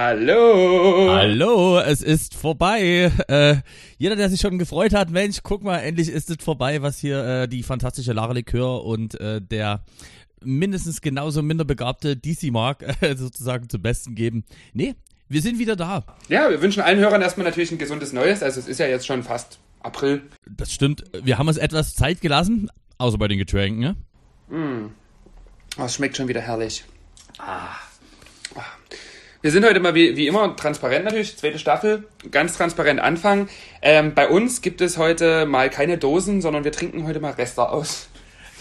[0.00, 1.10] Hallo.
[1.10, 3.10] Hallo, es ist vorbei.
[3.26, 3.56] Äh,
[3.96, 7.24] jeder, der sich schon gefreut hat, Mensch, guck mal, endlich ist es vorbei, was hier
[7.24, 9.84] äh, die fantastische Lara Likör und äh, der
[10.40, 14.44] mindestens genauso minderbegabte DC Mark äh, sozusagen zum Besten geben.
[14.72, 14.94] Nee,
[15.28, 16.04] wir sind wieder da.
[16.28, 18.44] Ja, wir wünschen allen Hörern erstmal natürlich ein gesundes Neues.
[18.44, 20.22] Also es ist ja jetzt schon fast April.
[20.48, 21.02] Das stimmt.
[21.24, 23.96] Wir haben uns etwas Zeit gelassen, außer bei den Getränken, ne?
[24.48, 24.90] Mm.
[25.76, 26.84] Oh, es schmeckt schon wieder herrlich.
[27.38, 27.74] Ah.
[29.40, 33.48] Wir sind heute mal wie, wie immer transparent natürlich, zweite Staffel, ganz transparent anfangen.
[33.82, 37.70] Ähm, bei uns gibt es heute mal keine Dosen, sondern wir trinken heute mal Rester
[37.70, 38.08] aus.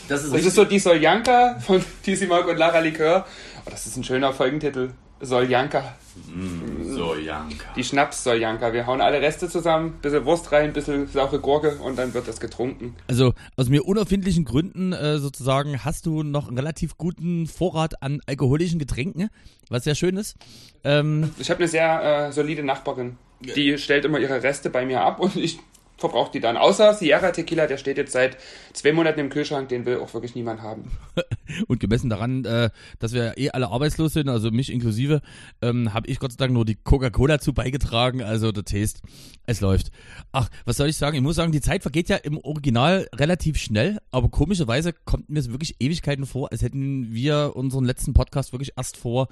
[0.08, 3.26] Das ist, das ist so die Soljanka von TC Mark und Lara Likör.
[3.66, 4.92] Oh, das ist ein schöner Folgentitel.
[5.20, 5.96] Soljanka.
[6.34, 7.74] Mm, Soljanka.
[7.76, 8.74] Die Schnaps-Soljanka.
[8.74, 12.40] Wir hauen alle Reste zusammen, bisschen Wurst rein, bisschen saure Gurke und dann wird das
[12.40, 12.96] getrunken.
[13.08, 18.22] Also aus mir unerfindlichen Gründen äh, sozusagen hast du noch einen relativ guten Vorrat an
[18.28, 19.30] alkoholischen Getränken,
[19.70, 20.38] was sehr schön ist.
[20.84, 23.18] Ähm, ich habe eine sehr äh, solide Nachbarin.
[23.40, 25.60] Die stellt immer ihre Reste bei mir ab und ich
[25.98, 26.58] verbraucht die dann.
[26.58, 28.38] Außer Sierra Tequila, der steht jetzt seit
[28.74, 30.92] zwei Monaten im Kühlschrank, den will auch wirklich niemand haben.
[31.68, 35.22] Und gemessen daran, äh, dass wir eh alle arbeitslos sind, also mich inklusive,
[35.62, 39.02] ähm, habe ich Gott sei Dank nur die Coca-Cola zu beigetragen, also der Taste,
[39.46, 39.92] es läuft.
[40.32, 41.16] Ach, was soll ich sagen?
[41.16, 45.40] Ich muss sagen, die Zeit vergeht ja im Original relativ schnell, aber komischerweise kommt mir
[45.40, 49.28] es wirklich Ewigkeiten vor, als hätten wir unseren letzten Podcast wirklich erst vor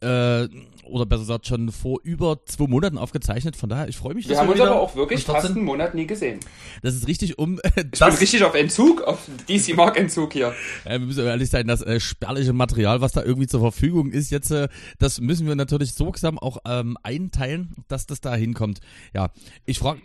[0.00, 0.48] äh,
[0.84, 3.56] oder besser gesagt schon vor über zwei Monaten aufgezeichnet.
[3.56, 4.28] Von daher, ich freue mich.
[4.28, 6.40] Wir haben uns aber auch wirklich fast einen Monat nie gesehen.
[6.82, 7.58] Das ist richtig um.
[7.60, 10.54] Äh, ich bin richtig auf Entzug, auf DC Mark Entzug hier.
[10.84, 14.30] Ja, wir müssen ehrlich sein, das äh, spärliche Material, was da irgendwie zur Verfügung ist,
[14.30, 14.68] jetzt, äh,
[14.98, 18.80] das müssen wir natürlich sorgsam auch ähm, einteilen, dass das da hinkommt.
[19.14, 19.30] Ja,
[19.64, 20.00] ich frage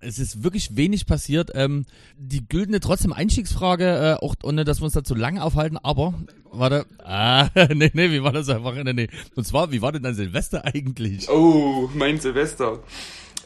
[0.00, 1.50] es ist wirklich wenig passiert.
[1.54, 1.84] Ähm,
[2.16, 6.14] die güldene trotzdem Einstiegsfrage, äh, auch ohne dass wir uns da zu lange aufhalten, aber
[6.52, 8.74] warte, ah, nee, nee, wie war das einfach?
[8.74, 9.08] Nee, nee.
[9.34, 11.28] Und zwar, wie war denn dein Silvester eigentlich?
[11.28, 12.78] Oh, mein Silvester.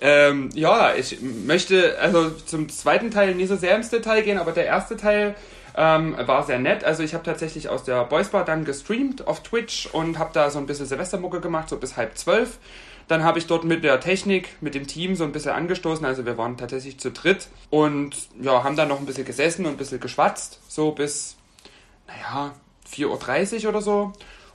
[0.02, 4.52] Ähm, ja, ich möchte also zum zweiten Teil nie so sehr ins Detail gehen, aber
[4.52, 5.36] der erste Teil
[5.77, 6.84] ähm, war sehr nett.
[6.84, 10.50] Also ich habe tatsächlich aus der Boys Bar dann gestreamt auf Twitch und habe da
[10.50, 12.58] so ein bisschen Silvestermucke gemacht, so bis halb zwölf.
[13.08, 16.05] Dann habe ich dort mit der Technik, mit dem Team so ein bisschen angestoßen.
[16.06, 19.72] Also wir waren tatsächlich zu dritt und ja, haben dann noch ein bisschen gesessen und
[19.72, 20.61] ein bisschen geschwatzt.
[20.68, 21.36] So bis,
[22.06, 22.52] naja,
[22.90, 24.12] 4.30 Uhr oder so.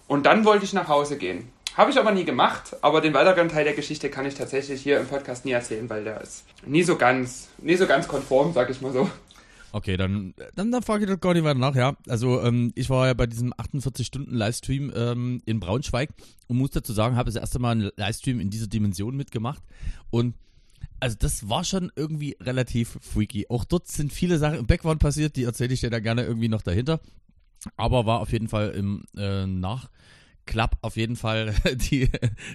[0.08, 1.52] Und dann wollte ich nach Hause gehen.
[1.76, 5.00] Habe ich aber nie gemacht, aber den weiteren Teil der Geschichte kann ich tatsächlich hier
[5.00, 8.72] im Podcast nie erzählen, weil der ist nie so ganz, nie so ganz konform, sag
[8.72, 9.08] ich mal so.
[9.78, 11.96] Okay, dann, dann, dann frage ich das gar nicht weiter nach, ja.
[12.08, 16.10] Also ähm, ich war ja bei diesem 48-Stunden-Livestream ähm, in Braunschweig
[16.48, 19.62] und muss dazu sagen, habe das erste Mal einen Livestream in dieser Dimension mitgemacht
[20.10, 20.34] und
[21.00, 23.46] also das war schon irgendwie relativ freaky.
[23.50, 26.50] Auch dort sind viele Sachen im Background passiert, die erzähle ich dir da gerne irgendwie
[26.50, 27.00] noch dahinter.
[27.76, 29.92] Aber war auf jeden Fall im äh, Nach
[30.48, 31.54] Klapp auf jeden Fall
[31.92, 32.10] die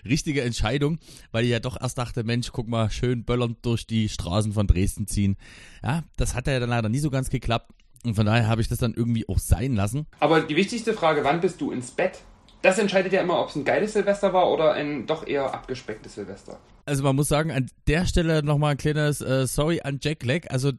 [0.04, 0.98] richtige Entscheidung,
[1.30, 4.66] weil ich ja doch erst dachte, Mensch, guck mal, schön böllernd durch die Straßen von
[4.66, 5.36] Dresden ziehen.
[5.84, 7.70] Ja, das hat ja dann leider nie so ganz geklappt.
[8.04, 10.06] Und von daher habe ich das dann irgendwie auch sein lassen.
[10.19, 12.19] Aber die wichtigste Frage, wann bist du ins Bett?
[12.62, 16.14] Das entscheidet ja immer, ob es ein geiles Silvester war oder ein doch eher abgespecktes
[16.14, 16.58] Silvester.
[16.84, 20.50] Also man muss sagen, an der Stelle nochmal ein kleines äh, Sorry an Jack Leck.
[20.50, 20.72] Also,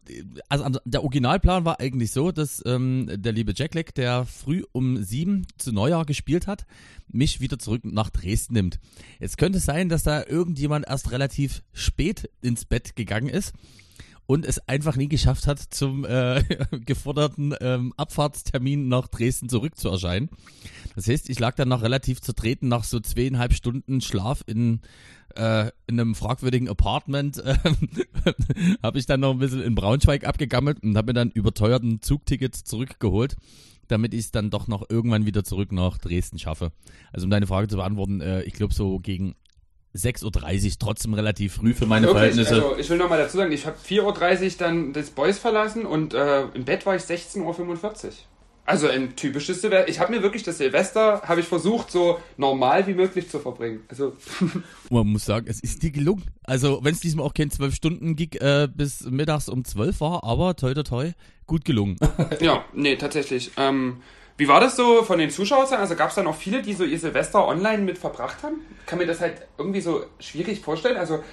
[0.49, 5.01] also der Originalplan war eigentlich so, dass ähm, der liebe Jack Leck, der früh um
[5.03, 6.65] sieben zu Neujahr gespielt hat,
[7.07, 8.79] mich wieder zurück nach Dresden nimmt.
[9.19, 13.53] Jetzt könnte es sein, dass da irgendjemand erst relativ spät ins Bett gegangen ist
[14.25, 16.43] und es einfach nie geschafft hat, zum äh,
[16.85, 20.29] geforderten ähm, Abfahrtstermin nach Dresden zurück zu erscheinen.
[20.95, 24.81] Das heißt, ich lag dann noch relativ zertreten nach so zweieinhalb Stunden Schlaf in,
[25.35, 27.43] äh, in einem fragwürdigen Apartment.
[28.25, 28.33] Äh,
[28.81, 32.63] habe ich dann noch ein bisschen in Braunschweig abgegammelt und habe mir dann überteuerten Zugtickets
[32.63, 33.35] zurückgeholt
[33.87, 36.71] damit ich es dann doch noch irgendwann wieder zurück nach Dresden schaffe.
[37.11, 39.35] Also um deine Frage zu beantworten, äh, ich glaube so gegen
[39.95, 42.33] 6.30 Uhr, trotzdem relativ früh für meine Wirklich?
[42.33, 42.55] Verhältnisse.
[42.55, 46.13] Also ich will nochmal dazu sagen, ich habe 4.30 Uhr dann das Boys verlassen und
[46.13, 48.11] äh, im Bett war ich 16.45 Uhr.
[48.65, 49.89] Also ein typisches Silvester.
[49.89, 53.81] Ich habe mir wirklich das Silvester, habe ich versucht, so normal wie möglich zu verbringen.
[53.89, 54.15] Also
[54.89, 56.23] Man muss sagen, es ist dir gelungen.
[56.43, 60.73] Also wenn es diesmal auch kein 12-Stunden-Gig äh, bis mittags um 12 war, aber toi
[60.73, 61.11] toi toi,
[61.45, 61.97] gut gelungen.
[62.39, 63.51] ja, nee, tatsächlich.
[63.57, 63.97] Ähm,
[64.37, 65.67] wie war das so von den Zuschauern?
[65.73, 68.61] Also gab es da noch viele, die so ihr Silvester online mit verbracht haben?
[68.85, 70.97] Kann mir das halt irgendwie so schwierig vorstellen.
[70.97, 71.23] Also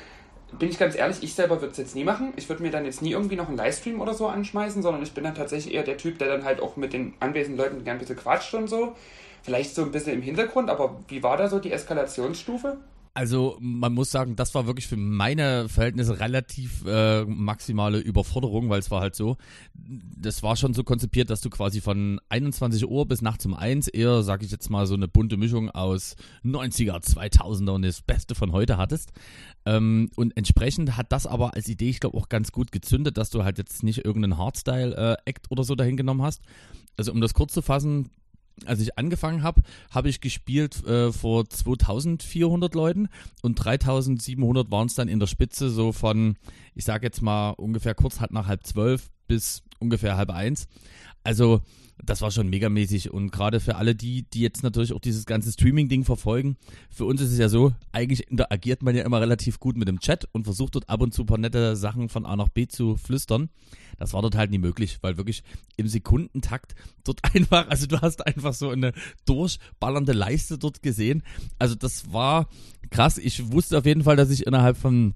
[0.58, 2.32] bin ich ganz ehrlich, ich selber würde es jetzt nie machen.
[2.36, 5.12] Ich würde mir dann jetzt nie irgendwie noch einen Livestream oder so anschmeißen, sondern ich
[5.12, 7.96] bin dann tatsächlich eher der Typ, der dann halt auch mit den anwesenden Leuten gern
[7.96, 8.94] ein bisschen quatscht und so.
[9.42, 12.76] Vielleicht so ein bisschen im Hintergrund, aber wie war da so die Eskalationsstufe?
[13.12, 18.78] Also man muss sagen, das war wirklich für meine Verhältnisse relativ äh, maximale Überforderung, weil
[18.78, 19.36] es war halt so,
[19.74, 23.88] das war schon so konzipiert, dass du quasi von 21 Uhr bis nachts um 1
[23.88, 26.14] eher, sag ich jetzt mal, so eine bunte Mischung aus
[26.44, 29.10] 90er, 2000er und das Beste von heute hattest.
[29.66, 33.30] Ähm, und entsprechend hat das aber als Idee, ich glaube, auch ganz gut gezündet, dass
[33.30, 36.42] du halt jetzt nicht irgendeinen Hardstyle-Act äh, oder so dahin genommen hast.
[36.96, 38.10] Also um das kurz zu fassen,
[38.66, 43.08] als ich angefangen habe, habe ich gespielt äh, vor 2400 Leuten
[43.42, 46.36] und 3700 waren es dann in der Spitze, so von,
[46.74, 50.66] ich sage jetzt mal ungefähr kurz nach halb zwölf bis ungefähr halb eins.
[51.24, 51.62] Also
[52.04, 55.52] das war schon megamäßig und gerade für alle die, die jetzt natürlich auch dieses ganze
[55.52, 56.56] Streaming-Ding verfolgen,
[56.90, 60.00] für uns ist es ja so, eigentlich interagiert man ja immer relativ gut mit dem
[60.00, 62.66] Chat und versucht dort ab und zu ein paar nette Sachen von A nach B
[62.66, 63.50] zu flüstern.
[63.98, 65.42] Das war dort halt nie möglich, weil wirklich
[65.76, 66.74] im Sekundentakt
[67.04, 68.92] dort einfach, also du hast einfach so eine
[69.26, 71.22] durchballernde Leiste dort gesehen.
[71.58, 72.48] Also das war
[72.90, 73.18] krass.
[73.18, 75.14] Ich wusste auf jeden Fall, dass ich innerhalb von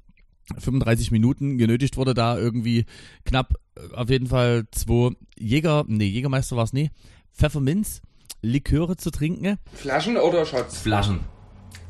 [0.59, 2.87] 35 Minuten genötigt wurde, da irgendwie
[3.25, 6.91] knapp äh, auf jeden Fall zwei Jäger, nee, Jägermeister war es nie,
[7.33, 8.03] Pfefferminz,
[8.43, 9.59] Liköre zu trinken.
[9.75, 10.79] Flaschen oder Shots?
[10.79, 11.21] Flaschen.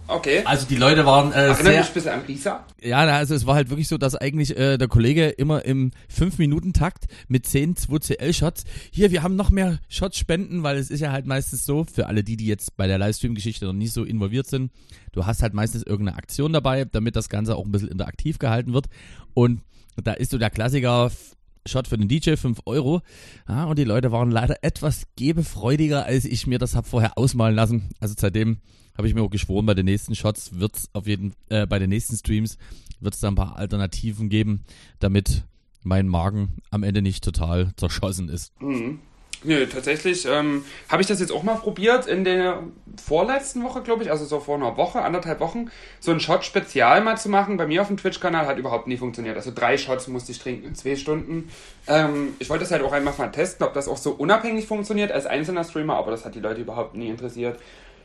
[0.06, 0.42] Okay.
[0.44, 1.78] Also die Leute waren äh, Erinnert sehr...
[1.78, 2.66] mich ein bisschen an Risa.
[2.82, 7.06] Ja, also es war halt wirklich so, dass eigentlich äh, der Kollege immer im 5-Minuten-Takt
[7.28, 11.26] mit 10 2CL-Shots, hier, wir haben noch mehr Shots spenden, weil es ist ja halt
[11.26, 14.70] meistens so, für alle die, die jetzt bei der Livestream-Geschichte noch nicht so involviert sind,
[15.12, 18.74] du hast halt meistens irgendeine Aktion dabei, damit das Ganze auch ein bisschen interaktiv gehalten
[18.74, 18.86] wird
[19.32, 19.62] und
[20.02, 21.10] da ist so der Klassiker
[21.66, 23.02] Shot für den DJ, 5 Euro.
[23.48, 27.54] Ja, und die Leute waren leider etwas gebefreudiger, als ich mir das habe vorher ausmalen
[27.54, 27.90] lassen.
[28.00, 28.58] Also seitdem
[28.96, 31.78] habe ich mir auch geschworen, bei den nächsten Shots wird es auf jeden, äh, bei
[31.78, 32.58] den nächsten Streams
[33.00, 34.64] wird es da ein paar Alternativen geben,
[34.98, 35.44] damit
[35.82, 38.52] mein Magen am Ende nicht total zerschossen ist.
[38.60, 39.00] Mhm.
[39.44, 42.62] Nö, tatsächlich ähm, habe ich das jetzt auch mal probiert in der
[43.02, 45.70] vorletzten Woche, glaube ich, also so vor einer Woche, anderthalb Wochen,
[46.00, 47.58] so ein Shot-Spezial mal zu machen.
[47.58, 49.36] Bei mir auf dem Twitch-Kanal hat überhaupt nie funktioniert.
[49.36, 51.50] Also drei Shots musste ich trinken in zwei Stunden.
[51.86, 55.12] Ähm, ich wollte das halt auch einfach mal testen, ob das auch so unabhängig funktioniert
[55.12, 57.58] als einzelner Streamer, aber das hat die Leute überhaupt nie interessiert.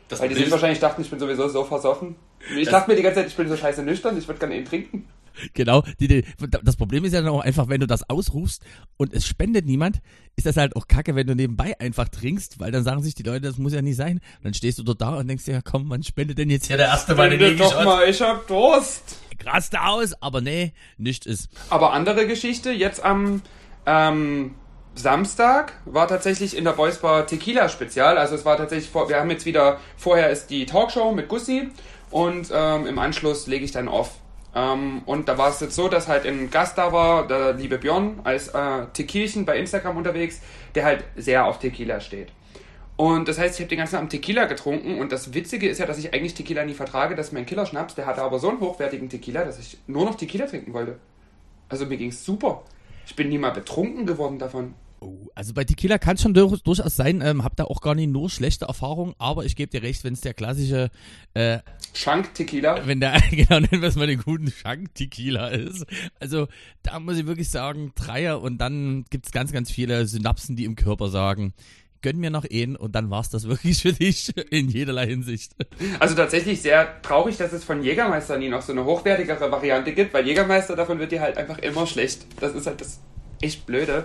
[0.08, 2.16] Das Weil die sich wahrscheinlich dachten, ich bin sowieso so versoffen.
[2.56, 4.64] Ich dachte mir die ganze Zeit, ich bin so scheiße nüchtern, ich würde gerne ihn
[4.64, 5.08] trinken.
[5.54, 6.24] Genau, die, die,
[6.62, 8.62] das Problem ist ja dann auch einfach, wenn du das ausrufst
[8.96, 10.00] und es spendet niemand,
[10.36, 13.22] ist das halt auch kacke, wenn du nebenbei einfach trinkst, weil dann sagen sich die
[13.22, 14.20] Leute, das muss ja nicht sein.
[14.38, 16.66] Und dann stehst du dort da und denkst dir, ja komm, man spendet denn jetzt
[16.66, 19.18] hier der erste Mal den doch mal, ich hab Durst.
[19.38, 21.48] Krass da aus, aber nee, nicht ist.
[21.70, 23.42] Aber andere Geschichte, jetzt am
[23.86, 24.54] ähm,
[24.94, 28.18] Samstag war tatsächlich in der Voice Bar Tequila Spezial.
[28.18, 31.70] Also es war tatsächlich, vor, wir haben jetzt wieder, vorher ist die Talkshow mit Gussi
[32.10, 34.12] und ähm, im Anschluss lege ich dann auf.
[34.54, 37.78] Ähm, und da war es jetzt so, dass halt ein Gast da war, der liebe
[37.78, 40.40] Björn, als äh, Tequilchen bei Instagram unterwegs,
[40.74, 42.28] der halt sehr auf Tequila steht.
[42.96, 45.86] Und das heißt, ich habe den ganzen Abend Tequila getrunken und das Witzige ist ja,
[45.86, 49.08] dass ich eigentlich Tequila nie vertrage, dass mein Killerschnaps, der hatte aber so einen hochwertigen
[49.08, 50.98] Tequila, dass ich nur noch Tequila trinken wollte.
[51.70, 52.62] Also mir ging es super.
[53.06, 54.74] Ich bin nie mal betrunken geworden davon.
[55.02, 57.94] Oh, also bei Tequila kann es schon durch, durchaus sein, ähm, hab da auch gar
[57.94, 60.90] nicht nur schlechte Erfahrungen, aber ich gebe dir recht, wenn es der klassische
[61.32, 61.60] äh,
[61.94, 62.86] Schank-Tequila.
[62.86, 65.86] Wenn der, genau, nennen wir es mal den guten Schank-Tequila ist.
[66.18, 66.48] Also
[66.82, 70.64] da muss ich wirklich sagen, Dreier und dann gibt es ganz, ganz viele Synapsen, die
[70.64, 71.54] im Körper sagen,
[72.02, 75.56] gönn mir noch einen und dann war es das wirklich für dich in jederlei Hinsicht.
[75.98, 80.12] Also tatsächlich sehr traurig, dass es von Jägermeister nie noch so eine hochwertigere Variante gibt,
[80.12, 82.26] weil Jägermeister davon wird dir halt einfach immer schlecht.
[82.40, 83.00] Das ist halt das
[83.40, 84.04] echt Blöde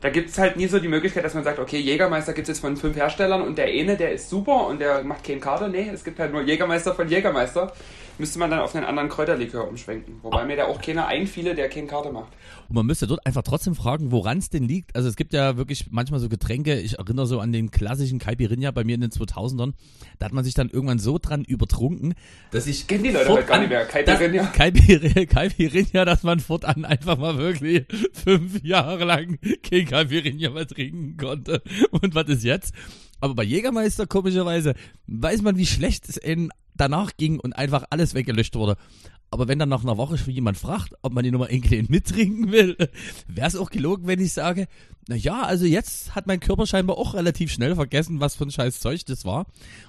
[0.00, 2.56] da gibt es halt nie so die Möglichkeit, dass man sagt, okay, Jägermeister gibt es
[2.56, 5.68] jetzt von fünf Herstellern und der eine, der ist super und der macht keinen Kader.
[5.68, 7.72] Nee, es gibt halt nur Jägermeister von Jägermeister.
[8.18, 10.18] Müsste man dann auf einen anderen Kräuterlikör umschwenken.
[10.22, 12.32] Wobei mir da auch keiner einfiele, der keinen Kader macht.
[12.68, 14.96] Und man müsste dort einfach trotzdem fragen, woran es denn liegt.
[14.96, 18.72] Also es gibt ja wirklich manchmal so Getränke, ich erinnere so an den klassischen Caipirinha
[18.72, 19.72] bei mir in den 2000ern,
[20.18, 22.14] da hat man sich dann irgendwann so dran übertrunken,
[22.50, 22.86] dass ich...
[22.86, 24.46] Kennen die Leute halt gar nicht mehr, Caipirinha.
[24.46, 31.16] Caipirinha, Caipirinha, dass man fortan einfach mal wirklich fünf Jahre lang kein Caipirinha mehr trinken
[31.16, 31.62] konnte.
[31.90, 32.74] Und was ist jetzt?
[33.20, 34.74] Aber bei Jägermeister, komischerweise,
[35.06, 38.76] weiß man, wie schlecht es in danach ging und einfach alles weggelöscht wurde.
[39.30, 42.50] Aber wenn dann nach einer Woche schon jemand fragt, ob man die Nummer Enkelin mittrinken
[42.50, 42.76] will,
[43.26, 44.68] wäre es auch gelogen, wenn ich sage,
[45.06, 48.50] na ja, also jetzt hat mein Körper scheinbar auch relativ schnell vergessen, was für ein
[48.50, 49.46] scheiß Zeug das war.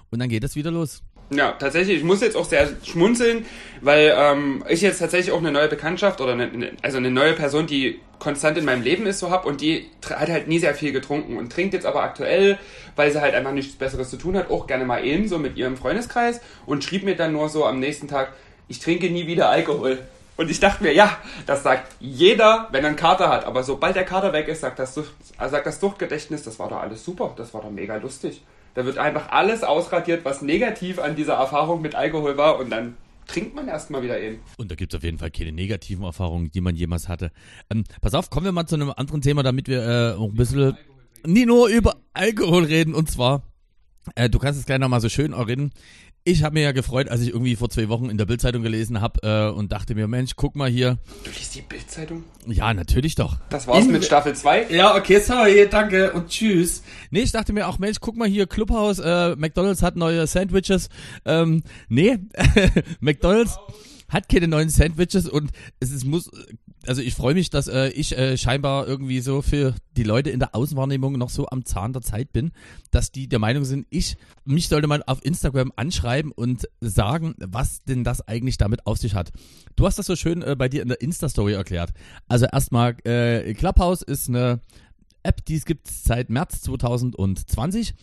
[0.09, 1.03] Und dann geht es wieder los.
[1.31, 1.97] Ja, tatsächlich.
[1.97, 3.45] Ich muss jetzt auch sehr schmunzeln,
[3.81, 7.67] weil ähm, ich jetzt tatsächlich auch eine neue Bekanntschaft oder eine, also eine neue Person,
[7.67, 10.91] die konstant in meinem Leben ist, so hab und die hat halt nie sehr viel
[10.91, 12.57] getrunken und trinkt jetzt aber aktuell,
[12.95, 15.55] weil sie halt einfach nichts Besseres zu tun hat, auch gerne mal eben so mit
[15.55, 18.33] ihrem Freundeskreis und schrieb mir dann nur so am nächsten Tag,
[18.67, 19.99] ich trinke nie wieder Alkohol.
[20.35, 23.43] Und ich dachte mir, ja, das sagt jeder, wenn er einen Kater hat.
[23.43, 27.03] Aber sobald der Kater weg ist, sagt das, sagt das Suchtgedächtnis, das war doch alles
[27.03, 28.41] super, das war doch mega lustig.
[28.73, 32.97] Da wird einfach alles ausradiert, was negativ an dieser Erfahrung mit Alkohol war und dann
[33.27, 34.39] trinkt man erstmal wieder eben.
[34.57, 37.31] Und da gibt es auf jeden Fall keine negativen Erfahrungen, die man jemals hatte.
[37.69, 40.35] Ähm, pass auf, kommen wir mal zu einem anderen Thema, damit wir äh, auch ein
[40.35, 40.77] bisschen
[41.25, 42.93] nie nur über Alkohol reden.
[42.93, 43.43] Und zwar,
[44.15, 45.71] äh, du kannst es gleich nochmal so schön erinnern.
[46.25, 49.01] Ich habe mir ja gefreut, als ich irgendwie vor zwei Wochen in der Bildzeitung gelesen
[49.01, 50.97] habe äh, und dachte mir, Mensch, guck mal hier.
[51.23, 52.23] Du liest die Bildzeitung?
[52.45, 53.37] Ja, natürlich doch.
[53.49, 54.67] Das war's in, mit Staffel 2?
[54.69, 56.83] Ja, okay, sorry, danke und tschüss.
[57.09, 60.89] Nee, ich dachte mir auch, Mensch, guck mal hier, Clubhaus, äh, McDonalds hat neue Sandwiches.
[61.25, 62.17] Ähm, nee,
[62.99, 63.57] McDonalds
[64.09, 66.29] hat keine neuen Sandwiches und es ist, muss
[66.87, 70.39] also ich freue mich, dass äh, ich äh, scheinbar irgendwie so für die Leute in
[70.39, 72.51] der Außenwahrnehmung noch so am Zahn der Zeit bin,
[72.91, 77.83] dass die der Meinung sind, ich, mich sollte man auf Instagram anschreiben und sagen, was
[77.83, 79.31] denn das eigentlich damit auf sich hat.
[79.75, 81.91] Du hast das so schön äh, bei dir in der Insta-Story erklärt.
[82.27, 84.61] Also erstmal, äh, Clubhouse ist eine
[85.23, 87.93] App, die es gibt seit März 2020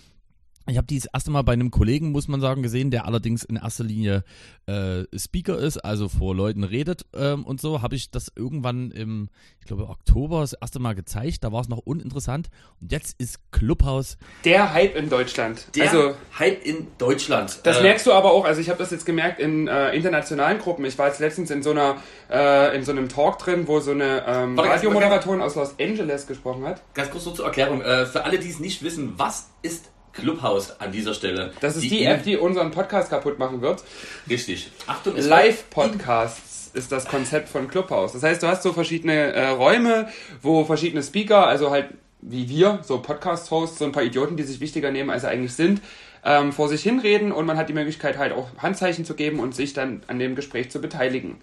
[0.69, 3.57] ich habe dies erste Mal bei einem Kollegen, muss man sagen, gesehen, der allerdings in
[3.57, 4.25] erster Linie
[4.67, 7.83] äh, Speaker ist, also vor Leuten redet ähm, und so.
[7.83, 9.29] Habe ich das irgendwann im,
[9.61, 11.45] ich glaube, Oktober das erste Mal gezeigt.
[11.45, 12.49] Da war es noch uninteressant.
[12.81, 14.19] Und jetzt ist Clubhouse.
[14.45, 15.69] Der Hype in Deutschland.
[15.77, 17.61] Der also, Hype in Deutschland.
[17.63, 18.45] Das äh, merkst du aber auch.
[18.45, 20.85] Also ich habe das jetzt gemerkt in äh, internationalen Gruppen.
[20.85, 23.93] Ich war jetzt letztens in so einer, äh, in so einem Talk drin, wo so
[23.93, 26.83] eine ähm, Radiomoderatorin aus Los Angeles gesprochen hat.
[26.95, 27.83] Ganz kurz nur zur Erklärung.
[27.83, 31.53] Äh, für alle, die es nicht wissen, was ist Clubhouse an dieser Stelle.
[31.61, 33.85] Das ist die, die App, die unseren Podcast kaputt machen wird.
[34.29, 34.71] Richtig.
[34.87, 38.13] Achtung, Live-Podcasts ist das Konzept von Clubhouse.
[38.13, 40.09] Das heißt, du hast so verschiedene äh, Räume,
[40.43, 41.89] wo verschiedene Speaker, also halt
[42.21, 45.55] wie wir, so Podcast-Hosts, so ein paar Idioten, die sich wichtiger nehmen, als sie eigentlich
[45.55, 45.81] sind,
[46.25, 49.55] ähm, vor sich hinreden und man hat die Möglichkeit halt auch Handzeichen zu geben und
[49.55, 51.37] sich dann an dem Gespräch zu beteiligen.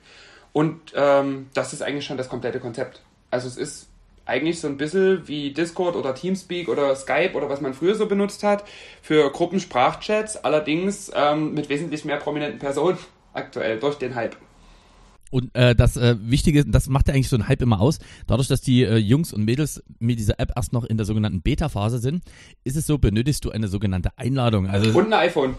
[0.51, 3.01] Und ähm, das ist eigentlich schon das komplette Konzept.
[3.31, 3.87] Also es ist
[4.25, 8.05] eigentlich so ein bisschen wie Discord oder Teamspeak oder Skype oder was man früher so
[8.05, 8.63] benutzt hat
[9.01, 12.97] für Gruppensprachchats, allerdings ähm, mit wesentlich mehr prominenten Personen
[13.33, 14.37] aktuell durch den Hype.
[15.33, 17.97] Und äh, das äh, Wichtige, das macht ja eigentlich so einen Hype immer aus.
[18.27, 21.41] Dadurch, dass die äh, Jungs und Mädels mit dieser App erst noch in der sogenannten
[21.41, 22.21] Beta-Phase sind,
[22.63, 24.67] ist es so, benötigst du eine sogenannte Einladung.
[24.69, 25.55] Also und ein iPhone.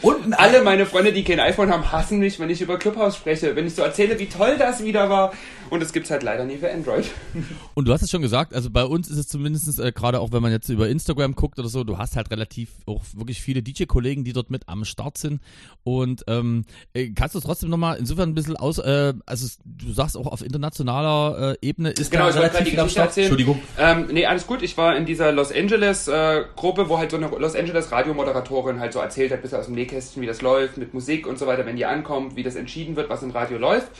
[0.00, 3.56] Und alle meine Freunde, die kein iPhone haben, hassen mich, wenn ich über Clubhouse spreche.
[3.56, 5.32] Wenn ich so erzähle, wie toll das wieder war.
[5.70, 7.04] Und es gibt's halt leider nie für Android.
[7.74, 10.30] Und du hast es schon gesagt, also bei uns ist es zumindest, äh, gerade auch
[10.30, 13.62] wenn man jetzt über Instagram guckt oder so, du hast halt relativ auch wirklich viele
[13.62, 15.40] DJ-Kollegen, die dort mit am Start sind.
[15.82, 20.16] Und ähm, äh, kannst du trotzdem nochmal insofern ein bisschen aus, äh, also du sagst
[20.16, 23.08] auch auf internationaler äh, Ebene ist genau, da relativ viel am Start.
[23.08, 23.26] Erzählen.
[23.26, 23.62] Entschuldigung.
[23.78, 24.62] Ähm, nee, alles gut.
[24.62, 28.80] Ich war in dieser Los Angeles äh, Gruppe, wo halt so eine Los Angeles Radiomoderatorin
[28.80, 31.46] halt so erzählt hat, bisschen aus dem Nähkästchen, wie das läuft, mit Musik und so
[31.46, 33.90] weiter, wenn die ankommt, wie das entschieden wird, was im Radio läuft.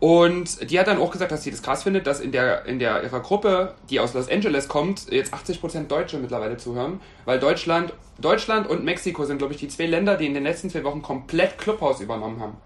[0.00, 2.78] Und die hat dann auch gesagt, dass sie das krass findet, dass in der, in
[2.78, 7.92] der ihrer Gruppe, die aus Los Angeles kommt, jetzt 80% Deutsche mittlerweile zuhören, weil Deutschland,
[8.20, 11.02] Deutschland und Mexiko sind, glaube ich, die zwei Länder, die in den letzten zwei Wochen
[11.02, 12.56] komplett Clubhouse übernommen haben.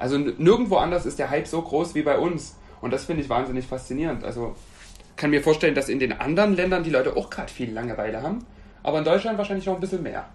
[0.00, 2.56] Also nirgendwo anders ist der Hype so groß wie bei uns.
[2.80, 4.24] Und das finde ich wahnsinnig faszinierend.
[4.24, 4.56] Also
[5.16, 8.46] kann mir vorstellen, dass in den anderen Ländern die Leute auch gerade viel Langeweile haben,
[8.82, 10.26] aber in Deutschland wahrscheinlich noch ein bisschen mehr.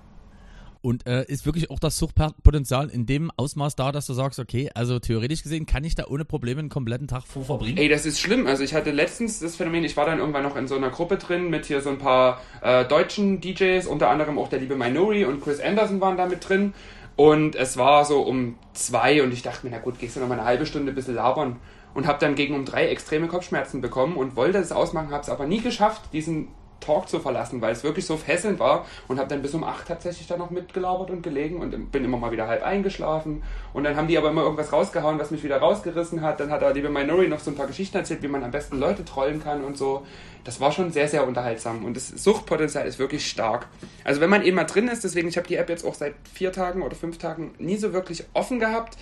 [0.82, 4.70] Und äh, ist wirklich auch das Suchtpotenzial in dem Ausmaß da, dass du sagst, okay,
[4.76, 7.80] also theoretisch gesehen kann ich da ohne Probleme einen kompletten Tag vor verbringen?
[7.80, 8.46] Ey, das ist schlimm.
[8.46, 11.18] Also ich hatte letztens das Phänomen, ich war dann irgendwann noch in so einer Gruppe
[11.18, 15.26] drin mit hier so ein paar äh, deutschen DJs, unter anderem auch der liebe Minori
[15.26, 16.76] und Chris Anderson waren da mit drin.
[17.16, 20.28] Und es war so um zwei und ich dachte mir, na gut, gehst du noch
[20.28, 21.58] mal eine halbe Stunde ein bisschen labern.
[21.94, 25.30] Und habe dann gegen um drei extreme Kopfschmerzen bekommen und wollte es ausmachen, habe es
[25.30, 29.30] aber nie geschafft, diesen Talk zu verlassen, weil es wirklich so fesselnd war und habe
[29.30, 32.48] dann bis um acht tatsächlich dann noch mitgelabert und gelegen und bin immer mal wieder
[32.48, 36.40] halb eingeschlafen und dann haben die aber immer irgendwas rausgehauen, was mich wieder rausgerissen hat.
[36.40, 38.80] Dann hat der liebe Minori noch so ein paar Geschichten erzählt, wie man am besten
[38.80, 40.06] Leute trollen kann und so.
[40.44, 43.68] Das war schon sehr, sehr unterhaltsam und das Suchtpotenzial ist wirklich stark.
[44.04, 46.14] Also wenn man eben mal drin ist, deswegen, ich habe die App jetzt auch seit
[46.32, 48.98] vier Tagen oder fünf Tagen nie so wirklich offen gehabt,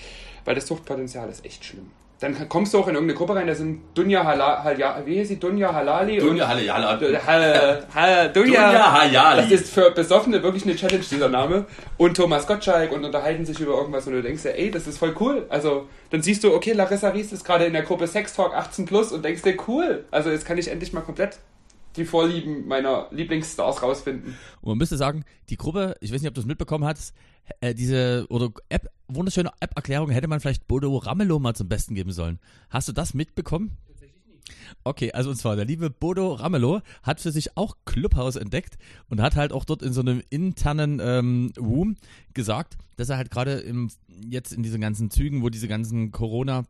[0.45, 1.91] weil das Suchtpotenzial ist echt schlimm
[2.23, 5.39] dann kommst du auch in irgendeine Gruppe rein, da sind Dunja Halali, wie heißt sie?
[5.39, 6.17] Dunja Halali?
[6.17, 6.67] Dunja Halali.
[8.33, 9.41] Dunja Halali.
[9.41, 11.65] Das ist für Besoffene wirklich eine Challenge, dieser Name.
[11.97, 14.97] Und Thomas Gottschalk und unterhalten sich über irgendwas und du denkst dir, ey, das ist
[14.97, 15.45] voll cool.
[15.49, 18.85] Also, dann siehst du, okay, Larissa Ries ist gerade in der Gruppe Sex Talk 18
[18.85, 20.05] Plus und denkst dir, cool.
[20.09, 21.37] Also, jetzt kann ich endlich mal komplett
[21.95, 24.35] die Vorlieben meiner Lieblingsstars rausfinden.
[24.61, 27.13] Und man müsste sagen, die Gruppe, ich weiß nicht, ob du es mitbekommen hast,
[27.59, 32.11] äh, diese oder App, wunderschöne App-Erklärung hätte man vielleicht Bodo Ramelow mal zum Besten geben
[32.11, 32.39] sollen.
[32.69, 33.77] Hast du das mitbekommen?
[33.87, 34.41] Tatsächlich nicht.
[34.83, 38.77] Okay, also und zwar der liebe Bodo Ramelow hat für sich auch Clubhouse entdeckt
[39.09, 41.95] und hat halt auch dort in so einem internen ähm, Room
[42.33, 43.63] gesagt, dass er halt gerade
[44.07, 46.63] jetzt in diesen ganzen Zügen, wo diese ganzen Corona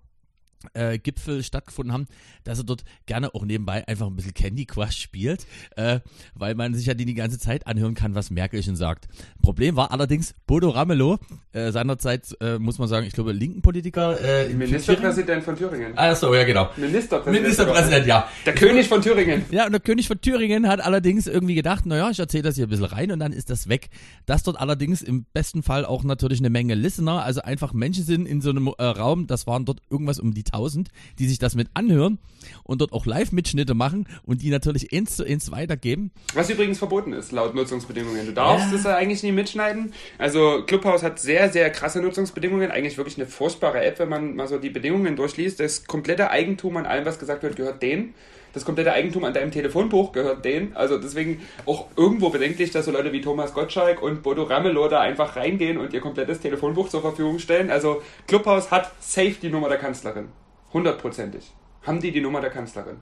[0.74, 2.08] äh, Gipfel stattgefunden haben,
[2.44, 6.00] dass er dort gerne auch nebenbei einfach ein bisschen Candy Crush spielt, äh,
[6.36, 9.08] weil man sich ja die, die ganze Zeit anhören kann, was Merkelchen sagt.
[9.42, 11.20] Problem war allerdings Bodo Ramelow,
[11.52, 14.20] äh, seinerzeit, äh, muss man sagen, ich glaube, linken Politiker.
[14.20, 15.94] Äh, Ministerpräsident von Thüringen.
[15.96, 16.70] Ah, so, ja, genau.
[16.78, 17.44] Ministerpräsident.
[17.44, 18.30] Ministerpräsident, ja.
[18.46, 19.46] Der König von Thüringen.
[19.52, 22.68] Ja, und der König von Thüringen hat allerdings irgendwie gedacht, naja, ich erzähle das hier
[22.68, 23.90] ein bisschen rein und dann ist das weg.
[24.26, 28.26] Dass dort allerdings im besten Fall auch natürlich eine Menge Listener, also einfach Menschen sind
[28.26, 31.56] in so einem äh, Raum, das waren dort irgendwas um die 1000, die sich das
[31.56, 32.20] mit anhören
[32.64, 36.12] und dort auch Live-Mitschnitte machen und die natürlich eins zu eins weitergeben.
[36.34, 38.26] Was übrigens verboten ist, laut Nutzungsbedingungen.
[38.26, 38.74] Du darfst ja.
[38.74, 39.94] das ja eigentlich nie mitschneiden.
[40.18, 42.72] Also Clubhouse hat sehr, sehr krasse Nutzungsbedingungen.
[42.72, 45.60] Eigentlich wirklich eine furchtbare App, wenn man mal so die Bedingungen durchliest.
[45.60, 48.14] Das komplette Eigentum an allem, was gesagt wird, gehört denen
[48.54, 50.76] das komplette Eigentum an deinem Telefonbuch gehört denen.
[50.76, 55.02] Also deswegen auch irgendwo bedenklich, dass so Leute wie Thomas Gottschalk und Bodo Ramelow da
[55.02, 57.72] einfach reingehen und ihr komplettes Telefonbuch zur Verfügung stellen.
[57.72, 60.30] Also Clubhouse hat safe die Nummer der Kanzlerin.
[60.74, 61.52] Hundertprozentig.
[61.84, 62.98] Haben die die Nummer der Kanzlerin?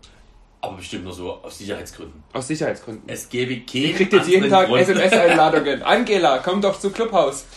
[0.62, 2.24] Aber bestimmt nur so aus Sicherheitsgründen.
[2.34, 3.04] Aus Sicherheitsgründen.
[3.08, 3.84] Es gäbe keinen.
[3.84, 5.82] Ihr kriegt jetzt jeden Tag SMS-Einladungen.
[5.84, 7.46] Angela, komm doch zu Clubhouse.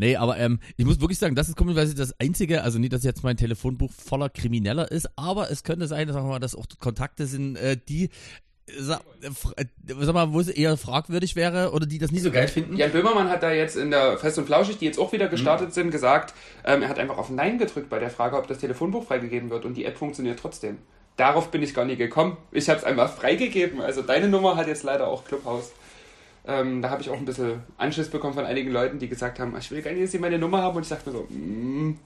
[0.00, 3.02] Nee, aber ähm, ich muss wirklich sagen, das ist komischerweise das Einzige, also nicht, dass
[3.02, 6.66] jetzt mein Telefonbuch voller Krimineller ist, aber es könnte sein, sagen wir mal, dass auch
[6.78, 8.10] Kontakte sind, äh, die
[8.78, 12.48] sag, äh, sag mal, wo es eher fragwürdig wäre oder die das nie so geil
[12.48, 12.76] finden.
[12.76, 15.68] Jan Böhmermann hat da jetzt in der Fest und Flauschig, die jetzt auch wieder gestartet
[15.68, 15.72] mhm.
[15.72, 16.34] sind, gesagt,
[16.64, 19.64] ähm, er hat einfach auf Nein gedrückt bei der Frage, ob das Telefonbuch freigegeben wird
[19.64, 20.78] und die App funktioniert trotzdem.
[21.16, 22.36] Darauf bin ich gar nie gekommen.
[22.52, 23.80] Ich habe es einfach freigegeben.
[23.80, 25.72] Also deine Nummer hat jetzt leider auch Clubhouse.
[26.46, 29.54] Ähm, da habe ich auch ein bisschen Anschiss bekommen von einigen Leuten, die gesagt haben,
[29.58, 30.76] ich will gar nicht, dass sie meine Nummer haben.
[30.76, 31.98] Und ich dachte mir so, mm,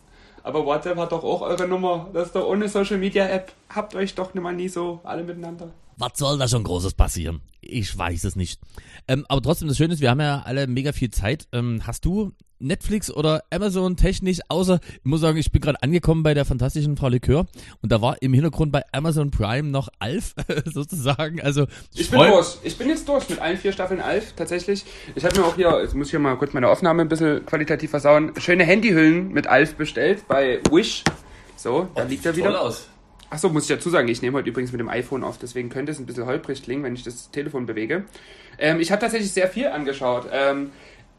[0.42, 2.08] aber WhatsApp hat doch auch eure Nummer.
[2.12, 3.52] Das ist doch ohne Social Media App.
[3.68, 5.70] Habt euch doch nicht mal nie so alle miteinander.
[5.96, 7.40] Was soll da schon Großes passieren?
[7.60, 8.60] Ich weiß es nicht.
[9.08, 11.46] Ähm, aber trotzdem, das Schöne ist, wir haben ja alle mega viel Zeit.
[11.52, 12.32] Ähm, hast du
[12.62, 16.96] Netflix oder Amazon technisch, außer, ich muss sagen, ich bin gerade angekommen bei der fantastischen
[16.96, 17.46] Frau Likör
[17.82, 20.34] und da war im Hintergrund bei Amazon Prime noch Alf,
[20.64, 21.40] sozusagen.
[21.40, 22.58] Also ich, ich bin durch.
[22.62, 24.84] Ich bin jetzt durch mit allen vier Staffeln Alf, tatsächlich.
[25.14, 27.44] Ich habe mir auch hier, jetzt muss ich hier mal kurz meine Aufnahme ein bisschen
[27.44, 31.02] qualitativ versauen, schöne Handyhüllen mit Alf bestellt bei Wish.
[31.56, 32.60] So, da oh, liegt er wieder.
[32.60, 32.88] Aus.
[33.32, 35.90] Achso, muss ich dazu sagen, ich nehme heute übrigens mit dem iPhone auf, deswegen könnte
[35.90, 38.04] es ein bisschen holprig klingen, wenn ich das Telefon bewege.
[38.58, 40.28] Ähm, ich habe tatsächlich sehr viel angeschaut.
[40.30, 40.70] Ähm,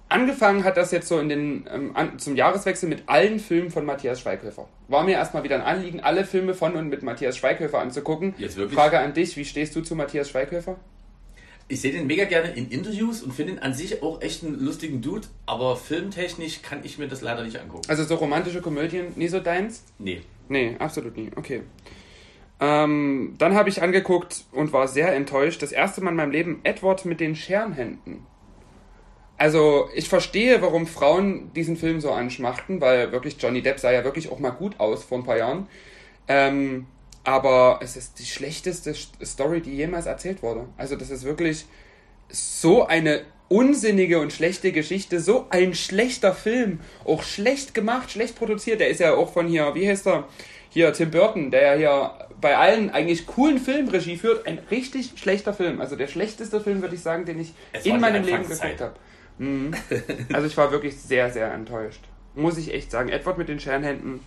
[0.09, 3.83] angefangen hat das jetzt so in den, ähm, an, zum Jahreswechsel mit allen Filmen von
[3.83, 4.69] Matthias Schweighöfer.
[4.89, 8.35] War mir erstmal wieder ein Anliegen, alle Filme von und mit Matthias Schweighöfer anzugucken.
[8.37, 8.77] Jetzt wirklich?
[8.77, 10.75] Frage an dich, wie stehst du zu Matthias Schweighöfer?
[11.67, 14.63] Ich sehe den mega gerne in Interviews und finde ihn an sich auch echt einen
[14.63, 17.89] lustigen Dude, aber filmtechnisch kann ich mir das leider nicht angucken.
[17.89, 19.83] Also so romantische Komödien, nie so deins?
[19.97, 20.21] Nee.
[20.47, 21.31] Nee, absolut nie.
[21.35, 21.63] Okay.
[22.59, 25.61] Ähm, dann habe ich angeguckt und war sehr enttäuscht.
[25.61, 28.25] Das erste Mal in meinem Leben Edward mit den Scherenhänden.
[29.37, 34.03] Also, ich verstehe, warum Frauen diesen Film so anschmachten, weil wirklich Johnny Depp sah ja
[34.03, 35.67] wirklich auch mal gut aus vor ein paar Jahren.
[36.27, 36.85] Ähm,
[37.23, 40.67] aber es ist die schlechteste Story, die jemals erzählt wurde.
[40.77, 41.65] Also, das ist wirklich
[42.29, 48.79] so eine unsinnige und schlechte Geschichte, so ein schlechter Film, auch schlecht gemacht, schlecht produziert.
[48.79, 50.27] Der ist ja auch von hier, wie heißt er?
[50.69, 55.13] Hier Tim Burton, der ja hier bei allen eigentlich coolen Filmen Regie führt, ein richtig
[55.15, 55.79] schlechter Film.
[55.79, 57.53] Also der schlechteste Film, würde ich sagen, den ich
[57.85, 58.95] in meinem Leben geguckt habe.
[59.37, 59.73] Mhm.
[60.31, 62.01] Also ich war wirklich sehr, sehr enttäuscht.
[62.35, 63.07] Muss ich echt sagen.
[63.09, 64.19] Edward mit den Scherenhänden.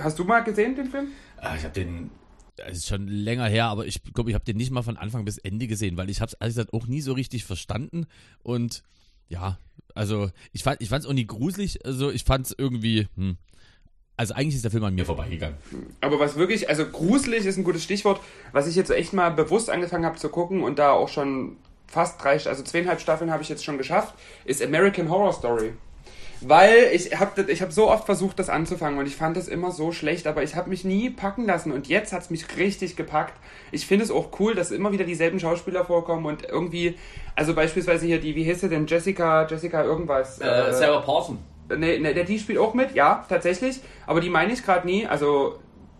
[0.00, 1.08] Hast du mal gesehen, den Film?
[1.36, 2.10] Ah, ich habe den
[2.56, 5.24] es ist schon länger her, aber ich glaube, ich habe den nicht mal von Anfang
[5.24, 8.06] bis Ende gesehen, weil ich habe es ehrlich gesagt auch nie so richtig verstanden
[8.44, 8.84] und
[9.28, 9.58] ja,
[9.92, 13.38] also ich fand ich es auch nie gruselig, also ich fand es irgendwie hm,
[14.16, 15.56] also eigentlich ist der Film an mir vorbeigegangen.
[16.00, 18.20] Aber was wirklich, also gruselig ist ein gutes Stichwort,
[18.52, 21.56] was ich jetzt echt mal bewusst angefangen habe zu gucken und da auch schon
[21.88, 25.72] fast drei, also zweieinhalb Staffeln habe ich jetzt schon geschafft, ist American Horror Story.
[26.40, 29.70] Weil ich habe ich hab so oft versucht, das anzufangen und ich fand das immer
[29.72, 32.96] so schlecht, aber ich habe mich nie packen lassen und jetzt hat es mich richtig
[32.96, 33.34] gepackt.
[33.72, 36.98] Ich finde es auch cool, dass immer wieder dieselben Schauspieler vorkommen und irgendwie,
[37.34, 40.38] also beispielsweise hier die, wie hieß sie denn, Jessica, Jessica irgendwas.
[40.38, 41.38] Äh, äh Sarah Paulson.
[41.68, 43.80] Ne, ne, der die spielt auch mit, ja, tatsächlich.
[44.06, 45.06] Aber die meine ich gerade nie.
[45.06, 45.58] Also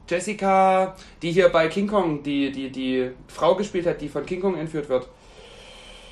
[0.09, 4.41] Jessica, die hier bei King Kong, die, die, die Frau gespielt hat, die von King
[4.41, 5.09] Kong entführt wird.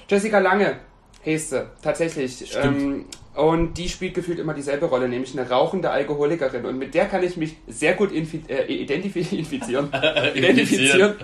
[0.08, 0.78] Jessica Lange
[1.24, 2.56] heißt sie, tatsächlich.
[2.56, 6.64] Ähm, und die spielt gefühlt immer dieselbe Rolle, nämlich eine rauchende Alkoholikerin.
[6.64, 9.90] Und mit der kann ich mich sehr gut infi äh, identifizieren.
[10.34, 11.14] identifizieren.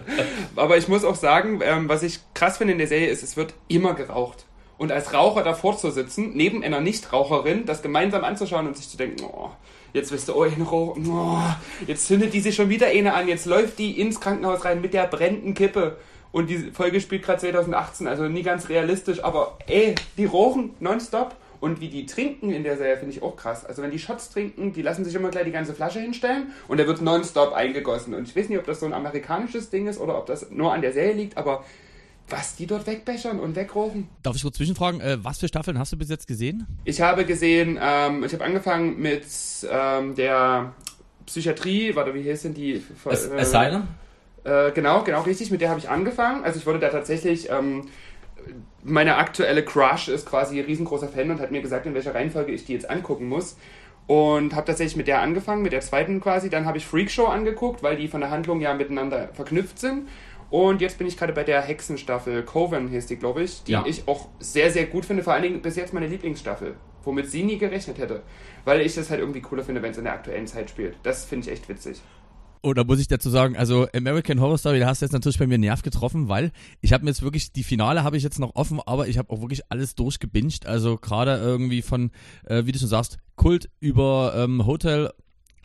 [0.57, 3.37] Aber ich muss auch sagen, ähm, was ich krass finde in der Serie ist, es
[3.37, 4.48] wird immer geraucht
[4.79, 8.97] und als Raucher davor zu sitzen, neben einer Nichtraucherin, das gemeinsam anzuschauen und sich zu
[8.97, 9.51] denken, oh,
[9.93, 11.39] jetzt wisst ihr, oh, oh,
[11.87, 14.95] jetzt zündet die sich schon wieder eine an, jetzt läuft die ins Krankenhaus rein mit
[14.95, 15.97] der brennenden Kippe.
[16.31, 21.35] Und die Folge spielt gerade 2018, also nie ganz realistisch, aber ey, die rochen nonstop
[21.61, 23.65] Und wie die trinken in der Serie, finde ich auch krass.
[23.65, 26.77] Also wenn die Shots trinken, die lassen sich immer gleich die ganze Flasche hinstellen und
[26.77, 28.15] der wird nonstop eingegossen.
[28.15, 30.73] Und ich weiß nicht, ob das so ein amerikanisches Ding ist oder ob das nur
[30.73, 31.65] an der Serie liegt, aber
[32.31, 34.09] was die dort wegbechern und wegrochen.
[34.23, 36.67] Darf ich kurz zwischenfragen, äh, was für Staffeln hast du bis jetzt gesehen?
[36.85, 39.25] Ich habe gesehen, ähm, ich habe angefangen mit
[39.71, 40.73] ähm, der
[41.27, 42.83] Psychiatrie, warte, wie hieß denn die?
[43.05, 43.89] As äh, Asylum?
[44.45, 46.45] Äh, genau, genau, richtig, mit der habe ich angefangen.
[46.45, 47.89] Also ich wurde da tatsächlich, ähm,
[48.83, 52.53] meine aktuelle Crush ist quasi ein riesengroßer Fan und hat mir gesagt, in welcher Reihenfolge
[52.53, 53.57] ich die jetzt angucken muss.
[54.07, 56.49] Und habe tatsächlich mit der angefangen, mit der zweiten quasi.
[56.49, 60.09] Dann habe ich Freakshow angeguckt, weil die von der Handlung ja miteinander verknüpft sind.
[60.51, 63.85] Und jetzt bin ich gerade bei der Hexenstaffel, Coven hieß die, glaube ich, die ja.
[63.87, 65.23] ich auch sehr, sehr gut finde.
[65.23, 68.23] Vor allen Dingen bis jetzt meine Lieblingsstaffel, womit sie nie gerechnet hätte.
[68.65, 70.97] Weil ich das halt irgendwie cooler finde, wenn es in der aktuellen Zeit spielt.
[71.03, 72.01] Das finde ich echt witzig.
[72.63, 75.39] Oh, da muss ich dazu sagen, also American Horror Story, da hast du jetzt natürlich
[75.39, 78.41] bei mir Nerv getroffen, weil ich habe mir jetzt wirklich, die Finale habe ich jetzt
[78.41, 80.67] noch offen, aber ich habe auch wirklich alles durchgebinged.
[80.67, 82.11] Also gerade irgendwie von,
[82.47, 85.13] äh, wie du schon sagst, Kult über ähm, Hotel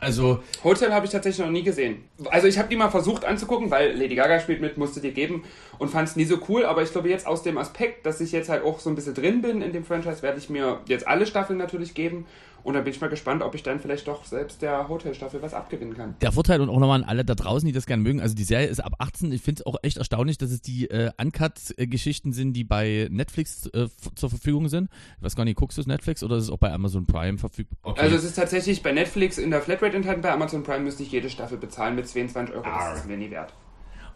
[0.04, 2.04] also Hotel habe ich tatsächlich noch nie gesehen.
[2.30, 5.44] Also ich habe die mal versucht anzugucken, weil Lady Gaga spielt mit, musste dir geben
[5.80, 6.66] und fand es nie so cool.
[6.66, 9.14] Aber ich glaube jetzt aus dem Aspekt, dass ich jetzt halt auch so ein bisschen
[9.14, 12.26] drin bin in dem Franchise, werde ich mir jetzt alle Staffeln natürlich geben
[12.64, 15.54] und dann bin ich mal gespannt, ob ich dann vielleicht doch selbst der Hotelstaffel was
[15.54, 16.16] abgewinnen kann.
[16.22, 18.44] Der Vorteil und auch nochmal an alle da draußen, die das gerne mögen, also die
[18.44, 19.32] Serie ist ab 18.
[19.32, 23.68] Ich finde es auch echt erstaunlich, dass es die äh, Uncut-Geschichten sind, die bei Netflix
[23.68, 24.90] äh, zur Verfügung sind.
[25.18, 27.38] Ich weiß gar nicht, guckst du es Netflix oder ist es auch bei Amazon Prime
[27.38, 27.78] verfügbar?
[27.84, 28.02] Okay.
[28.02, 31.12] Also es ist tatsächlich bei Netflix in der Flatrate enthalten, bei Amazon Prime müsste ich
[31.12, 32.64] jede Staffel bezahlen mit 22 Euro.
[32.64, 33.54] Das ist mir nie wert.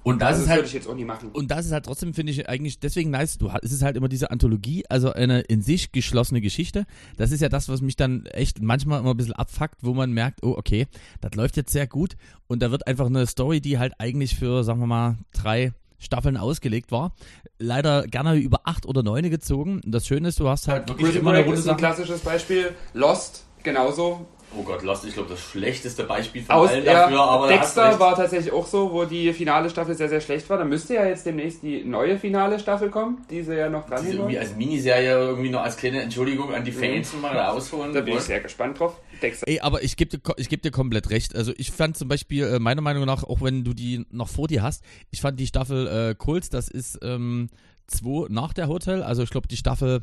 [0.07, 1.29] Und das, also ist halt, würde ich jetzt auch nie machen.
[1.31, 3.37] Und das ist halt trotzdem, finde ich, eigentlich deswegen nice.
[3.37, 6.85] Du, es ist halt immer diese Anthologie, also eine in sich geschlossene Geschichte.
[7.17, 10.13] Das ist ja das, was mich dann echt manchmal immer ein bisschen abfuckt, wo man
[10.13, 10.87] merkt, oh, okay,
[11.19, 12.15] das läuft jetzt sehr gut.
[12.47, 16.37] Und da wird einfach eine Story, die halt eigentlich für, sagen wir mal, drei Staffeln
[16.37, 17.13] ausgelegt war.
[17.59, 19.81] Leider gerne über acht oder neune gezogen.
[19.83, 22.73] Und das Schöne ist, du hast halt wirklich immer eine Runde ist ein klassisches Beispiel.
[22.93, 27.17] Lost, genauso Oh Gott, Lost, ich glaube, das schlechteste Beispiel von Aus, allen dafür.
[27.17, 30.57] Ja, aber Dexter war tatsächlich auch so, wo die finale Staffel sehr, sehr schlecht war.
[30.57, 34.01] Da müsste ja jetzt demnächst die neue finale Staffel kommen, die sie ja noch dran
[34.03, 37.21] Diese irgendwie als Miniserie irgendwie noch als kleine Entschuldigung an die Fans mhm.
[37.21, 37.93] mal ausholen.
[37.93, 38.97] Da bin ich sehr gespannt drauf.
[39.21, 39.47] Dexter.
[39.47, 41.35] Ey, aber ich gebe dir, ich geb dir komplett recht.
[41.35, 44.47] Also ich fand zum Beispiel, äh, meiner Meinung nach, auch wenn du die noch vor
[44.47, 47.49] dir hast, ich fand die Staffel äh, Kults, das ist ähm,
[47.87, 49.03] zwei nach der Hotel.
[49.03, 50.01] Also ich glaube, die Staffel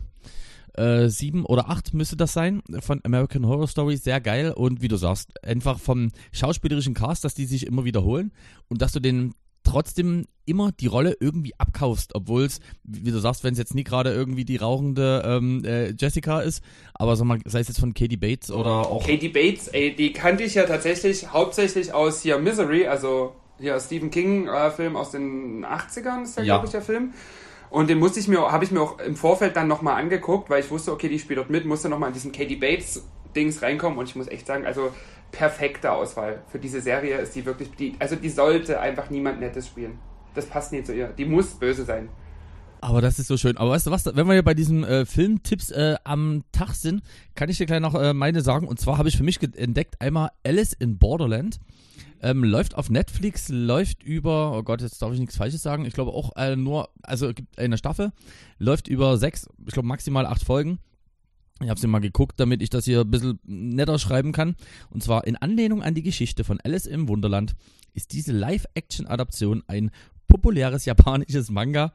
[0.75, 3.97] äh, sieben oder acht müsste das sein von American Horror Story.
[3.97, 8.33] Sehr geil und wie du sagst, einfach vom schauspielerischen Cast, dass die sich immer wiederholen
[8.69, 9.35] und dass du den
[9.65, 13.83] trotzdem immer die Rolle irgendwie abkaufst, obwohl es, wie du sagst, wenn es jetzt nie
[13.83, 17.95] gerade irgendwie die rauchende ähm, äh, Jessica ist, aber sag mal, sei es jetzt von
[17.95, 19.07] Katie Bates oder auch.
[19.07, 24.11] Katie Bates, ey, die kannte ich ja tatsächlich hauptsächlich aus hier Misery, also hier Stephen
[24.11, 26.45] King-Film äh, aus den 80ern ist ja.
[26.45, 27.15] glaube ich, der Film.
[27.75, 30.61] Und den musste ich mir, habe ich mir auch im Vorfeld dann nochmal angeguckt, weil
[30.61, 33.03] ich wusste, okay, die spielt dort mit, musste nochmal in diesen Katie Bates
[33.35, 34.93] Dings reinkommen und ich muss echt sagen, also
[35.33, 39.67] perfekte Auswahl für diese Serie ist die wirklich, die, also die sollte einfach niemand Nettes
[39.67, 39.99] spielen.
[40.37, 41.09] Das passt nicht zu ihr.
[41.09, 42.11] Die muss böse sein.
[42.81, 43.57] Aber das ist so schön.
[43.57, 47.03] Aber weißt du was, wenn wir ja bei diesen äh, Filmtipps äh, am Tag sind,
[47.35, 48.69] kann ich dir gleich noch äh, meine sagen.
[48.69, 51.59] Und zwar habe ich für mich entdeckt einmal Alice in Borderland.
[52.25, 55.85] Ähm, läuft auf Netflix, läuft über, oh Gott, jetzt darf ich nichts Falsches sagen.
[55.85, 58.13] Ich glaube auch äh, nur, also gibt eine Staffel,
[58.59, 60.79] läuft über sechs, ich glaube maximal acht Folgen.
[61.61, 64.57] Ich habe sie mal geguckt, damit ich das hier ein bisschen netter schreiben kann.
[64.89, 67.57] Und zwar in Anlehnung an die Geschichte von Alice im Wunderland
[67.93, 69.91] ist diese Live-Action-Adaption ein
[70.27, 71.93] populäres japanisches Manga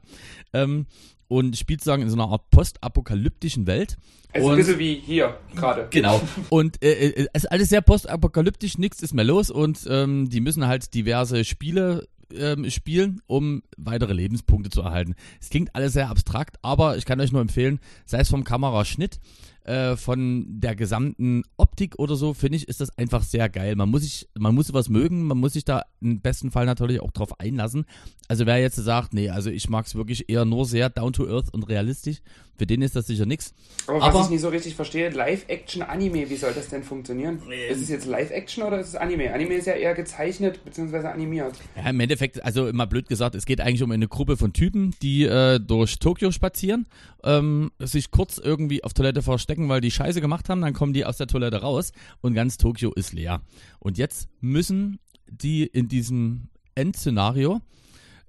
[0.52, 0.86] ähm,
[1.30, 3.96] und spielt sozusagen in so einer Art postapokalyptischen Welt.
[4.32, 5.86] Also und, ein bisschen wie hier gerade.
[5.90, 6.20] Genau.
[6.48, 10.40] Und äh, äh, es ist alles sehr postapokalyptisch, nichts ist mehr los und ähm, die
[10.40, 15.14] müssen halt diverse Spiele ähm, spielen, um weitere Lebenspunkte zu erhalten.
[15.40, 19.20] Es klingt alles sehr abstrakt, aber ich kann euch nur empfehlen, sei es vom Kameraschnitt,
[19.64, 23.76] äh, von der gesamten Optik oder so, finde ich, ist das einfach sehr geil.
[23.76, 27.00] Man muss sich, man muss sowas mögen, man muss sich da im besten Fall natürlich
[27.00, 27.84] auch drauf einlassen.
[28.28, 31.26] Also wer jetzt sagt, nee, also ich mag es wirklich eher nur sehr down to
[31.26, 32.18] earth und realistisch,
[32.60, 33.54] für den ist das sicher nichts.
[33.86, 37.40] Aber, Aber was ich nicht so richtig verstehe, Live-Action-Anime, wie soll das denn funktionieren?
[37.50, 39.32] Ähm, ist es jetzt Live-Action oder ist es Anime?
[39.32, 41.08] Anime ist ja eher gezeichnet bzw.
[41.08, 41.54] animiert.
[41.74, 44.94] Ja, im Endeffekt, also immer blöd gesagt, es geht eigentlich um eine Gruppe von Typen,
[45.00, 46.86] die äh, durch Tokio spazieren,
[47.24, 51.04] ähm, sich kurz irgendwie auf Toilette verstecken, weil die Scheiße gemacht haben, dann kommen die
[51.04, 53.42] aus der Toilette raus und ganz Tokio ist leer.
[53.80, 57.60] Und jetzt müssen die in diesem Endszenario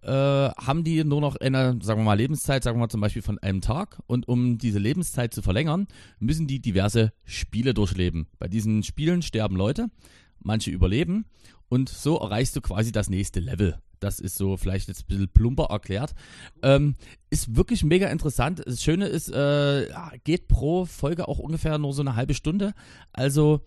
[0.02, 3.22] äh, haben die nur noch eine, sagen wir mal, Lebenszeit, sagen wir mal zum Beispiel
[3.22, 4.00] von einem Tag.
[4.08, 5.88] Und um diese Lebenszeit zu verlängern,
[6.20, 8.26] müssen die diverse Spiele durchleben.
[8.40, 9.90] Bei diesen Spielen sterben Leute,
[10.40, 11.26] manche überleben
[11.72, 13.80] und so erreichst du quasi das nächste Level.
[14.02, 16.14] Das ist so vielleicht jetzt ein bisschen plumper erklärt.
[16.64, 16.96] Ähm,
[17.30, 18.62] ist wirklich mega interessant.
[18.66, 19.88] Das Schöne ist, äh,
[20.26, 22.74] geht pro Folge auch ungefähr nur so eine halbe Stunde.
[23.14, 23.62] Also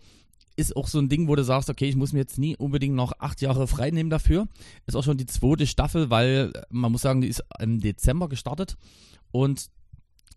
[0.55, 2.93] ist auch so ein Ding, wo du sagst, okay, ich muss mir jetzt nie unbedingt
[2.93, 4.47] noch acht Jahre frei nehmen dafür.
[4.85, 8.77] Ist auch schon die zweite Staffel, weil man muss sagen, die ist im Dezember gestartet
[9.31, 9.71] und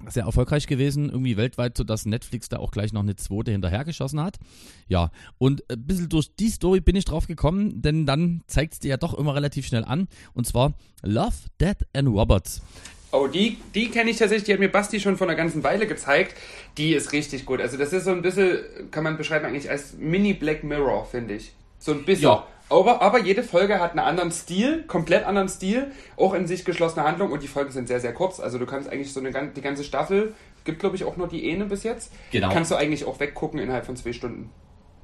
[0.06, 4.38] sehr erfolgreich gewesen, irgendwie weltweit, sodass Netflix da auch gleich noch eine zweite hinterhergeschossen hat.
[4.86, 8.80] Ja, und ein bisschen durch die Story bin ich drauf gekommen, denn dann zeigt es
[8.80, 10.08] dir ja doch immer relativ schnell an.
[10.34, 12.62] Und zwar Love, Dead and Robots.
[13.10, 15.86] Oh, die, die kenne ich tatsächlich, die hat mir Basti schon vor einer ganzen Weile
[15.86, 16.36] gezeigt.
[16.76, 17.60] Die ist richtig gut.
[17.60, 18.58] Also das ist so ein bisschen,
[18.90, 21.52] kann man beschreiben eigentlich als Mini Black Mirror, finde ich.
[21.78, 22.24] So ein bisschen.
[22.24, 22.46] Ja.
[22.70, 27.04] Aber, aber jede Folge hat einen anderen Stil, komplett anderen Stil, auch in sich geschlossene
[27.04, 28.40] Handlung und die Folgen sind sehr, sehr kurz.
[28.40, 31.50] Also du kannst eigentlich so eine die ganze Staffel, gibt glaube ich auch nur die
[31.50, 32.50] eine bis jetzt, genau.
[32.52, 34.50] kannst du eigentlich auch weggucken innerhalb von zwei Stunden.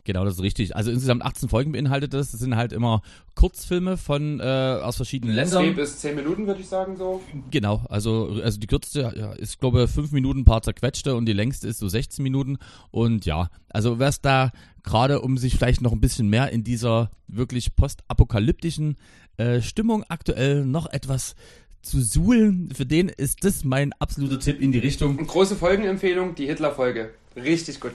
[0.04, 0.76] Genau, das ist richtig.
[0.76, 2.30] Also insgesamt 18 Folgen beinhaltet das.
[2.30, 3.00] Das sind halt immer
[3.34, 4.42] Kurzfilme von äh,
[4.82, 5.64] aus verschiedenen Ländern.
[5.64, 7.22] 10 bis 10 Minuten, würde ich sagen, so.
[7.50, 11.26] Genau, also, also die kürzeste ja, ist, glaube ich, 5 Minuten ein paar zerquetschte und
[11.26, 12.58] die längste ist so 16 Minuten.
[12.90, 16.64] Und ja, also wer es da gerade um sich vielleicht noch ein bisschen mehr in
[16.64, 18.96] dieser wirklich postapokalyptischen
[19.38, 21.34] äh, Stimmung aktuell noch etwas
[21.80, 25.16] zu suhlen, für den ist das mein absoluter Tipp in die Richtung.
[25.16, 27.10] Große Folgenempfehlung, die Hitler-Folge.
[27.36, 27.94] Richtig gut.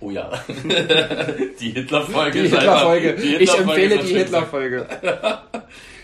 [0.00, 0.30] Oh ja.
[1.60, 2.42] die Hitler-Folge.
[2.42, 3.08] Die Hitler-Folge.
[3.16, 4.86] Hitler ich empfehle die Hitler-Folge.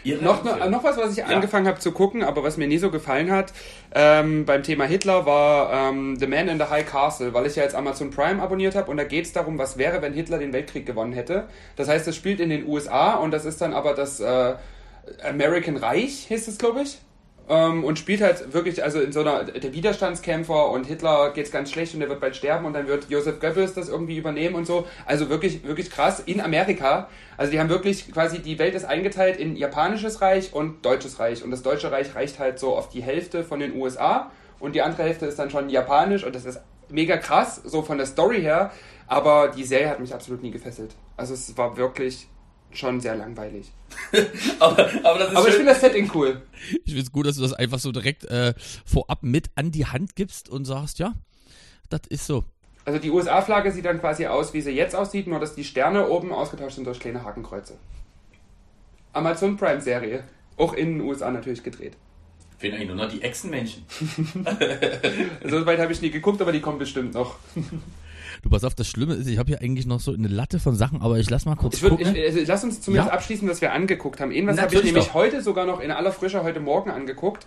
[0.22, 1.26] noch, noch, noch was, was ich ja.
[1.26, 3.52] angefangen habe zu gucken, aber was mir nie so gefallen hat
[3.94, 7.64] ähm, beim Thema Hitler war ähm, The Man in the High Castle, weil ich ja
[7.64, 10.52] jetzt Amazon Prime abonniert habe und da geht es darum, was wäre, wenn Hitler den
[10.52, 11.48] Weltkrieg gewonnen hätte.
[11.76, 14.54] Das heißt, es spielt in den USA und das ist dann aber das äh,
[15.22, 16.98] American Reich, hieß es, glaube ich
[17.48, 21.70] ähm, und spielt halt wirklich, also in so einer, der Widerstandskämpfer und Hitler geht's ganz
[21.70, 24.66] schlecht und er wird bald sterben und dann wird Joseph Goebbels das irgendwie übernehmen und
[24.66, 24.87] so.
[25.07, 27.09] Also wirklich, wirklich krass in Amerika.
[27.37, 31.42] Also die haben wirklich quasi, die Welt ist eingeteilt in japanisches Reich und deutsches Reich
[31.42, 34.83] und das deutsche Reich reicht halt so auf die Hälfte von den USA und die
[34.83, 38.40] andere Hälfte ist dann schon japanisch und das ist mega krass, so von der Story
[38.40, 38.70] her,
[39.07, 40.94] aber die Serie hat mich absolut nie gefesselt.
[41.16, 42.29] Also es war wirklich
[42.72, 43.70] schon sehr langweilig.
[44.59, 46.42] aber, aber, das ist aber ich finde das Setting cool.
[46.85, 48.54] Ich finde es gut, dass du das einfach so direkt äh,
[48.85, 51.14] vorab mit an die Hand gibst und sagst, ja,
[51.88, 52.44] das ist so.
[52.85, 56.09] Also die USA-Flagge sieht dann quasi aus, wie sie jetzt aussieht, nur dass die Sterne
[56.09, 57.76] oben ausgetauscht sind durch kleine Hakenkreuze.
[59.12, 60.24] Amazon Prime-Serie.
[60.56, 61.96] Auch in den USA natürlich gedreht.
[62.59, 63.85] Fehlen eigentlich nur noch die Echsenmännchen.
[65.44, 67.37] so weit habe ich nie geguckt, aber die kommen bestimmt noch.
[68.42, 70.74] Du pass auf, das Schlimme ist, ich habe hier eigentlich noch so eine Latte von
[70.74, 72.16] Sachen, aber ich lass mal kurz ich würd, gucken.
[72.16, 73.14] Ich, also lass uns zumindest ja?
[73.14, 74.31] abschließen, was wir angeguckt haben.
[74.31, 75.14] Irgendwas habe ich nämlich doch.
[75.14, 77.46] heute sogar noch in aller Frische heute Morgen angeguckt.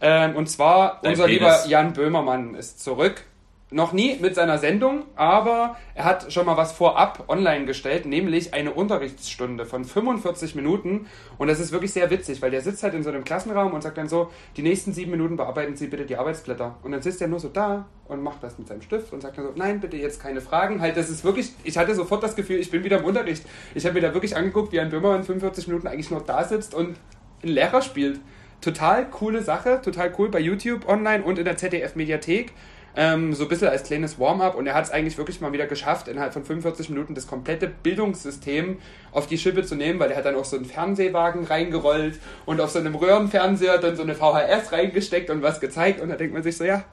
[0.00, 1.40] Ähm, und zwar Dein unser Penis.
[1.40, 3.24] lieber Jan Böhmermann ist zurück
[3.70, 8.52] noch nie mit seiner Sendung, aber er hat schon mal was vorab online gestellt, nämlich
[8.52, 11.06] eine Unterrichtsstunde von 45 Minuten.
[11.38, 13.82] Und das ist wirklich sehr witzig, weil der sitzt halt in so einem Klassenraum und
[13.82, 16.76] sagt dann so, die nächsten sieben Minuten bearbeiten Sie bitte die Arbeitsblätter.
[16.82, 19.38] Und dann sitzt er nur so da und macht das mit seinem Stift und sagt
[19.38, 20.80] dann so, nein, bitte jetzt keine Fragen.
[20.80, 23.44] Halt, das ist wirklich, ich hatte sofort das Gefühl, ich bin wieder im Unterricht.
[23.74, 26.74] Ich habe mir da wirklich angeguckt, wie ein Böhmermann 45 Minuten eigentlich nur da sitzt
[26.74, 26.96] und
[27.42, 28.20] einen Lehrer spielt.
[28.60, 32.52] Total coole Sache, total cool bei YouTube online und in der ZDF-Mediathek.
[32.96, 34.56] Ähm, so ein bisschen als kleines Warm-up.
[34.56, 37.68] Und er hat es eigentlich wirklich mal wieder geschafft, innerhalb von 45 Minuten das komplette
[37.68, 38.78] Bildungssystem
[39.12, 42.60] auf die Schippe zu nehmen, weil er hat dann auch so einen Fernsehwagen reingerollt und
[42.60, 46.00] auf so einem Röhrenfernseher dann so eine VHS reingesteckt und was gezeigt.
[46.00, 46.84] Und da denkt man sich so, ja,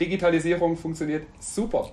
[0.00, 1.90] Digitalisierung funktioniert super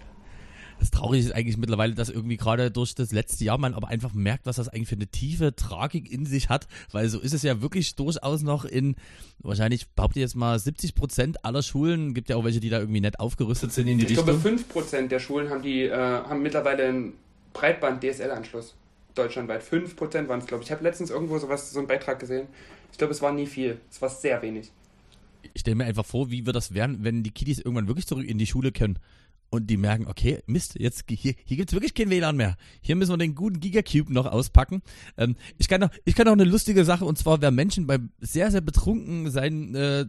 [0.80, 4.14] das Traurige ist eigentlich mittlerweile, dass irgendwie gerade durch das letzte Jahr man aber einfach
[4.14, 7.44] merkt, was das eigentlich für eine tiefe Tragik in sich hat, weil so ist es
[7.44, 8.96] ja wirklich durchaus noch in,
[9.40, 12.80] wahrscheinlich behaupte ich jetzt mal 70 Prozent aller Schulen, gibt ja auch welche, die da
[12.80, 14.28] irgendwie nett aufgerüstet sind in die ich Richtung.
[14.28, 17.14] Ich glaube 5 Prozent der Schulen haben die, äh, haben mittlerweile einen
[17.54, 18.76] Breitband-DSL-Anschluss.
[19.16, 20.70] Deutschlandweit 5 Prozent waren es, glaube ich.
[20.70, 22.48] Ich habe letztens irgendwo sowas, so einen Beitrag gesehen.
[22.92, 23.80] Ich glaube, es war nie viel.
[23.92, 24.72] Es war sehr wenig.
[25.54, 28.26] Ich stelle mir einfach vor, wie wird das werden, wenn die Kiddies irgendwann wirklich zurück
[28.26, 28.98] in die Schule können
[29.54, 32.58] und die merken, okay, Mist, jetzt hier, hier gibt es wirklich kein WLAN mehr.
[32.82, 34.82] Hier müssen wir den guten Gigacube noch auspacken.
[35.16, 38.10] Ähm, ich kann noch, ich kann noch eine lustige Sache und zwar, wer Menschen beim
[38.20, 40.06] sehr, sehr betrunken sein, äh,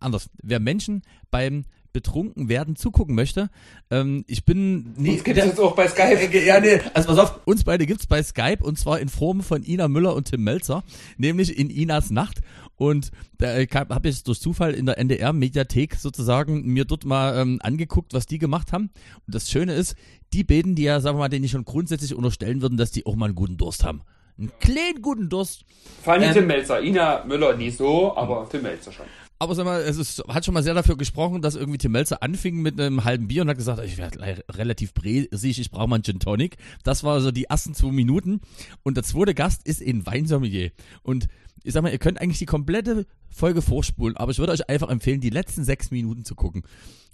[0.00, 3.50] anders, wer Menschen beim betrunken werden zugucken möchte.
[3.90, 6.16] Ähm, ich bin nee, uns gibt es jetzt auch bei Skype.
[6.16, 9.42] Äh, ja, nee, also pass auf, uns beide gibt's bei Skype und zwar in Form
[9.42, 10.82] von Ina Müller und Tim Melzer,
[11.16, 12.40] nämlich in Inas Nacht.
[12.76, 18.14] Und da habe ich durch Zufall in der NDR-Mediathek sozusagen mir dort mal ähm, angeguckt,
[18.14, 18.90] was die gemacht haben.
[19.26, 19.96] Und das Schöne ist,
[20.32, 23.04] die beten, die ja, sagen wir mal, denen ich schon grundsätzlich unterstellen würden, dass die
[23.04, 24.00] auch mal einen guten Durst haben.
[24.38, 25.66] Einen kleinen guten Durst.
[26.02, 26.80] Vor allem ähm, Tim Melzer.
[26.80, 29.04] Ina Müller nie so, aber Tim Melzer schon.
[29.42, 32.22] Aber sag mal, es ist, hat schon mal sehr dafür gesprochen, dass irgendwie Tim Melzer
[32.22, 35.96] anfing mit einem halben Bier und hat gesagt, ich werde relativ bresig, ich brauche mal
[35.96, 36.58] einen Gin Tonic.
[36.84, 38.42] Das war so die ersten zwei Minuten.
[38.82, 40.72] Und der zweite Gast ist in Weinsommelier.
[41.02, 41.26] Und
[41.64, 44.90] ich sag mal, ihr könnt eigentlich die komplette Folge vorspulen, aber ich würde euch einfach
[44.90, 46.62] empfehlen, die letzten sechs Minuten zu gucken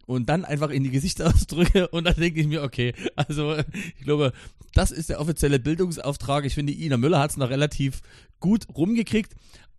[0.06, 4.32] und dann einfach in die Gesichtsausdrücke und dann denke ich mir, okay, also ich glaube,
[4.74, 6.44] das ist der offizielle Bildungsauftrag.
[6.44, 8.00] Ich finde, Ina Müller hat es noch relativ
[8.40, 9.32] gut rumgekriegt,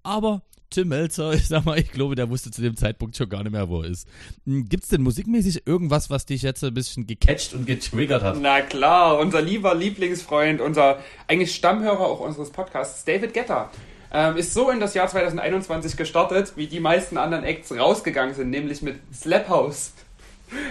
[0.03, 3.43] aber Tim Melzer, ich sag mal, ich glaube, der wusste zu dem Zeitpunkt schon gar
[3.43, 4.07] nicht mehr, wo er ist.
[4.45, 8.37] Hm, Gibt es denn musikmäßig irgendwas, was dich jetzt ein bisschen gecatcht und getriggert hat?
[8.41, 13.71] Na klar, unser lieber Lieblingsfreund, unser eigentlich Stammhörer auch unseres Podcasts, David Getter.
[14.11, 18.49] Ähm, ist so in das Jahr 2021 gestartet, wie die meisten anderen Acts rausgegangen sind,
[18.49, 19.91] nämlich mit Slap House.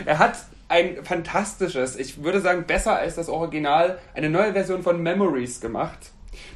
[0.07, 0.37] Er hat
[0.69, 5.99] ein fantastisches, ich würde sagen besser als das Original, eine neue Version von Memories gemacht.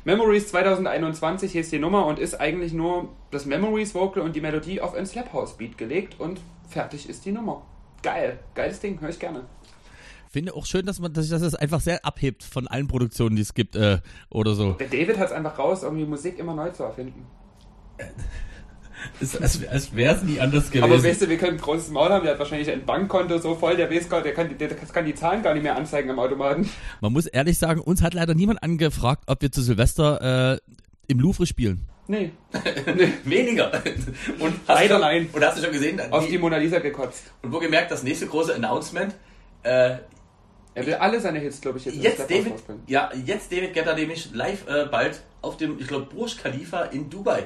[0.05, 4.81] Memories 2021 hieß die Nummer und ist eigentlich nur das Memories Vocal und die Melodie
[4.81, 7.67] auf ein Slap House Beat gelegt und fertig ist die Nummer.
[8.03, 9.45] Geil, geiles Ding, höre ich gerne.
[10.31, 13.53] Finde auch schön, dass man, dass das einfach sehr abhebt von allen Produktionen, die es
[13.53, 13.99] gibt äh,
[14.31, 14.73] oder so.
[14.73, 17.27] Der David hat es einfach raus, irgendwie Musik immer neu zu erfinden.
[19.21, 20.85] Ist, als als wäre es nie anders gewesen.
[20.85, 23.55] Aber weißt du, wir können ein großes Maul haben, der hat wahrscheinlich ein Bankkonto so
[23.55, 26.19] voll, der weiß gar, der kann, der kann die Zahlen gar nicht mehr anzeigen am
[26.19, 26.69] Automaten.
[27.01, 30.59] Man muss ehrlich sagen, uns hat leider niemand angefragt, ob wir zu Silvester äh,
[31.07, 31.87] im Louvre spielen.
[32.09, 32.33] Nee.
[33.25, 33.71] Weniger.
[34.41, 35.29] Und Leider du, nein.
[35.33, 36.01] Und hast du schon gesehen?
[36.11, 37.31] Auf die Mona Lisa gekotzt.
[37.43, 39.15] und wo gemerkt, das nächste große Announcement,
[39.63, 39.97] äh,
[40.75, 42.55] Er will alle seine Hits, glaube ich, jetzt, jetzt David,
[42.87, 47.11] ja, jetzt David Getter nämlich live äh, bald auf dem, ich glaube, Burj Khalifa in
[47.11, 47.45] Dubai.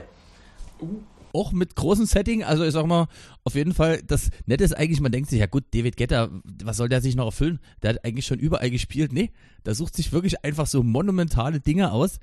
[1.35, 3.09] Auch mit großem Setting, also ich sag mal,
[3.43, 6.31] auf jeden Fall, das Nette ist eigentlich, man denkt sich, ja gut, David Getter,
[6.63, 7.59] was soll der sich noch erfüllen?
[7.83, 9.13] Der hat eigentlich schon überall gespielt.
[9.13, 9.33] Nee,
[9.67, 12.21] der sucht sich wirklich einfach so monumentale Dinge aus.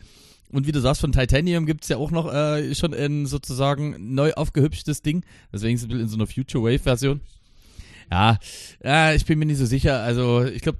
[0.50, 4.34] Und wie du sagst, von Titanium gibt's ja auch noch äh, schon ein sozusagen neu
[4.34, 5.24] aufgehübschtes Ding.
[5.52, 7.22] Deswegen ist es in so einer Future Wave Version.
[8.12, 8.38] Ja,
[8.84, 10.02] ja, ich bin mir nicht so sicher.
[10.02, 10.80] Also ich glaube,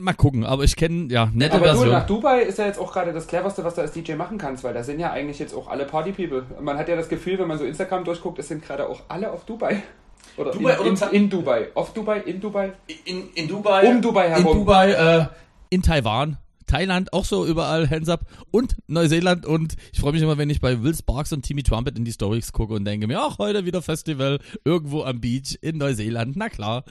[0.00, 0.44] mal gucken.
[0.44, 1.90] Aber ich kenne, ja, nette Aber du, Version.
[1.90, 4.64] nach Dubai ist ja jetzt auch gerade das cleverste, was du als DJ machen kannst,
[4.64, 6.44] weil da sind ja eigentlich jetzt auch alle Party-People.
[6.60, 9.30] Man hat ja das Gefühl, wenn man so Instagram durchguckt, es sind gerade auch alle
[9.32, 9.82] auf Dubai.
[10.36, 11.68] Oder Dubai in, oder in, in Dubai.
[11.74, 12.72] Auf Dubai, in Dubai.
[13.04, 13.88] In, in Dubai.
[13.88, 14.58] Um Dubai in herum.
[14.58, 15.26] Dubai, äh,
[15.70, 20.38] in Taiwan, Thailand, auch so überall Hands up und Neuseeland und ich freue mich immer,
[20.38, 23.20] wenn ich bei Will Sparks und Timmy Trumpet in die Stories gucke und denke mir,
[23.20, 26.84] ach, heute wieder Festival irgendwo am Beach in Neuseeland, na klar.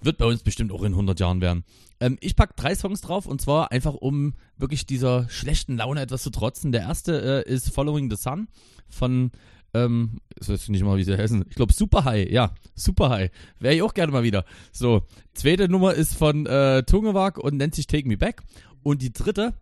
[0.00, 1.64] Wird bei uns bestimmt auch in 100 Jahren werden.
[2.00, 6.22] Ähm, ich pack drei Songs drauf und zwar einfach, um wirklich dieser schlechten Laune etwas
[6.22, 6.72] zu trotzen.
[6.72, 8.48] Der erste äh, ist Following the Sun
[8.88, 9.32] von,
[9.74, 11.44] ähm, ich weiß nicht mal, wie sie heißen.
[11.48, 13.30] Ich glaube Super High, ja, Super High.
[13.58, 14.44] Wäre ich auch gerne mal wieder.
[14.72, 15.02] So,
[15.34, 18.42] zweite Nummer ist von äh, Tungewag und nennt sich Take Me Back.
[18.88, 19.52] Und die dritte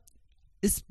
[0.61, 0.85] ist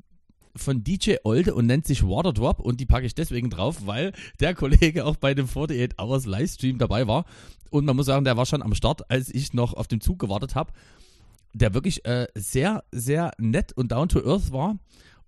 [0.54, 4.54] von DJ Olde und nennt sich Waterdrop und die packe ich deswegen drauf, weil der
[4.54, 7.24] Kollege auch bei dem 48 Hours Livestream dabei war.
[7.70, 10.18] Und man muss sagen, der war schon am Start, als ich noch auf den Zug
[10.18, 10.70] gewartet habe,
[11.54, 14.76] der wirklich äh, sehr, sehr nett und down to earth war.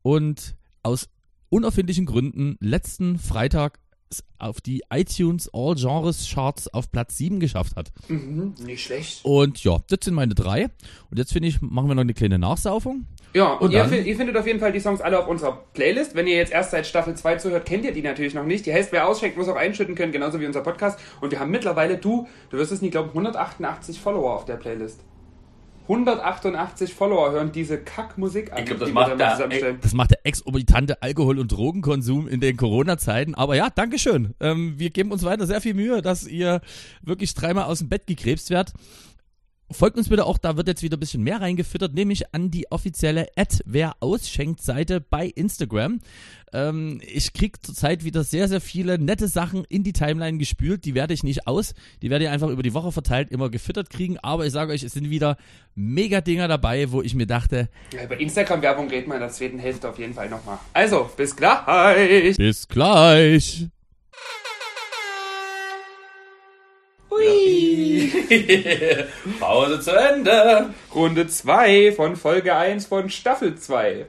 [0.03, 1.09] Und aus
[1.49, 3.79] unerfindlichen Gründen letzten Freitag
[4.39, 7.91] auf die iTunes All Genres Charts auf Platz 7 geschafft hat.
[8.09, 9.25] Mhm, nicht schlecht.
[9.25, 10.65] Und ja, das sind meine drei.
[11.11, 13.07] Und jetzt finde ich, machen wir noch eine kleine Nachsaufung.
[13.35, 13.91] Ja, und, Und ihr, dann?
[13.91, 16.15] fin- ihr findet auf jeden Fall die Songs alle auf unserer Playlist.
[16.15, 18.65] Wenn ihr jetzt erst seit Staffel 2 zuhört, kennt ihr die natürlich noch nicht.
[18.65, 20.99] Die heißt, wer ausschenkt, muss auch einschütten können, genauso wie unser Podcast.
[21.21, 25.01] Und wir haben mittlerweile, du, du wirst es nicht glauben, 188 Follower auf der Playlist.
[25.89, 29.79] 188 Follower hören diese Kackmusik an, Ich glaub, das die macht der- zusammenstellen.
[29.81, 33.35] Das macht der exorbitante Alkohol- und Drogenkonsum in den Corona-Zeiten.
[33.35, 34.35] Aber ja, Dankeschön.
[34.41, 36.61] Ähm, wir geben uns weiter sehr viel Mühe, dass ihr
[37.03, 38.75] wirklich dreimal aus dem Bett gekrebst werdet.
[39.71, 42.71] Folgt uns bitte auch, da wird jetzt wieder ein bisschen mehr reingefüttert, nämlich an die
[42.73, 43.27] offizielle
[43.67, 46.01] wer ausschenkt Seite bei Instagram.
[46.55, 50.87] Ähm, ich krieg zurzeit wieder sehr, sehr viele nette Sachen in die Timeline gespült.
[50.87, 51.75] Die werde ich nicht aus.
[52.01, 54.19] Die werde ich einfach über die Woche verteilt immer gefüttert kriegen.
[54.19, 55.37] Aber ich sage euch, es sind wieder
[55.75, 59.59] mega Dinger dabei, wo ich mir dachte, Ja, über Instagram-Werbung reden wir in der zweiten
[59.59, 60.59] Hälfte auf jeden Fall nochmal.
[60.73, 62.37] Also, bis gleich!
[62.39, 63.69] bis gleich.
[69.41, 70.75] Pause zu Ende.
[70.95, 74.07] Runde 2 von Folge 1 von Staffel 2.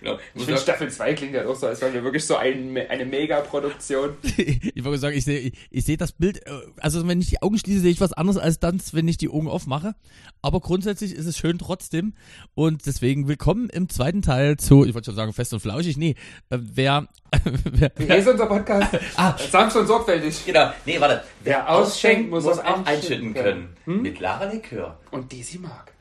[0.00, 0.14] Genau.
[0.14, 2.36] Ich Ich muss finde, Staffel 2 klingt ja auch so, als wären wir wirklich so
[2.36, 4.16] ein, eine Mega-Produktion.
[4.36, 7.42] ich wollte sagen, ich sehe ich, ich seh das Bild, äh, also wenn ich die
[7.42, 9.94] Augen schließe, sehe ich was anderes als dann, wenn ich die Augen aufmache.
[10.42, 12.14] Aber grundsätzlich ist es schön trotzdem.
[12.54, 15.96] Und deswegen willkommen im zweiten Teil zu, ich wollte schon sagen, fest und flauschig.
[15.96, 16.14] Nee,
[16.50, 17.08] äh, wer,
[17.64, 18.96] wer, Wie heißt unser Podcast?
[19.16, 19.36] ah.
[19.38, 20.44] Sanft und sorgfältig.
[20.44, 20.70] genau.
[20.84, 21.22] Nee, warte.
[21.42, 23.74] Wer ausschenkt, muss auch auch einschütten können.
[23.84, 24.02] können.
[24.02, 24.98] Mit Lara Likör.
[25.10, 25.95] Und die sie mag.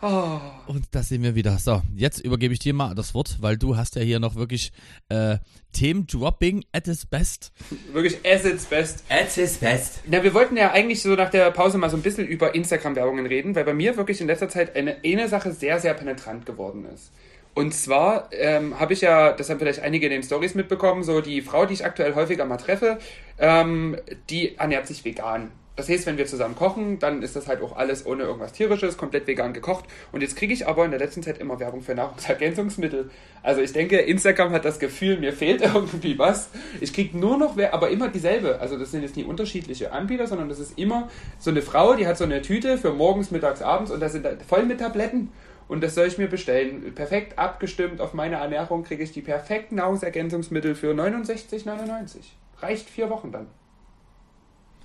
[0.00, 0.40] Oh.
[0.66, 1.58] Und da sehen wir wieder.
[1.58, 4.72] So, jetzt übergebe ich dir mal das Wort, weil du hast ja hier noch wirklich
[5.08, 5.38] äh,
[5.72, 7.52] Themen-Dropping at its best.
[7.92, 9.04] Wirklich at its best.
[9.08, 10.00] At its best.
[10.06, 13.26] Na, wir wollten ja eigentlich so nach der Pause mal so ein bisschen über Instagram-Werbungen
[13.26, 16.86] reden, weil bei mir wirklich in letzter Zeit eine, eine Sache sehr, sehr penetrant geworden
[16.92, 17.12] ist.
[17.54, 21.20] Und zwar ähm, habe ich ja, das haben vielleicht einige in den Stories mitbekommen, so
[21.20, 22.98] die Frau, die ich aktuell häufiger mal treffe,
[23.38, 23.96] ähm,
[24.30, 25.50] die ernährt sich vegan.
[25.74, 28.98] Das heißt, wenn wir zusammen kochen, dann ist das halt auch alles ohne irgendwas tierisches,
[28.98, 29.86] komplett vegan gekocht.
[30.12, 33.10] Und jetzt kriege ich aber in der letzten Zeit immer Werbung für Nahrungsergänzungsmittel.
[33.42, 36.50] Also ich denke, Instagram hat das Gefühl, mir fehlt irgendwie was.
[36.80, 38.60] Ich kriege nur noch, aber immer dieselbe.
[38.60, 41.08] Also das sind jetzt nie unterschiedliche Anbieter, sondern das ist immer
[41.38, 44.26] so eine Frau, die hat so eine Tüte für morgens, mittags, abends und da sind
[44.46, 45.30] voll mit Tabletten.
[45.68, 46.92] Und das soll ich mir bestellen.
[46.94, 52.16] Perfekt abgestimmt auf meine Ernährung kriege ich die perfekten Nahrungsergänzungsmittel für 69,99.
[52.60, 53.46] Reicht vier Wochen dann.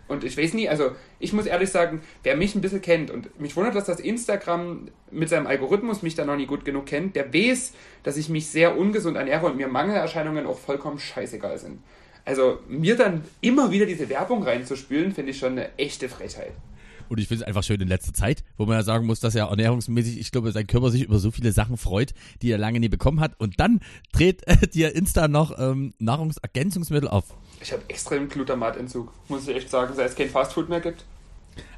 [0.08, 3.39] Und ich weiß nie, also ich muss ehrlich sagen, wer mich ein bisschen kennt und
[3.39, 7.16] mich wundert, dass das Instagram mit seinem Algorithmus mich da noch nie gut genug kennt,
[7.16, 11.80] der weiß, dass ich mich sehr ungesund ernähre und mir Mangelerscheinungen auch vollkommen scheißegal sind.
[12.24, 16.51] Also mir dann immer wieder diese Werbung reinzuspülen, finde ich schon eine echte Frechheit.
[17.10, 19.36] Und ich finde es einfach schön in letzter Zeit, wo man ja sagen muss, dass
[19.36, 22.80] er ernährungsmäßig, ich glaube, sein Körper sich über so viele Sachen freut, die er lange
[22.80, 23.39] nie bekommen hat.
[23.39, 23.80] Und dann
[24.12, 27.38] dreht äh, dir Insta noch ähm, Nahrungsergänzungsmittel auf.
[27.62, 31.03] Ich habe extrem Glutamatentzug, muss ich echt sagen, seit es kein Fastfood mehr gibt.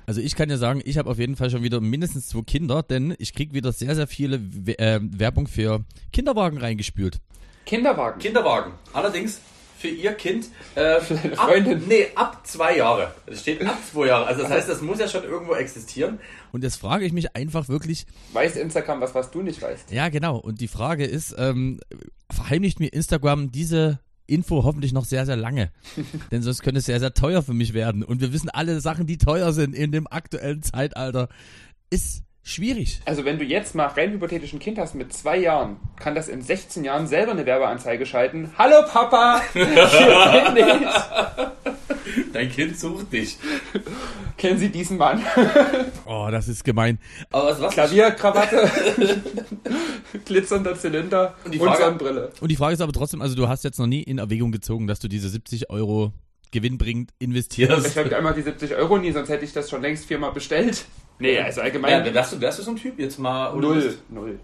[0.06, 2.82] Also ich kann ja sagen, ich habe auf jeden Fall schon wieder mindestens zwei Kinder,
[2.82, 4.38] denn ich kriege wieder sehr, sehr viele
[4.78, 7.20] äh, Werbung für Kinderwagen reingespült.
[7.66, 8.20] Kinderwagen?
[8.20, 8.74] Kinderwagen.
[8.92, 9.40] Allerdings
[9.78, 11.78] für ihr Kind äh, für deine Freundin?
[11.78, 13.14] Ab, nee, ab zwei Jahre.
[13.28, 14.26] Es steht ab zwei Jahre.
[14.26, 16.20] Also das heißt, das muss ja schon irgendwo existieren.
[16.52, 18.06] Und jetzt frage ich mich einfach wirklich.
[18.34, 19.92] Weiß Instagram was, was du nicht weißt?
[19.92, 20.38] Ja, genau.
[20.38, 21.80] Und die Frage ist, ähm,
[22.32, 24.00] verheimlicht mir Instagram diese
[24.30, 25.72] Info hoffentlich noch sehr, sehr lange.
[26.32, 28.04] Denn sonst könnte es sehr, sehr teuer für mich werden.
[28.04, 31.30] Und wir wissen alle Sachen, die teuer sind in dem aktuellen Zeitalter.
[31.90, 33.00] Ist schwierig.
[33.06, 36.28] Also wenn du jetzt mal rein hypothetisch ein Kind hast mit zwei Jahren, kann das
[36.28, 38.52] in 16 Jahren selber eine Werbeanzeige schalten.
[38.58, 42.34] Hallo Papa, hier bin ich.
[42.34, 43.38] Dein Kind sucht dich.
[44.38, 45.24] Kennen Sie diesen Mann?
[46.06, 47.00] oh, das ist gemein.
[47.32, 48.70] Aber was, was Klavierkrawatte,
[50.26, 52.32] glitzernder Zylinder und, die Frage, und Sonnenbrille.
[52.40, 54.88] Und die Frage ist aber trotzdem, also du hast jetzt noch nie in Erwägung gezogen,
[54.88, 56.14] dass du diese 70 Euro
[56.52, 57.88] gewinnbringend investierst.
[57.88, 60.86] Ich habe einmal die 70 Euro nie, sonst hätte ich das schon längst viermal bestellt.
[61.20, 62.06] Nee, also allgemein.
[62.06, 63.56] Ja, wärst, du, wärst du so ein Typ jetzt mal?
[63.56, 64.40] Null, null.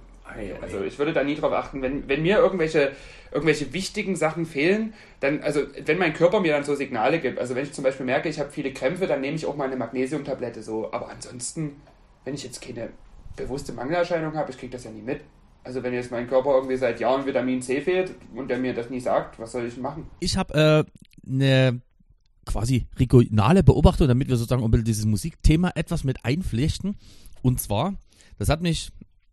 [0.62, 2.92] Also ich würde da nie drauf achten, wenn, wenn mir irgendwelche,
[3.32, 7.56] irgendwelche wichtigen Sachen fehlen, dann, also wenn mein Körper mir dann so Signale gibt, also
[7.56, 9.78] wenn ich zum Beispiel merke, ich habe viele Krämpfe, dann nehme ich auch mal eine
[9.78, 10.92] Magnesiumtablette so.
[10.92, 11.82] Aber ansonsten,
[12.26, 12.90] wenn ich jetzt keine
[13.36, 15.22] bewusste Mangelerscheinung habe, ich kriege das ja nie mit.
[15.64, 18.90] Also wenn jetzt mein Körper irgendwie seit Jahren Vitamin C fehlt und der mir das
[18.90, 20.08] nie sagt, was soll ich machen?
[20.20, 21.82] Ich habe äh, eine
[22.46, 26.96] quasi regionale Beobachtung, damit wir sozusagen ein dieses Musikthema etwas mit einflechten.
[27.42, 27.96] Und zwar,
[28.38, 28.92] das hat mich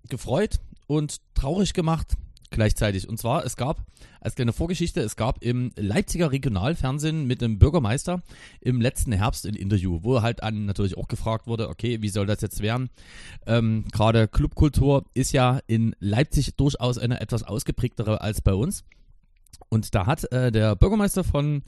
[0.08, 2.16] gefreut und traurig gemacht
[2.52, 3.08] gleichzeitig.
[3.08, 3.84] Und zwar, es gab,
[4.20, 8.22] als kleine Vorgeschichte, es gab im Leipziger Regionalfernsehen mit dem Bürgermeister
[8.60, 12.26] im letzten Herbst ein Interview, wo halt an natürlich auch gefragt wurde, okay, wie soll
[12.26, 12.90] das jetzt werden?
[13.46, 18.84] Ähm, Gerade Clubkultur ist ja in Leipzig durchaus eine etwas ausgeprägtere als bei uns.
[19.68, 21.62] Und da hat äh, der Bürgermeister von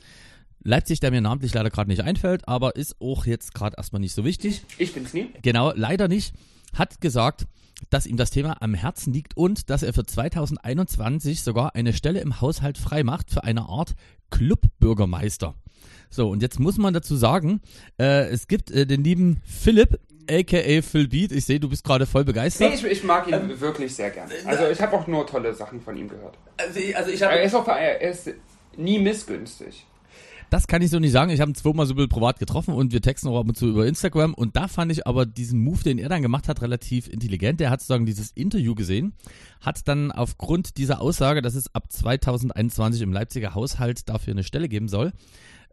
[0.64, 4.14] Leipzig, der mir namentlich leider gerade nicht einfällt, aber ist auch jetzt gerade erstmal nicht
[4.14, 4.64] so wichtig.
[4.78, 5.28] Ich bin's nie.
[5.42, 6.34] Genau, leider nicht.
[6.74, 7.46] Hat gesagt,
[7.90, 12.20] dass ihm das Thema am Herzen liegt und dass er für 2021 sogar eine Stelle
[12.20, 13.94] im Haushalt frei macht für eine Art
[14.30, 15.54] Clubbürgermeister.
[16.08, 17.60] So, und jetzt muss man dazu sagen,
[17.98, 20.00] äh, es gibt äh, den lieben Philipp,
[20.30, 21.32] aka Phil Beat.
[21.32, 22.70] Ich sehe, du bist gerade voll begeistert.
[22.70, 24.30] Nee, ich, ich mag ihn ähm, wirklich sehr gern.
[24.46, 26.38] Also ich habe auch nur tolle Sachen von ihm gehört.
[26.56, 27.34] Also ich, also ich habe...
[27.34, 28.30] Er ist auch er ist
[28.76, 29.84] nie missgünstig.
[30.55, 31.32] Das kann ich so nicht sagen.
[31.32, 33.88] Ich habe ihn zweimal so privat getroffen und wir texten auch ab und zu über
[33.88, 34.34] Instagram.
[34.34, 37.59] Und da fand ich aber diesen Move, den er dann gemacht hat, relativ intelligent.
[37.59, 39.14] Der hat sozusagen dieses Interview gesehen,
[39.61, 44.68] hat dann aufgrund dieser Aussage, dass es ab 2021 im Leipziger Haushalt dafür eine Stelle
[44.68, 45.11] geben soll,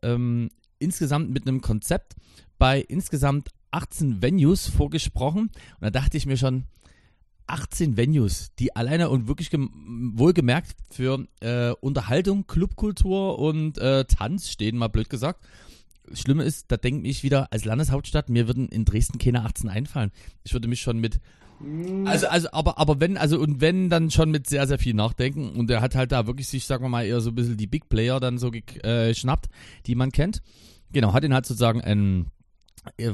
[0.01, 2.15] ähm, insgesamt mit einem Konzept
[2.57, 5.41] bei insgesamt 18 Venues vorgesprochen.
[5.41, 6.63] Und da dachte ich mir schon,
[7.47, 14.77] 18 Venues, die alleine und wirklich wohlgemerkt für äh, Unterhaltung, Clubkultur und äh, Tanz stehen,
[14.77, 15.43] mal blöd gesagt.
[16.07, 19.69] Das Schlimme ist, da denke ich wieder, als Landeshauptstadt, mir würden in Dresden keine 18
[19.69, 20.11] einfallen.
[20.43, 21.19] Ich würde mich schon mit
[21.59, 22.07] mm.
[22.07, 25.51] also, also, aber, aber wenn, also, und wenn, dann schon mit sehr, sehr viel nachdenken.
[25.51, 27.67] Und er hat halt da wirklich sich, sagen wir mal, eher so ein bisschen die
[27.67, 29.49] Big Player dann so geschnappt, äh,
[29.85, 30.41] die man kennt.
[30.91, 32.27] Genau, hat ihn halt sozusagen ein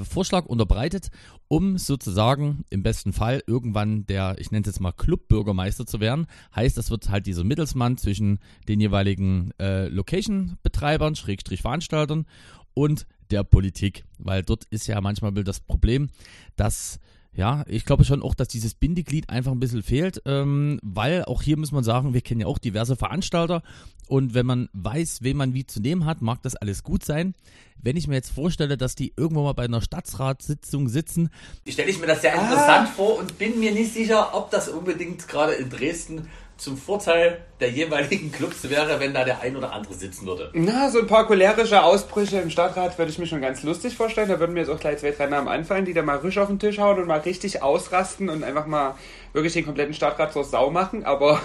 [0.04, 1.10] Vorschlag unterbreitet,
[1.48, 6.28] um sozusagen im besten Fall irgendwann der, ich nenne es jetzt mal Clubbürgermeister zu werden.
[6.56, 12.26] Heißt, das wird halt dieser Mittelsmann zwischen den jeweiligen äh, Location-Betreibern, Schrägstrich Veranstaltern
[12.74, 14.06] und der Politik.
[14.18, 16.10] Weil dort ist ja manchmal das Problem,
[16.56, 17.00] dass
[17.38, 21.44] Ja, ich glaube schon auch, dass dieses Bindeglied einfach ein bisschen fehlt, ähm, weil auch
[21.44, 23.62] hier muss man sagen, wir kennen ja auch diverse Veranstalter
[24.08, 27.36] und wenn man weiß, wen man wie zu nehmen hat, mag das alles gut sein.
[27.80, 31.30] Wenn ich mir jetzt vorstelle, dass die irgendwo mal bei einer Stadtratssitzung sitzen.
[31.68, 32.42] Stelle ich mir das sehr ah.
[32.42, 36.28] interessant vor und bin mir nicht sicher, ob das unbedingt gerade in Dresden
[36.58, 40.50] zum Vorteil der jeweiligen Clubs wäre, wenn da der ein oder andere sitzen würde.
[40.54, 44.30] Na, so ein paar cholerische Ausbrüche im Stadtrat würde ich mir schon ganz lustig vorstellen.
[44.30, 46.48] Da würden mir jetzt auch gleich zwei, drei Namen anfallen, die da mal risch auf
[46.48, 48.96] den Tisch hauen und mal richtig ausrasten und einfach mal
[49.34, 51.06] wirklich den kompletten Stadtrat zur Sau machen.
[51.06, 51.40] Aber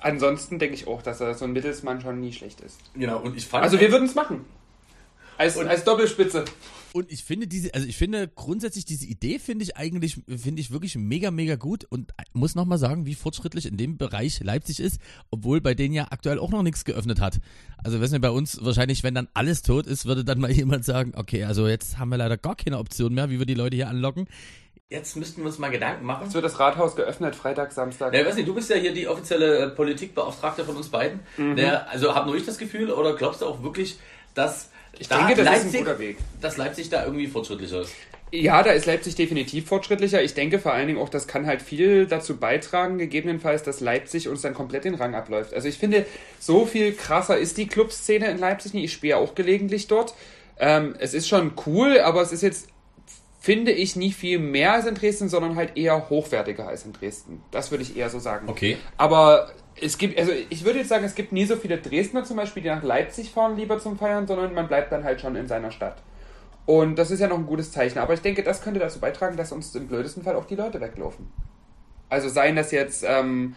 [0.00, 2.80] ansonsten denke ich auch, dass so ein Mittelsmann schon nie schlecht ist.
[2.94, 3.64] Genau, und ich fand.
[3.64, 4.46] Also wir würden es machen.
[5.36, 6.44] Als, als Doppelspitze.
[6.92, 10.70] Und ich finde diese, also ich finde grundsätzlich diese Idee finde ich eigentlich, finde ich
[10.70, 15.00] wirklich mega, mega gut und muss nochmal sagen, wie fortschrittlich in dem Bereich Leipzig ist,
[15.30, 17.40] obwohl bei denen ja aktuell auch noch nichts geöffnet hat.
[17.78, 20.84] Also wissen wir bei uns wahrscheinlich, wenn dann alles tot ist, würde dann mal jemand
[20.84, 23.76] sagen, okay, also jetzt haben wir leider gar keine Option mehr, wie wir die Leute
[23.76, 24.26] hier anlocken.
[24.90, 26.24] Jetzt müssten wir uns mal Gedanken machen.
[26.24, 28.14] Jetzt wird das Rathaus geöffnet, Freitag, Samstag.
[28.14, 31.20] Ja, ich weiß nicht, du bist ja hier die offizielle äh, Politikbeauftragte von uns beiden.
[31.36, 31.56] Mhm.
[31.56, 33.98] Der, also hab nur ich das Gefühl oder glaubst du auch wirklich,
[34.34, 36.18] dass ich da denke, das Leipzig, ist ein guter Weg.
[36.40, 37.92] Dass Leipzig da irgendwie fortschrittlicher ist.
[38.30, 40.22] Ja, da ist Leipzig definitiv fortschrittlicher.
[40.22, 44.28] Ich denke vor allen Dingen auch, das kann halt viel dazu beitragen, gegebenenfalls, dass Leipzig
[44.28, 45.54] uns dann komplett den Rang abläuft.
[45.54, 46.04] Also ich finde,
[46.38, 48.84] so viel krasser ist die Clubszene in Leipzig nicht.
[48.84, 50.14] Ich spiele auch gelegentlich dort.
[50.58, 52.68] Ähm, es ist schon cool, aber es ist jetzt,
[53.40, 57.42] finde ich, nie viel mehr als in Dresden, sondern halt eher hochwertiger als in Dresden.
[57.50, 58.48] Das würde ich eher so sagen.
[58.48, 58.76] Okay.
[58.98, 62.36] Aber es gibt, also ich würde jetzt sagen, es gibt nie so viele Dresdner zum
[62.36, 65.48] Beispiel, die nach Leipzig fahren, lieber zum Feiern, sondern man bleibt dann halt schon in
[65.48, 65.96] seiner Stadt.
[66.66, 67.98] Und das ist ja noch ein gutes Zeichen.
[67.98, 70.80] Aber ich denke, das könnte dazu beitragen, dass uns im blödesten Fall auch die Leute
[70.80, 71.32] weglaufen.
[72.10, 73.54] Also seien das jetzt ähm,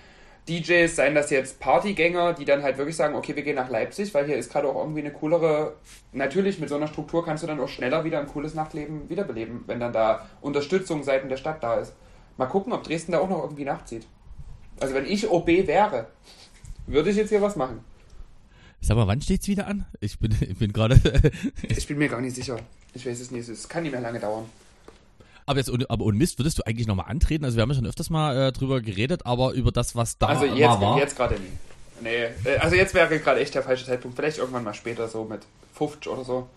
[0.47, 4.13] DJs, seien das jetzt Partygänger, die dann halt wirklich sagen, okay, wir gehen nach Leipzig,
[4.13, 5.75] weil hier ist gerade auch irgendwie eine coolere.
[6.13, 9.65] Natürlich, mit so einer Struktur kannst du dann auch schneller wieder ein cooles Nachtleben wiederbeleben,
[9.67, 11.93] wenn dann da Unterstützung seitens der Stadt da ist.
[12.37, 14.07] Mal gucken, ob Dresden da auch noch irgendwie nachzieht.
[14.81, 16.07] Also wenn ich OB wäre,
[16.87, 17.79] würde ich jetzt hier was machen.
[18.81, 19.85] Sag mal, wann steht's wieder an?
[19.99, 20.99] Ich bin, ich bin gerade.
[21.69, 22.57] ich bin mir gar nicht sicher.
[22.95, 23.47] Ich weiß es nicht.
[23.47, 24.45] Es kann nicht mehr lange dauern.
[25.45, 27.45] Aber jetzt, aber ohne Mist, würdest du eigentlich nochmal antreten?
[27.45, 30.27] Also wir haben ja schon öfters mal äh, drüber geredet, aber über das, was da
[30.27, 30.97] also jetzt, war.
[30.97, 31.51] jetzt gerade nie.
[32.01, 34.17] Nee, äh, also jetzt wäre gerade echt der falsche Zeitpunkt.
[34.17, 35.41] Vielleicht irgendwann mal später, so mit
[35.75, 36.49] 50 oder so.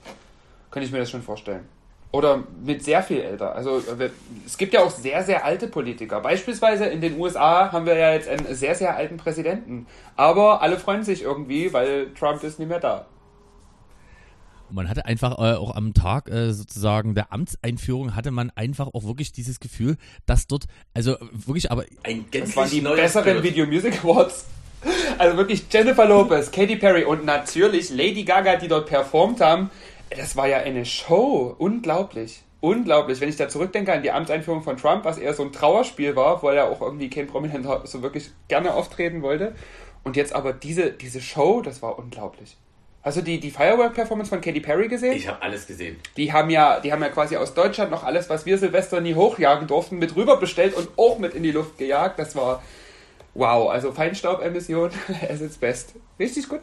[0.71, 1.65] Könnte ich mir das schon vorstellen.
[2.15, 3.57] Oder mit sehr viel älter.
[3.57, 3.83] Also
[4.47, 6.21] es gibt ja auch sehr, sehr alte Politiker.
[6.21, 9.89] Beispielsweise in den USA haben wir ja jetzt einen sehr, sehr alten Präsidenten.
[10.15, 13.07] Aber alle freuen sich irgendwie, weil Trump ist nicht mehr da.
[14.71, 19.03] Man hatte einfach äh, auch am Tag äh, sozusagen der Amtseinführung hatte man einfach auch
[19.03, 24.05] wirklich dieses Gefühl, dass dort, also wirklich, aber ein das waren die besseren Video Music
[24.05, 24.47] Awards.
[25.19, 29.71] Also wirklich Jennifer Lopez, Katy Perry und natürlich Lady Gaga, die dort performt haben.
[30.17, 31.55] Das war ja eine Show.
[31.59, 32.43] Unglaublich.
[32.61, 33.21] Unglaublich.
[33.21, 36.43] Wenn ich da zurückdenke an die Amtseinführung von Trump, was eher so ein Trauerspiel war,
[36.43, 39.55] weil er auch irgendwie kein Prominenter so wirklich gerne auftreten wollte.
[40.03, 42.57] Und jetzt aber diese, diese Show, das war unglaublich.
[43.03, 45.13] Hast du die, die Firework-Performance von Katy Perry gesehen?
[45.13, 46.01] Ich habe alles gesehen.
[46.17, 49.15] Die haben, ja, die haben ja quasi aus Deutschland noch alles, was wir Silvester nie
[49.15, 52.19] hochjagen durften, mit rüber bestellt und auch mit in die Luft gejagt.
[52.19, 52.63] Das war
[53.35, 53.69] wow.
[53.69, 54.91] Also Feinstaubemission,
[55.29, 55.95] es ist best.
[56.19, 56.63] Richtig gut.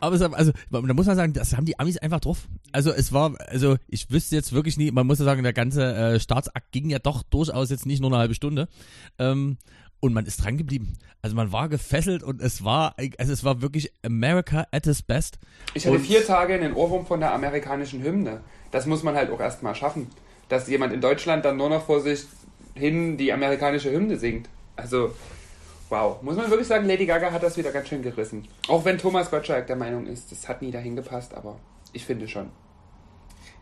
[0.00, 2.48] Aber es, also, da muss man sagen, das haben die Amis einfach drauf.
[2.72, 5.94] Also es war, also ich wüsste jetzt wirklich nie, man muss ja sagen, der ganze
[5.94, 8.68] äh, Staatsakt ging ja doch durchaus jetzt nicht nur eine halbe Stunde.
[9.18, 9.58] Ähm,
[10.00, 10.94] und man ist dran geblieben.
[11.22, 15.38] Also man war gefesselt und es war, also es war wirklich America at its best.
[15.74, 18.40] Ich hatte und vier Tage einen Ohrwurm von der amerikanischen Hymne.
[18.70, 20.06] Das muss man halt auch erstmal schaffen.
[20.48, 22.24] Dass jemand in Deutschland dann nur noch vor sich
[22.74, 24.48] hin die amerikanische Hymne singt.
[24.76, 25.12] Also
[25.88, 28.46] Wow, muss man wirklich sagen, Lady Gaga hat das wieder ganz schön gerissen.
[28.68, 31.58] Auch wenn Thomas Gottschalk der Meinung ist, das hat nie dahin gepasst, aber
[31.92, 32.50] ich finde schon.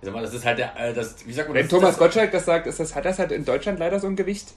[0.03, 1.99] Sag mal, das ist halt der, äh, das, wie sagt man, Wenn das, Thomas das,
[1.99, 4.55] Gottschalk das sagt, ist das, hat das halt in Deutschland leider so ein Gewicht.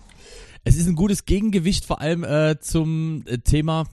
[0.64, 3.86] Es ist ein gutes Gegengewicht, vor allem äh, zum äh, Thema,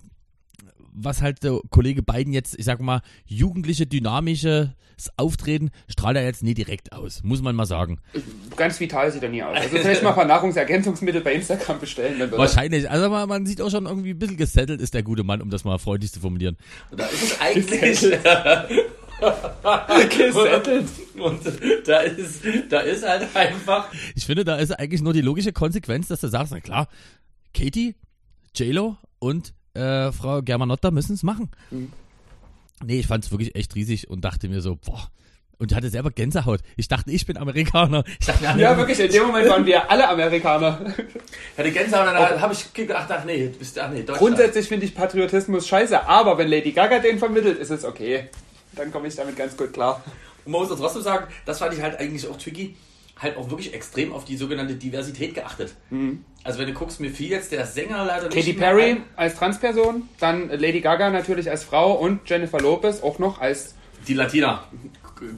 [0.97, 4.75] was halt der Kollege Biden jetzt, ich sag mal, jugendliche, dynamische
[5.19, 8.01] Auftreten strahlt er jetzt nie direkt aus, muss man mal sagen.
[8.57, 9.55] Ganz vital sieht er nie aus.
[9.55, 12.31] Also vielleicht mal ein paar Nahrungsergänzungsmittel bei Instagram bestellen.
[12.33, 12.91] Wahrscheinlich.
[12.91, 15.51] Also man, man, sieht auch schon irgendwie ein bisschen gesettelt ist der gute Mann, um
[15.51, 16.57] das mal freundlich zu formulieren.
[16.91, 18.01] Da ist es eigentlich...
[20.17, 20.89] gesettelt.
[21.19, 21.41] Und
[21.87, 23.89] da ist, da ist halt einfach...
[24.15, 26.89] Ich finde, da ist eigentlich nur die logische Konsequenz, dass du sagst, na klar,
[27.55, 27.95] Katie,
[28.55, 31.51] JLo und äh, Frau Germanotta müssen es machen.
[31.71, 31.93] Mhm.
[32.85, 35.11] Nee, ich fand es wirklich echt riesig und dachte mir so, boah.
[35.59, 36.61] Und hatte selber Gänsehaut.
[36.77, 38.05] Ich dachte, ich bin Amerikaner.
[38.21, 40.81] Ich dachte, ja, wirklich, in dem Moment waren wir alle Amerikaner.
[40.99, 44.69] Ich hatte Gänsehaut und dann habe ich gedacht, ach nee, du bist, ach nee, Grundsätzlich
[44.69, 48.29] finde ich Patriotismus scheiße, aber wenn Lady Gaga den vermittelt, ist es okay.
[48.75, 50.03] Dann komme ich damit ganz gut klar.
[50.45, 52.77] Und man muss auch trotzdem sagen, das fand ich halt eigentlich auch tricky
[53.19, 55.75] halt auch wirklich extrem auf die sogenannte Diversität geachtet.
[55.91, 56.25] Mhm.
[56.45, 59.03] Also wenn du guckst, mir fiel jetzt der Sänger leider Katy nicht mehr Perry ein.
[59.17, 63.75] als Transperson, dann Lady Gaga natürlich als Frau und Jennifer Lopez auch noch als,
[64.07, 64.65] Die Latina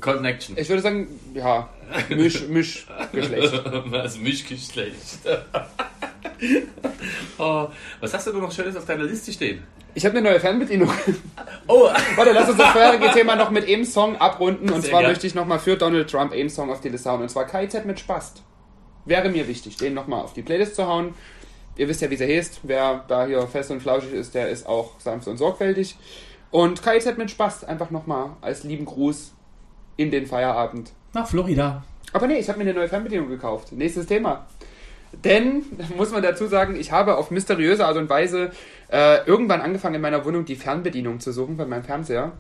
[0.00, 0.58] Connection.
[0.58, 1.68] ich würde sagen, ja,
[2.10, 3.62] Misch, Mischgeschlecht.
[3.92, 5.18] Das Mischgeschlecht.
[7.38, 7.68] oh,
[8.00, 9.62] was hast du noch Schönes auf deiner Liste stehen?
[9.94, 10.90] Ich habe eine neue Fernbedienung.
[11.70, 14.70] Oh, Warte, lass uns das vorherige Thema noch mit einem Song abrunden.
[14.70, 15.10] Und Sehr zwar gern.
[15.10, 17.20] möchte ich nochmal für Donald Trump einen Song auf die Liste hauen.
[17.20, 18.42] Und zwar KIZ mit Spast.
[19.04, 21.12] Wäre mir wichtig, den nochmal auf die Playlist zu hauen.
[21.76, 22.60] Ihr wisst ja, wie sie heißt.
[22.62, 25.96] Wer da hier fest und flauschig ist, der ist auch sanft und sorgfältig.
[26.50, 29.34] Und KIZ mit Spast einfach nochmal als lieben Gruß
[29.98, 30.92] in den Feierabend.
[31.12, 31.84] Nach Florida.
[32.14, 33.72] Aber nee, ich habe mir eine neue Fernbedienung gekauft.
[33.72, 34.46] Nächstes Thema.
[35.12, 35.64] Denn,
[35.96, 38.50] muss man dazu sagen, ich habe auf mysteriöse Art und Weise
[38.90, 42.32] äh, irgendwann angefangen in meiner Wohnung die Fernbedienung zu suchen bei meinem Fernseher.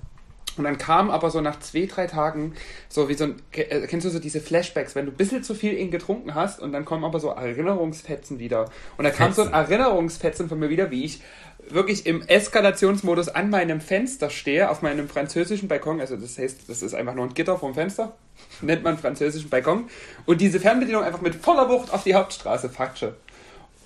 [0.58, 2.54] Und dann kam aber so nach zwei, drei Tagen
[2.88, 5.54] so wie so ein, äh, kennst du so diese Flashbacks, wenn du ein bisschen zu
[5.54, 8.70] viel ihn getrunken hast und dann kommen aber so Erinnerungsfetzen wieder.
[8.96, 9.72] Und da kam so ein Fetzen.
[9.72, 11.22] Erinnerungsfetzen von mir wieder, wie ich
[11.70, 16.00] wirklich im Eskalationsmodus an meinem Fenster stehe, auf meinem französischen Balkon.
[16.00, 18.16] Also das heißt, das ist einfach nur ein Gitter vom Fenster,
[18.60, 19.88] nennt man französischen Balkon.
[20.26, 23.16] Und diese Fernbedienung einfach mit voller Wucht auf die Hauptstraße fatsche.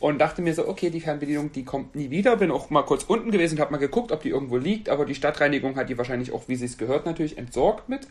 [0.02, 2.36] Und dachte mir so, okay, die Fernbedienung, die kommt nie wieder.
[2.36, 4.88] Bin auch mal kurz unten gewesen und habe mal geguckt, ob die irgendwo liegt.
[4.88, 8.08] Aber die Stadtreinigung hat die wahrscheinlich auch, wie sie es gehört, natürlich entsorgt mit.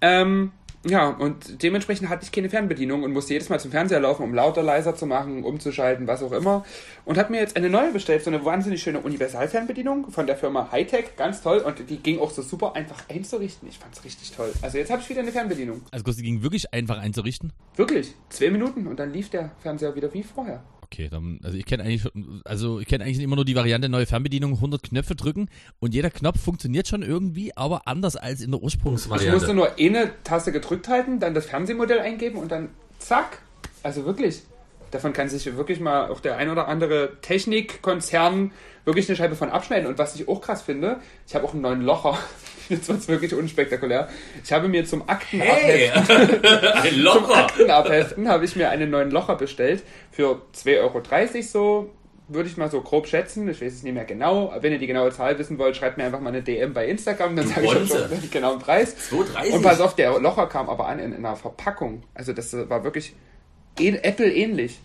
[0.00, 0.52] Ähm,
[0.86, 4.32] ja, und dementsprechend hatte ich keine Fernbedienung und musste jedes Mal zum Fernseher laufen, um
[4.32, 6.64] lauter, leiser zu machen, umzuschalten, was auch immer.
[7.04, 10.70] Und habe mir jetzt eine neue bestellt, so eine wahnsinnig schöne Universalfernbedienung von der Firma
[10.70, 11.58] Hightech, ganz toll.
[11.58, 13.68] Und die ging auch so super einfach einzurichten.
[13.68, 14.52] Ich fand's richtig toll.
[14.62, 15.82] Also jetzt habe ich wieder eine Fernbedienung.
[15.90, 17.52] Also Gusti ging wirklich einfach einzurichten.
[17.74, 20.62] Wirklich, zwei Minuten und dann lief der Fernseher wieder wie vorher.
[20.94, 22.08] Okay, dann, also ich kenne eigentlich,
[22.44, 25.48] also ich kenne eigentlich immer nur die Variante neue Fernbedienung, 100 Knöpfe drücken
[25.80, 29.26] und jeder Knopf funktioniert schon irgendwie, aber anders als in der Ursprungsvariante.
[29.26, 32.68] Ich musste nur eine Taste gedrückt halten, dann das Fernsehmodell eingeben und dann
[33.00, 33.38] zack.
[33.82, 34.42] Also wirklich.
[34.94, 38.52] Davon kann sich wirklich mal auch der ein oder andere Technikkonzern
[38.84, 39.88] wirklich eine Scheibe von abschneiden.
[39.88, 42.16] Und was ich auch krass finde, ich habe auch einen neuen Locher.
[42.68, 44.08] Jetzt wird es wirklich unspektakulär.
[44.44, 45.90] Ich habe mir zum hey!
[45.90, 47.24] Aktenabheften, zum!
[47.32, 49.82] Aktenabheften habe ich mir einen neuen Locher bestellt
[50.12, 51.90] für 2,30 Euro so.
[52.28, 53.48] Würde ich mal so grob schätzen.
[53.48, 54.54] Ich weiß es nicht mehr genau.
[54.60, 57.34] Wenn ihr die genaue Zahl wissen wollt, schreibt mir einfach mal eine DM bei Instagram,
[57.34, 58.94] dann sage ich euch schon den genauen Preis.
[59.10, 59.54] 2,30.
[59.54, 62.04] Und pass auf, der Locher kam aber an in, in einer Verpackung.
[62.14, 63.16] Also das war wirklich
[63.78, 64.78] Apple ähnlich.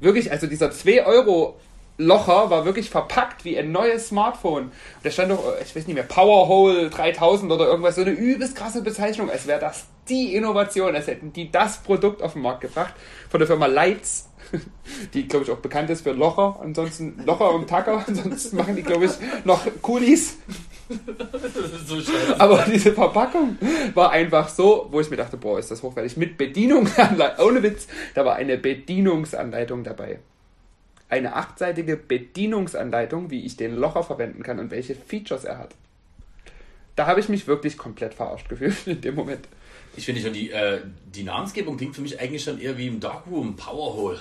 [0.00, 1.56] Wirklich, also dieser 2 Euro
[1.98, 4.70] Locher war wirklich verpackt wie ein neues Smartphone.
[5.02, 8.54] Da stand doch, äh, ich weiß nicht mehr, Powerhole 3000 oder irgendwas, so eine übelst
[8.54, 12.60] krasse Bezeichnung, als wäre das die Innovation, als hätten die das Produkt auf den Markt
[12.60, 12.94] gebracht
[13.30, 14.28] von der Firma Lights,
[15.14, 18.82] die glaube ich auch bekannt ist für Locher, ansonsten Locher und Tacker, ansonsten machen die
[18.82, 19.12] glaube ich
[19.44, 20.36] noch Coolies.
[21.86, 21.96] so.
[22.38, 23.58] Aber diese Verpackung
[23.94, 26.16] war einfach so, wo ich mir dachte, boah, ist das hochwertig.
[26.16, 30.20] Mit Bedienungsanleitung, ohne Witz, da war eine Bedienungsanleitung dabei.
[31.08, 35.74] Eine achtseitige Bedienungsanleitung, wie ich den Locher verwenden kann und welche Features er hat.
[36.96, 39.46] Da habe ich mich wirklich komplett verarscht gefühlt in dem Moment.
[39.96, 40.80] Ich finde schon, die, äh,
[41.14, 44.18] die Namensgebung klingt für mich eigentlich schon eher wie im Darkroom Powerhole.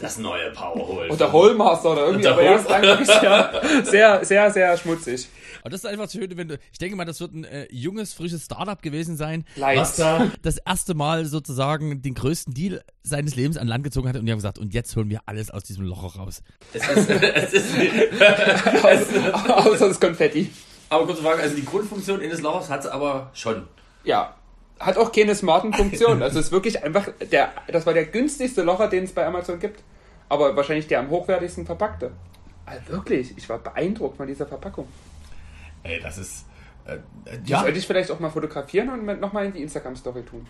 [0.00, 1.10] Das neue Powerhole.
[1.10, 5.28] Oder Holmaster oder irgendwie, Der aber ja, es klang wirklich sehr, sehr, sehr, sehr schmutzig.
[5.60, 8.14] Aber das ist einfach schön, wenn du, ich denke mal, das wird ein äh, junges,
[8.14, 9.80] frisches Startup gewesen sein, Lights.
[9.80, 14.16] was da das erste Mal sozusagen den größten Deal seines Lebens an Land gezogen hat
[14.16, 16.42] und die haben gesagt, und jetzt holen wir alles aus diesem Loch raus.
[16.72, 17.74] Es ist, es ist,
[19.48, 20.50] Außer das Konfetti.
[20.88, 23.64] aber kurze Frage, also die Grundfunktion eines Lochers hat es aber schon.
[24.04, 24.34] Ja.
[24.80, 26.22] Hat auch keine smarten Funktionen.
[26.22, 29.60] Also es ist wirklich einfach der, das war der günstigste Locher, den es bei Amazon
[29.60, 29.82] gibt.
[30.28, 32.12] Aber wahrscheinlich der am hochwertigsten verpackte.
[32.66, 34.88] Also wirklich, ich war beeindruckt von dieser Verpackung.
[35.82, 36.46] Ey, das ist.
[36.86, 36.98] Äh,
[37.44, 40.46] Die ja, sollte ich vielleicht auch mal fotografieren und nochmal in die Instagram-Story tun.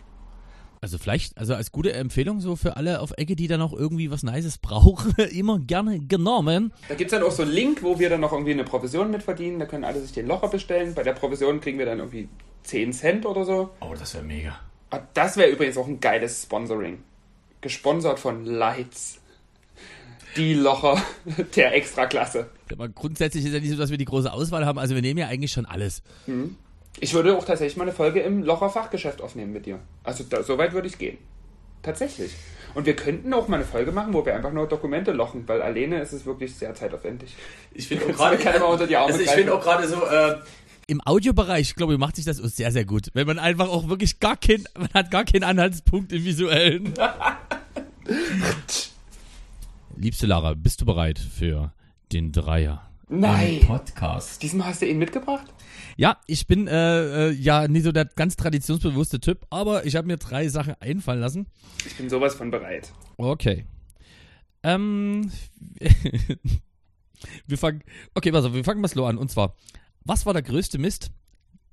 [0.82, 4.10] Also vielleicht, also als gute Empfehlung so für alle auf Ecke, die da noch irgendwie
[4.10, 6.72] was Nices brauchen, immer gerne genommen.
[6.88, 9.10] Da gibt es dann auch so einen Link, wo wir dann noch irgendwie eine Provision
[9.10, 9.58] mit verdienen.
[9.58, 10.94] Da können alle sich den Locher bestellen.
[10.94, 12.28] Bei der Provision kriegen wir dann irgendwie
[12.64, 13.70] 10 Cent oder so.
[13.80, 14.58] oh, das wäre mega.
[14.90, 16.98] Ah, Das wäre übrigens auch ein geiles Sponsoring.
[17.60, 19.18] Gesponsert von Lights.
[20.36, 21.02] Die Locher
[21.56, 22.48] der Extraklasse.
[22.72, 24.78] Aber grundsätzlich ist ja nicht so, dass wir die große Auswahl haben.
[24.78, 26.02] Also wir nehmen ja eigentlich schon alles.
[27.02, 29.78] Ich würde auch tatsächlich mal eine Folge im Locher Fachgeschäft aufnehmen mit dir.
[30.04, 31.16] Also da, so weit würde ich gehen.
[31.82, 32.32] Tatsächlich.
[32.74, 35.62] Und wir könnten auch mal eine Folge machen, wo wir einfach nur Dokumente lochen, weil
[35.62, 37.34] alleine ist es wirklich sehr zeitaufwendig.
[37.72, 38.36] Ich finde auch gerade.
[38.36, 40.04] kann man unter die Arme Also ich finde auch gerade so.
[40.04, 40.36] Äh,
[40.88, 43.08] Im Audiobereich, glaube ich, macht sich das sehr, sehr gut.
[43.14, 46.92] Wenn man einfach auch wirklich gar kein, man hat gar keinen Anhaltspunkt im Visuellen.
[49.96, 51.72] Liebste Lara, bist du bereit für
[52.12, 53.62] den Dreier Nein.
[53.66, 54.40] Podcast.
[54.40, 55.52] Diesmal hast du ihn mitgebracht?
[55.96, 60.06] Ja, ich bin äh, äh, ja nicht so der ganz traditionsbewusste Typ, aber ich habe
[60.06, 61.48] mir drei Sachen einfallen lassen.
[61.84, 62.92] Ich bin sowas von bereit.
[63.16, 63.66] Okay.
[64.62, 65.32] Ähm,
[67.48, 67.82] wir fangen,
[68.14, 69.18] okay, pass auf, wir fangen mal slow an.
[69.18, 69.56] Und zwar,
[70.04, 71.10] was war der größte Mist,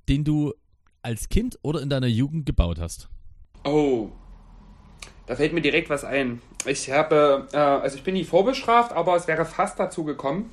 [0.10, 0.56] den du
[1.04, 3.10] als Kind oder in deiner Jugend gebaut hast?
[3.64, 4.10] Oh,
[5.28, 6.42] da fällt mir direkt was ein.
[6.66, 10.52] Ich habe, äh, also ich bin nie vorbestraft, aber es wäre fast dazu gekommen.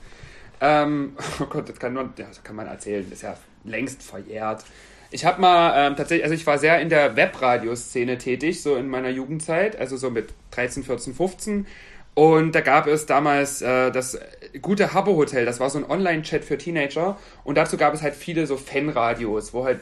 [0.65, 4.65] Ähm, oh Gott, das kann, man, das kann man erzählen, ist ja längst verjährt.
[5.11, 8.89] Ich habe mal ähm, tatsächlich, also ich war sehr in der Webradioszene tätig, so in
[8.89, 11.67] meiner Jugendzeit, also so mit 13, 14, 15.
[12.15, 14.19] Und da gab es damals äh, das
[14.63, 17.19] gute Habbo Hotel, das war so ein Online-Chat für Teenager.
[17.45, 19.81] Und dazu gab es halt viele so Fanradios, wo halt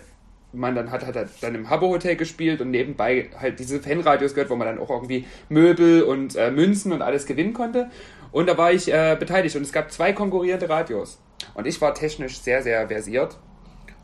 [0.52, 4.50] man dann hat, hat dann im Habbo Hotel gespielt und nebenbei halt diese Fanradios gehört,
[4.50, 7.90] wo man dann auch irgendwie Möbel und äh, Münzen und alles gewinnen konnte.
[8.32, 11.20] Und da war ich äh, beteiligt und es gab zwei konkurrierende Radios.
[11.54, 13.38] Und ich war technisch sehr, sehr versiert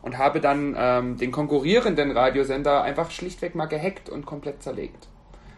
[0.01, 5.07] und habe dann ähm, den konkurrierenden Radiosender einfach schlichtweg mal gehackt und komplett zerlegt.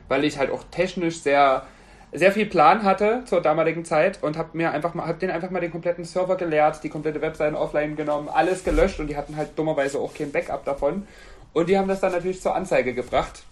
[0.08, 1.68] Weil ich halt auch technisch sehr
[2.14, 5.50] sehr viel Plan hatte zur damaligen Zeit und habe mir einfach mal, hab den einfach
[5.50, 9.38] mal den kompletten Server geleert, die komplette Webseite offline genommen, alles gelöscht und die hatten
[9.38, 11.08] halt dummerweise auch kein Backup davon.
[11.54, 13.44] Und die haben das dann natürlich zur Anzeige gebracht.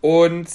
[0.00, 0.46] Und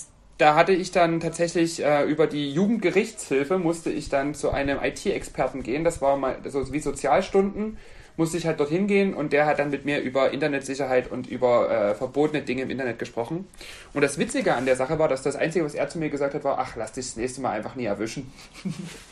[0.42, 5.62] da hatte ich dann tatsächlich äh, über die Jugendgerichtshilfe musste ich dann zu einem IT-Experten
[5.62, 5.84] gehen.
[5.84, 7.78] Das war mal so wie Sozialstunden
[8.18, 11.70] musste ich halt dorthin gehen und der hat dann mit mir über Internetsicherheit und über
[11.72, 13.48] äh, verbotene Dinge im Internet gesprochen.
[13.94, 16.34] Und das Witzige an der Sache war, dass das Einzige, was er zu mir gesagt
[16.34, 18.32] hat, war, ach, lass dich das nächste Mal einfach nie erwischen.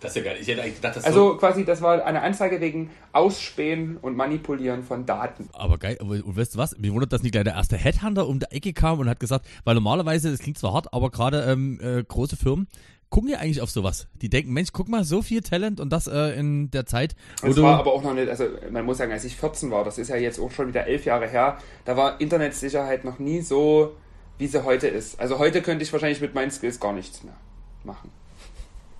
[0.00, 0.38] Das ist ja geil.
[0.40, 4.82] Ich hätte eigentlich gedacht, dass Also quasi, das war eine Anzeige wegen Ausspähen und Manipulieren
[4.84, 5.48] von Daten.
[5.52, 6.78] Aber geil, aber und weißt du was?
[6.78, 9.46] Mir wundert, dass nicht gleich der erste Headhunter um die Ecke kam und hat gesagt,
[9.64, 12.68] weil normalerweise, das klingt zwar hart, aber gerade ähm, äh, große Firmen
[13.10, 14.06] gucken ja eigentlich auf sowas.
[14.20, 17.16] Die denken, Mensch, guck mal, so viel Talent und das äh, in der Zeit.
[17.40, 19.70] Wo Das du, war aber auch noch nicht, also man muss sagen, als ich 14
[19.70, 23.18] war, das ist ja jetzt auch schon wieder elf Jahre her, da war Internetsicherheit noch
[23.18, 23.96] nie so,
[24.36, 25.18] wie sie heute ist.
[25.18, 27.36] Also heute könnte ich wahrscheinlich mit meinen Skills gar nichts mehr
[27.84, 28.10] machen.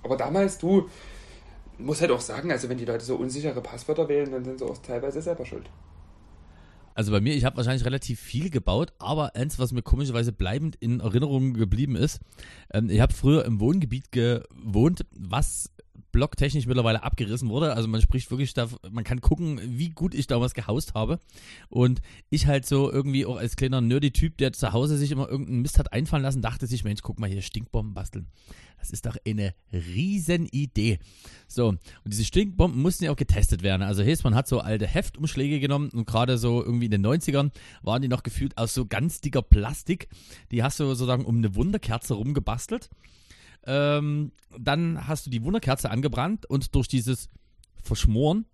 [0.03, 0.89] Aber damals, du,
[1.77, 4.65] muss halt auch sagen, also wenn die Leute so unsichere Passwörter wählen, dann sind sie
[4.65, 5.69] auch teilweise selber schuld.
[6.93, 10.75] also bei mir, ich habe wahrscheinlich relativ viel gebaut, aber eins, was mir komischerweise bleibend
[10.75, 12.19] in Erinnerung geblieben ist,
[12.73, 15.71] ähm, ich habe früher im Wohngebiet gewohnt, was
[16.19, 17.73] blocktechnisch mittlerweile abgerissen wurde.
[17.75, 21.17] Also man spricht wirklich, da, man kann gucken, wie gut ich damals gehaust habe.
[21.69, 25.61] Und ich halt so irgendwie auch als kleiner nerdy-Typ, der zu Hause sich immer irgendeinen
[25.61, 28.27] Mist hat einfallen lassen, dachte sich, Mensch, guck mal hier, Stinkbomben basteln.
[28.79, 30.99] Das ist doch eine riesen Idee.
[31.47, 33.81] So, und diese Stinkbomben mussten ja auch getestet werden.
[33.81, 37.51] Also heißt, man hat so alte Heftumschläge genommen und gerade so irgendwie in den 90ern
[37.81, 40.09] waren die noch gefühlt aus so ganz dicker Plastik.
[40.51, 42.89] Die hast du sozusagen um eine Wunderkerze rumgebastelt.
[43.65, 47.29] Ähm, dann hast du die Wunderkerze angebrannt und durch dieses
[47.83, 48.45] Verschmoren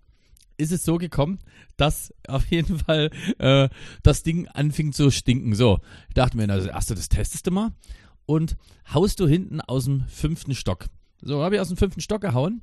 [0.57, 1.39] ist es so gekommen,
[1.77, 3.69] dass auf jeden Fall äh,
[4.03, 5.55] das Ding anfing zu stinken.
[5.55, 7.71] So, ich dachte mir, also erst das testest du mal
[8.25, 8.57] und
[8.93, 10.87] haust du hinten aus dem fünften Stock.
[11.21, 12.61] So, habe ich aus dem fünften Stock gehauen.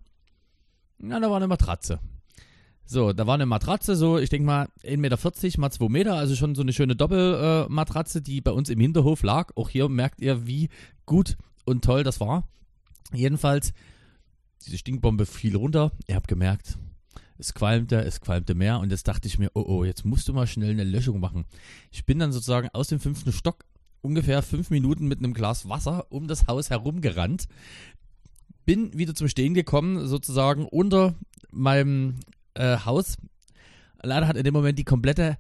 [0.99, 1.99] Na, da war eine Matratze.
[2.85, 6.35] So, da war eine Matratze, so, ich denke mal 1,40 Meter mal 2 Meter, also
[6.35, 9.53] schon so eine schöne Doppelmatratze, äh, die bei uns im Hinterhof lag.
[9.57, 10.69] Auch hier merkt ihr, wie
[11.07, 12.49] gut und toll das war.
[13.13, 13.73] Jedenfalls,
[14.65, 15.93] diese Stinkbombe fiel runter.
[16.07, 16.79] Ihr habt gemerkt,
[17.39, 20.33] es qualmte, es qualmte mehr und jetzt dachte ich mir, oh oh, jetzt musst du
[20.33, 21.45] mal schnell eine Löschung machen.
[21.91, 23.65] Ich bin dann sozusagen aus dem fünften Stock
[24.01, 27.47] ungefähr fünf Minuten mit einem Glas Wasser um das Haus herumgerannt.
[28.65, 31.15] Bin wieder zum Stehen gekommen, sozusagen unter
[31.51, 32.17] meinem
[32.55, 33.17] äh, Haus.
[34.03, 35.37] Leider hat in dem Moment die komplette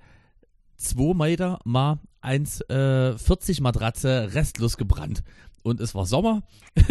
[0.77, 5.23] 2 Meter mal 1,40 äh, Matratze restlos gebrannt.
[5.63, 6.43] Und es war Sommer.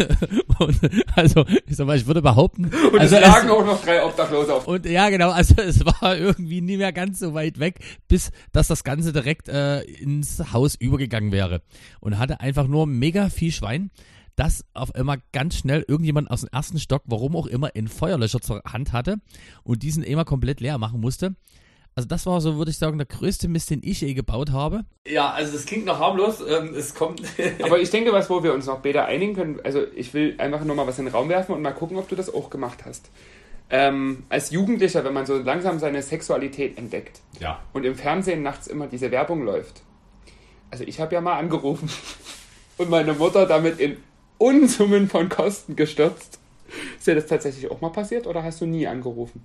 [0.58, 0.80] und
[1.14, 2.64] also, ich sag mal, ich würde behaupten.
[2.92, 4.66] Und also es lagen auch noch drei Obdachlose auf.
[4.66, 8.68] und ja, genau, also es war irgendwie nie mehr ganz so weit weg, bis dass
[8.68, 11.62] das Ganze direkt äh, ins Haus übergegangen wäre.
[12.00, 13.90] Und hatte einfach nur mega viel Schwein,
[14.36, 18.40] dass auf einmal ganz schnell irgendjemand aus dem ersten Stock, warum auch immer, einen Feuerlöscher
[18.40, 19.16] zur Hand hatte
[19.62, 21.34] und diesen immer komplett leer machen musste.
[21.94, 24.84] Also das war so, würde ich sagen, der größte Mist, den ich je gebaut habe.
[25.06, 26.40] Ja, also das klingt noch harmlos.
[26.40, 27.22] Ähm, es kommt.
[27.62, 30.64] Aber ich denke, was, wo wir uns noch später einigen können, also ich will einfach
[30.64, 32.84] nur mal was in den Raum werfen und mal gucken, ob du das auch gemacht
[32.86, 33.10] hast.
[33.68, 37.60] Ähm, als Jugendlicher, wenn man so langsam seine Sexualität entdeckt ja.
[37.72, 39.82] und im Fernsehen nachts immer diese Werbung läuft.
[40.70, 41.90] Also ich habe ja mal angerufen
[42.78, 43.98] und meine Mutter damit in
[44.38, 46.38] Unsummen von Kosten gestürzt.
[46.98, 49.44] Ist dir das tatsächlich auch mal passiert oder hast du nie angerufen?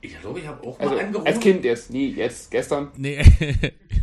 [0.00, 1.26] Ich glaube, ich habe auch Also mal angerufen.
[1.26, 2.92] als Kind jetzt, nie, jetzt, gestern.
[2.96, 3.20] Nee,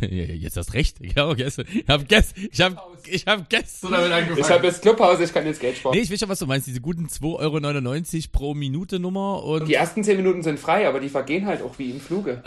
[0.00, 0.98] jetzt hast recht.
[1.00, 2.76] Ich habe gestern, ich habe gestern, ich habe,
[3.06, 4.40] ich habe gestern damit angefangen.
[4.40, 5.96] Ich habe jetzt Clubhaus, ich kann jetzt Geld sparen.
[5.96, 6.66] Nee, ich weiß schon, was du meinst.
[6.66, 11.00] Diese guten 2,99 Euro pro Minute Nummer und Die ersten 10 Minuten sind frei, aber
[11.00, 12.42] die vergehen halt auch wie im Fluge.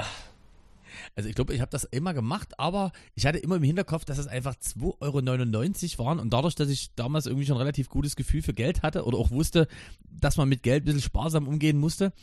[1.16, 4.20] Also ich glaube, ich habe das immer gemacht, aber ich hatte immer im Hinterkopf, dass
[4.20, 8.16] es einfach 2,99 Euro waren und dadurch, dass ich damals irgendwie schon ein relativ gutes
[8.16, 9.68] Gefühl für Geld hatte oder auch wusste,
[10.10, 12.14] dass man mit Geld ein bisschen sparsam umgehen musste,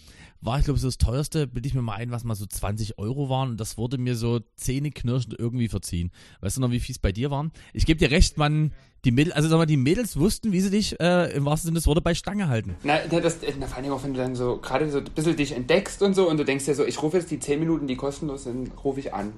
[0.41, 2.99] war ich glaube so das teuerste, bilde ich mir mal ein, was mal so 20
[2.99, 6.11] Euro waren und das wurde mir so zähneknirschend irgendwie verziehen.
[6.41, 7.53] Weißt du noch, wie viel es bei dir waren?
[7.73, 8.73] Ich gebe dir recht, man,
[9.05, 11.79] die Mädels, also sag mal, die Mädels wussten, wie sie dich äh, im wahrsten Sinne
[11.79, 12.77] des Wortes bei Stange halten.
[12.83, 15.53] Na, das, na, vor allem auch, wenn du dann so gerade so ein bisschen dich
[15.53, 17.97] entdeckst und so und du denkst dir so, ich rufe jetzt die 10 Minuten, die
[17.97, 19.33] kostenlos sind, rufe ich an.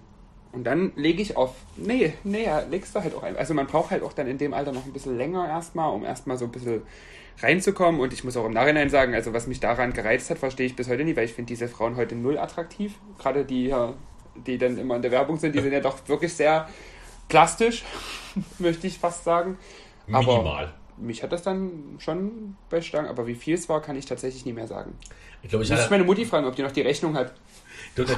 [0.53, 1.55] Und dann lege ich auf.
[1.77, 3.37] Nee, nee, ja, legst du halt auch ein.
[3.37, 6.05] Also man braucht halt auch dann in dem Alter noch ein bisschen länger erstmal, um
[6.05, 6.83] erstmal so ein bisschen
[7.41, 8.01] reinzukommen.
[8.01, 10.77] Und ich muss auch im Nachhinein sagen, also was mich daran gereizt hat, verstehe ich
[10.77, 12.95] bis heute nicht, weil ich finde diese Frauen heute null attraktiv.
[13.19, 13.75] Gerade die,
[14.47, 16.69] die dann immer in der Werbung sind, die sind ja doch wirklich sehr
[17.29, 17.85] plastisch,
[18.59, 19.59] möchte ich fast sagen.
[20.11, 20.75] Aber Minimal.
[20.97, 24.45] mich hat das dann schon bei Stangen, aber wie viel es war, kann ich tatsächlich
[24.47, 24.97] nicht mehr sagen.
[25.43, 25.91] Ich glaube, ich Muss hatte.
[25.91, 27.33] meine Mutti fragen, ob die noch die Rechnung hat.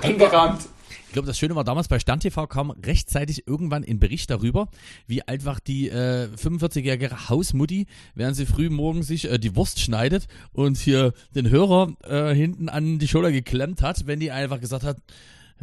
[0.02, 0.62] Eingerahmt.
[1.10, 4.68] Ich glaube, das Schöne war damals bei Stand TV kam rechtzeitig irgendwann ein Bericht darüber,
[5.08, 10.28] wie einfach die äh, 45-jährige Hausmutti, während sie früh morgens sich äh, die Wurst schneidet
[10.52, 14.84] und hier den Hörer äh, hinten an die Schulter geklemmt hat, wenn die einfach gesagt
[14.84, 14.98] hat,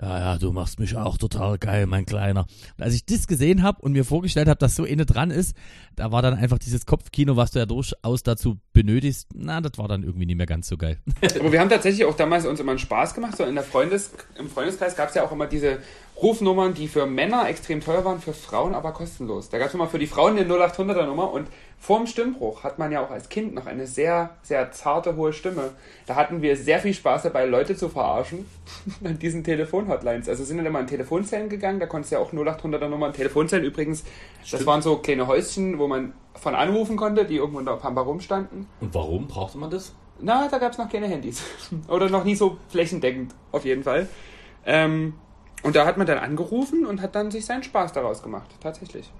[0.02, 2.46] ja, ja, du machst mich auch total geil, mein Kleiner.
[2.78, 5.56] Und als ich das gesehen habe und mir vorgestellt habe, dass so eine dran ist,
[5.96, 9.88] da war dann einfach dieses Kopfkino, was du ja durchaus dazu benötigst, na, das war
[9.88, 11.00] dann irgendwie nicht mehr ganz so geil.
[11.40, 13.38] Aber wir haben tatsächlich auch damals uns immer einen Spaß gemacht.
[13.38, 15.80] So in der Freundes, Im Freundeskreis gab es ja auch immer diese
[16.22, 19.50] Rufnummern, die für Männer extrem teuer waren, für Frauen aber kostenlos.
[19.50, 21.48] Da gab es immer für die Frauen eine 0800er Nummer und
[21.78, 25.72] vorm Stimmbruch hat man ja auch als Kind noch eine sehr, sehr zarte, hohe Stimme.
[26.08, 28.46] Da hatten wir sehr viel Spaß dabei, Leute zu verarschen
[29.04, 30.28] an diesen Telefonhotlines.
[30.28, 33.14] Also sind dann immer in Telefonzellen gegangen, da konntest du ja auch 0800er Nummern.
[33.14, 34.04] Telefonzellen übrigens,
[34.50, 38.02] das waren so kleine Häuschen, wo man von anrufen konnte, die irgendwo in der Pampa
[38.02, 38.66] rumstanden.
[38.82, 39.94] Und warum brauchte man das?
[40.20, 41.44] Na, da gab es noch keine Handys.
[41.88, 44.08] Oder noch nie so flächendeckend, auf jeden Fall.
[44.66, 45.14] Ähm,
[45.68, 49.12] und da hat man dann angerufen und hat dann sich seinen Spaß daraus gemacht, tatsächlich.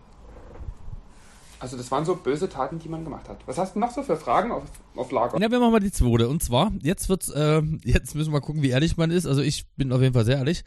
[1.60, 3.46] Also das waren so böse Taten, die man gemacht hat.
[3.48, 4.64] Was hast du noch so für Fragen auf,
[4.96, 5.38] auf Lager?
[5.42, 6.30] Ja, wir machen mal die zweite.
[6.30, 9.26] Und zwar, jetzt wird's, äh, jetzt müssen wir gucken, wie ehrlich man ist.
[9.26, 10.64] Also ich bin auf jeden Fall sehr ehrlich.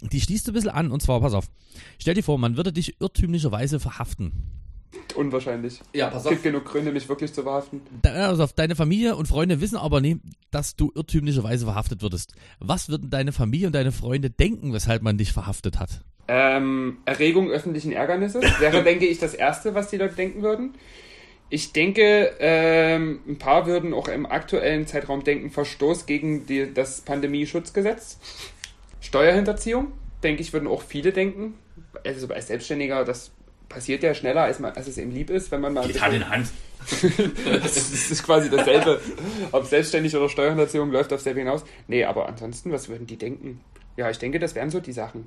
[0.00, 0.90] Die schließt ein bisschen an.
[0.90, 1.48] Und zwar, pass auf.
[1.98, 4.32] Stell dir vor, man würde dich irrtümlicherweise verhaften.
[5.14, 5.80] Unwahrscheinlich.
[5.92, 7.80] Ja, pass Es gibt genug Gründe, mich wirklich zu verhaften.
[8.02, 10.20] Also auf deine Familie und Freunde wissen aber nie,
[10.50, 12.34] dass du irrtümlicherweise verhaftet würdest.
[12.58, 16.02] Was würden deine Familie und deine Freunde denken, weshalb man dich verhaftet hat?
[16.28, 20.74] Ähm, Erregung öffentlichen Ärgernisses wäre, denke ich, das Erste, was die Leute denken würden.
[21.48, 27.00] Ich denke, ähm, ein paar würden auch im aktuellen Zeitraum denken, Verstoß gegen die, das
[27.00, 28.18] Pandemie-Schutzgesetz.
[29.00, 29.88] Steuerhinterziehung,
[30.22, 31.54] denke ich, würden auch viele denken.
[32.04, 33.32] Also als Selbstständiger, das
[33.70, 35.86] passiert ja schneller, als, man, als es eben lieb ist, wenn man mal...
[35.86, 36.48] Geht Hand bisschen- in Hand.
[37.62, 39.00] das ist quasi dasselbe.
[39.52, 41.62] Ob selbstständig oder Steuerhinterziehung läuft auf selbe hinaus.
[41.88, 43.60] Nee, aber ansonsten, was würden die denken?
[43.96, 45.26] Ja, ich denke, das wären so die Sachen.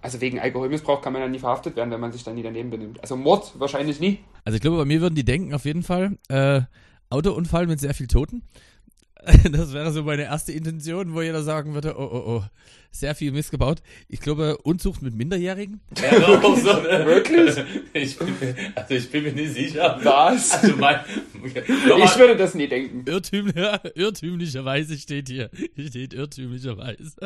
[0.00, 2.70] Also wegen Alkoholmissbrauch kann man ja nie verhaftet werden, wenn man sich dann nie daneben
[2.70, 3.00] benimmt.
[3.02, 4.20] Also Mord wahrscheinlich nie.
[4.44, 6.62] Also ich glaube, bei mir würden die denken auf jeden Fall, äh,
[7.10, 8.42] Autounfall mit sehr viel Toten.
[9.50, 12.44] Das wäre so meine erste Intention, wo jeder sagen würde, oh, oh, oh,
[12.90, 13.82] sehr viel missgebaut.
[14.08, 15.80] Ich glaube, Unzucht mit Minderjährigen.
[16.00, 17.04] Ja, auch so, ne?
[17.06, 17.56] Wirklich?
[17.92, 19.98] Ich bin, also ich bin mir nicht sicher.
[20.02, 20.62] Was?
[20.62, 21.00] Also mein,
[21.44, 23.04] Ich würde das nie denken.
[23.08, 23.54] Irrtümlich,
[23.94, 25.50] irrtümlicherweise steht hier.
[25.74, 27.16] Hier steht irrtümlicherweise.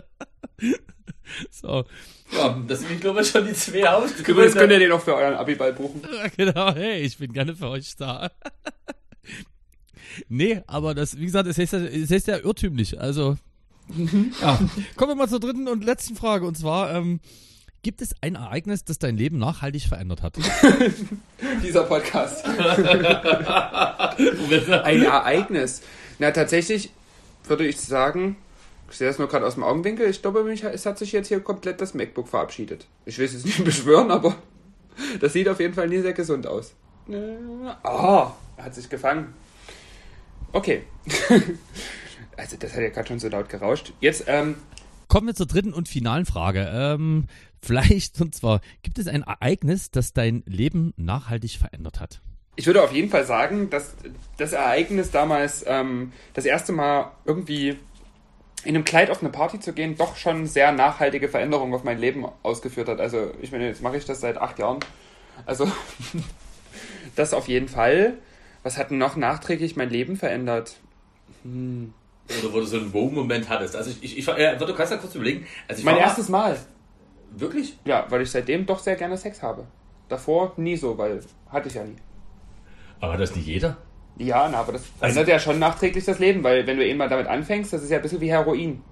[1.50, 1.84] so,
[2.32, 3.80] ja, das sind, ich glaube ich, schon die zwei
[4.26, 6.02] Übrigens könnt ihr den auch für euren Abiball buchen.
[6.36, 8.30] genau, hey, ich bin gerne für euch da.
[10.28, 13.00] Nee, aber das, wie gesagt, es heißt, ja- es heißt ja irrtümlich.
[13.00, 13.36] Also,
[14.40, 14.58] ja.
[14.96, 16.46] Kommen wir mal zur dritten und letzten Frage.
[16.46, 17.20] Und zwar, ähm,
[17.82, 20.36] gibt es ein Ereignis, das dein Leben nachhaltig verändert hat?
[21.62, 22.44] Dieser Podcast.
[24.84, 25.82] Ein Ereignis.
[26.18, 26.90] Na, tatsächlich
[27.46, 28.36] würde ich sagen,
[28.90, 31.28] ich sehe das nur gerade aus dem Augenwinkel, ich glaube, mich, es hat sich jetzt
[31.28, 32.86] hier komplett das MacBook verabschiedet.
[33.06, 34.36] Ich will es jetzt nicht beschwören, aber
[35.20, 36.72] das sieht auf jeden Fall nie sehr gesund aus.
[37.08, 37.12] Oh,
[38.56, 39.34] er hat sich gefangen.
[40.54, 40.82] Okay.
[42.36, 43.92] Also, das hat ja gerade schon so laut gerauscht.
[44.00, 44.56] Jetzt, ähm,
[45.06, 46.68] Kommen wir zur dritten und finalen Frage.
[46.74, 47.26] Ähm,
[47.62, 52.20] vielleicht, und zwar, gibt es ein Ereignis, das dein Leben nachhaltig verändert hat?
[52.56, 53.94] Ich würde auf jeden Fall sagen, dass
[54.36, 57.76] das Ereignis damals ähm, das erste Mal irgendwie
[58.64, 61.98] in einem Kleid auf eine Party zu gehen, doch schon sehr nachhaltige Veränderungen auf mein
[61.98, 62.98] Leben ausgeführt hat.
[62.98, 64.80] Also ich meine, jetzt mache ich das seit acht Jahren.
[65.46, 65.70] Also
[67.14, 68.14] das auf jeden Fall.
[68.64, 70.76] Was hat denn noch nachträglich mein Leben verändert?
[71.44, 71.94] Hm.
[72.42, 73.76] Oder wo du so einen Wow-Moment hattest.
[73.76, 75.46] Also ich, ich, ich äh, du kannst ja kurz überlegen.
[75.68, 76.58] Also ich Mein war mal- erstes Mal.
[77.36, 77.78] Wirklich?
[77.84, 79.66] Ja, weil ich seitdem doch sehr gerne Sex habe.
[80.08, 81.96] Davor nie so, weil hatte ich ja nie.
[83.00, 83.76] Aber das nicht jeder.
[84.16, 86.94] Ja, na, aber das Also- verändert ja schon nachträglich das Leben, weil wenn du eh
[86.94, 88.82] mal damit anfängst, das ist ja ein bisschen wie Heroin.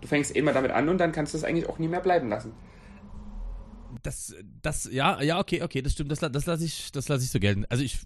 [0.00, 2.00] Du fängst eh mal damit an und dann kannst du es eigentlich auch nie mehr
[2.00, 2.52] bleiben lassen.
[4.02, 7.30] Das, das, ja, ja, okay, okay, das stimmt, das, das lasse ich, das lasse ich
[7.30, 7.66] so gelten.
[7.68, 7.98] Also ich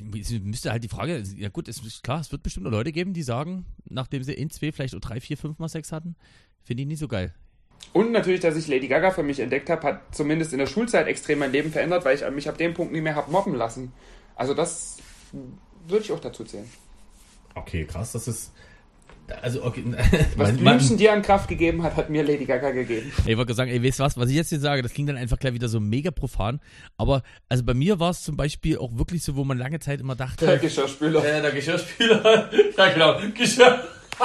[0.00, 3.12] müsste halt die Frage, ja gut, es ist klar, es wird bestimmt noch Leute geben,
[3.12, 6.16] die sagen, nachdem sie in zwei, vielleicht auch drei, vier, fünf Mal Sex hatten,
[6.62, 7.34] finde ich nicht so geil.
[7.92, 11.08] Und natürlich, dass ich Lady Gaga für mich entdeckt habe, hat zumindest in der Schulzeit
[11.08, 13.92] extrem mein Leben verändert, weil ich mich ab dem Punkt nie mehr habe mobben lassen.
[14.34, 14.96] Also das
[15.86, 16.68] würde ich auch dazu zählen.
[17.54, 18.52] Okay, krass, das ist.
[19.40, 19.84] Also, okay.
[20.36, 23.10] Was Blümchen dir an Kraft gegeben hat, hat mir Lady Gaga gegeben.
[23.24, 25.08] Ey, ich wollte sagen, ey, weißt du was, was ich jetzt hier sage, das klingt
[25.08, 26.60] dann einfach gleich wieder so mega profan.
[26.98, 30.00] Aber, also bei mir war es zum Beispiel auch wirklich so, wo man lange Zeit
[30.00, 31.24] immer Der dachte, Geschirrspüler.
[31.24, 32.50] äh, der Geschirrspüler.
[32.76, 33.20] ja, genau.
[33.34, 33.84] Geschirr.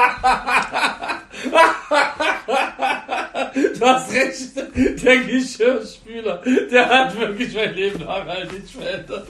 [3.80, 5.04] du hast recht.
[5.04, 6.42] Der Geschirrspüler,
[6.72, 9.28] der hat wirklich mein Leben nachhaltig verändert.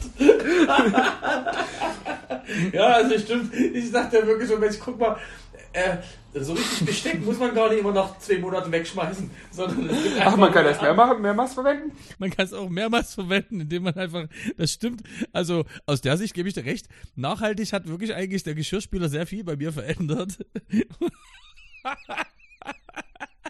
[2.73, 3.53] ja, also stimmt.
[3.53, 5.17] Ich dachte wirklich so, Mensch, guck mal.
[5.77, 5.97] Äh,
[6.33, 9.89] so richtig Besteck muss man gar nicht immer nach zwei Monaten wegschmeißen, sondern
[10.21, 11.91] Ach, man kann das mehrmals, mehrmals verwenden?
[12.17, 14.25] man kann es auch mehrmals verwenden, indem man einfach,
[14.57, 15.03] das stimmt.
[15.33, 16.87] Also aus der Sicht gebe ich dir recht.
[17.15, 20.37] Nachhaltig hat wirklich eigentlich der Geschirrspüler sehr viel bei mir verändert.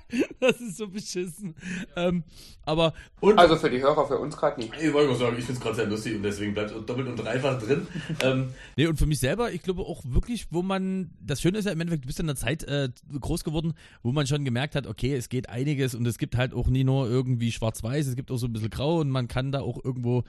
[0.39, 1.55] Das ist so beschissen.
[1.95, 2.23] Ähm,
[2.63, 4.69] aber Und Also für die Hörer, für uns gerade nie.
[4.81, 7.07] Ich wollte mal sagen, ich finde es gerade sehr lustig und deswegen bleibt es doppelt
[7.07, 7.87] und dreifach drin.
[8.21, 11.65] ähm, Nee, und für mich selber, ich glaube auch wirklich, wo man, das Schöne ist
[11.65, 12.89] ja im Endeffekt, du bist in einer Zeit äh,
[13.19, 16.53] groß geworden, wo man schon gemerkt hat, okay, es geht einiges und es gibt halt
[16.53, 19.51] auch nie nur irgendwie schwarz-weiß, es gibt auch so ein bisschen grau und man kann
[19.51, 20.23] da auch irgendwo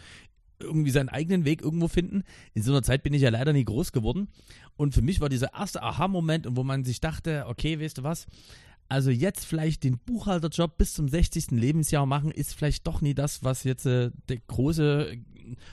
[0.60, 2.24] irgendwie seinen eigenen Weg irgendwo finden.
[2.54, 4.28] In so einer Zeit bin ich ja leider nie groß geworden.
[4.76, 8.26] Und für mich war dieser erste Aha-Moment, wo man sich dachte, okay, weißt du was,
[8.88, 11.50] also jetzt vielleicht den Buchhalterjob bis zum 60.
[11.50, 15.16] Lebensjahr machen, ist vielleicht doch nie das, was jetzt äh, der große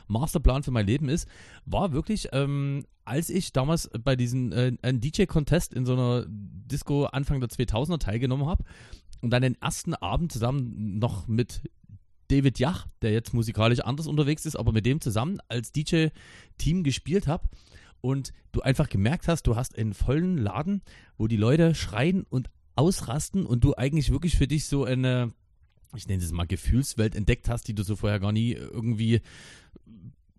[0.07, 1.27] Masterplan für mein Leben ist.
[1.65, 7.39] War wirklich, ähm, als ich damals bei diesem äh, DJ-Contest in so einer Disco Anfang
[7.39, 8.63] der 2000er teilgenommen habe
[9.21, 11.61] und dann den ersten Abend zusammen noch mit
[12.29, 17.27] David Jach, der jetzt musikalisch anders unterwegs ist, aber mit dem zusammen als DJ-Team gespielt
[17.27, 17.47] habe
[18.01, 20.81] und du einfach gemerkt hast, du hast einen vollen Laden,
[21.17, 25.33] wo die Leute schreien und ausrasten und du eigentlich wirklich für dich so eine,
[25.95, 29.21] ich nenne es mal Gefühlswelt entdeckt hast, die du so vorher gar nie irgendwie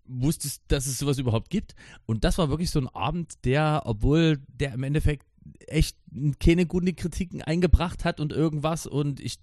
[0.05, 1.75] wusstest, dass es sowas überhaupt gibt.
[2.05, 5.25] Und das war wirklich so ein Abend, der, obwohl der im Endeffekt
[5.67, 5.97] echt
[6.39, 9.39] keine guten Kritiken eingebracht hat und irgendwas und ich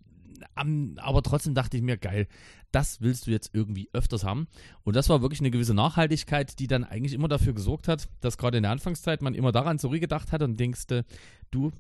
[0.55, 2.27] aber trotzdem dachte ich mir, geil,
[2.71, 4.49] das willst du jetzt irgendwie öfters haben.
[4.83, 8.37] Und das war wirklich eine gewisse Nachhaltigkeit, die dann eigentlich immer dafür gesorgt hat, dass
[8.37, 11.05] gerade in der Anfangszeit man immer daran zurückgedacht hat und denkst, äh,
[11.51, 11.73] du,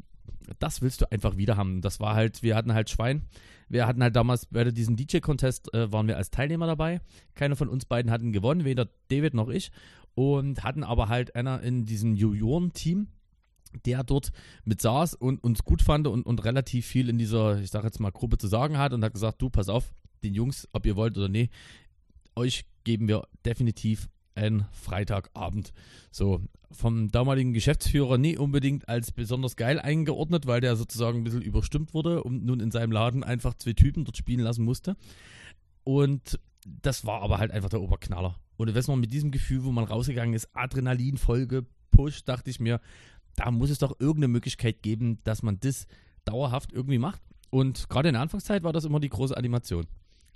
[0.59, 1.81] das willst du einfach wieder haben.
[1.81, 3.22] Das war halt, wir hatten halt Schwein.
[3.68, 7.01] Wir hatten halt damals bei diesem DJ-Contest, äh, waren wir als Teilnehmer dabei.
[7.35, 9.70] Keiner von uns beiden hatten gewonnen, weder David noch ich.
[10.14, 13.09] Und hatten aber halt einer in diesem Junioren-Team,
[13.85, 14.31] der dort
[14.64, 17.99] mit saß und uns gut fand und, und relativ viel in dieser, ich sag jetzt
[17.99, 20.97] mal, Gruppe zu sagen hat und hat gesagt, du, pass auf, den Jungs, ob ihr
[20.97, 21.51] wollt oder nee,
[22.37, 25.72] euch geben wir definitiv einen Freitagabend.
[26.11, 31.43] So, vom damaligen Geschäftsführer nie unbedingt als besonders geil eingeordnet, weil der sozusagen ein bisschen
[31.43, 34.97] überstimmt wurde und nun in seinem Laden einfach zwei Typen dort spielen lassen musste.
[35.85, 38.37] Und das war aber halt einfach der Oberknaller.
[38.57, 41.18] Und wenn man mit diesem Gefühl, wo man rausgegangen ist, Adrenalin
[41.49, 42.80] gepusht, dachte ich mir,
[43.37, 45.87] da muss es doch irgendeine Möglichkeit geben, dass man das
[46.24, 47.20] dauerhaft irgendwie macht.
[47.51, 49.87] Und gerade in der Anfangszeit war das immer die große Animation.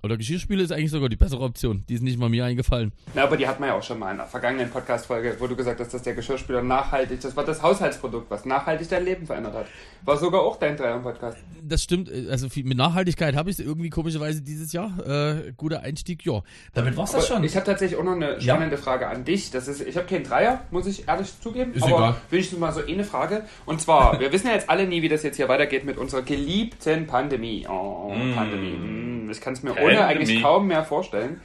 [0.01, 1.83] Oder Geschirrspiele ist eigentlich sogar die bessere Option.
[1.89, 2.93] Die ist nicht mal mir eingefallen.
[3.15, 5.57] Na, aber die hatten wir ja auch schon mal in einer vergangenen Podcast-Folge, wo du
[5.57, 9.55] gesagt hast, dass der Geschirrspüler nachhaltig, das war das Haushaltsprodukt, was nachhaltig dein Leben verändert
[9.55, 9.67] hat.
[10.05, 11.39] War sogar auch dein Dreier-Podcast.
[11.61, 14.93] Das stimmt, also viel, mit Nachhaltigkeit habe ich es irgendwie komischerweise dieses Jahr.
[15.05, 16.43] Äh, guter Einstieg, ja.
[16.75, 19.51] damit war's Aber Ich habe tatsächlich auch noch eine spannende Frage an dich.
[19.51, 21.73] Das ist, ich habe keinen Dreier, muss ich ehrlich zugeben.
[21.75, 22.15] Ist aber egal.
[22.31, 23.43] wenigstens mal so eine Frage.
[23.67, 26.23] Und zwar, wir wissen ja jetzt alle nie, wie das jetzt hier weitergeht mit unserer
[26.23, 27.67] geliebten Pandemie.
[27.69, 28.77] Oh, Pandemie.
[28.77, 30.23] Mm, Ich kann es mir ohne Pandemie.
[30.23, 31.41] eigentlich kaum mehr vorstellen.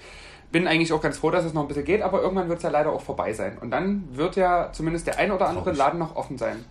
[0.51, 2.63] Bin eigentlich auch ganz froh, dass es noch ein bisschen geht, aber irgendwann wird es
[2.63, 3.57] ja leider auch vorbei sein.
[3.59, 5.71] Und dann wird ja zumindest der ein oder andere.
[5.71, 6.63] Laden noch offen sein.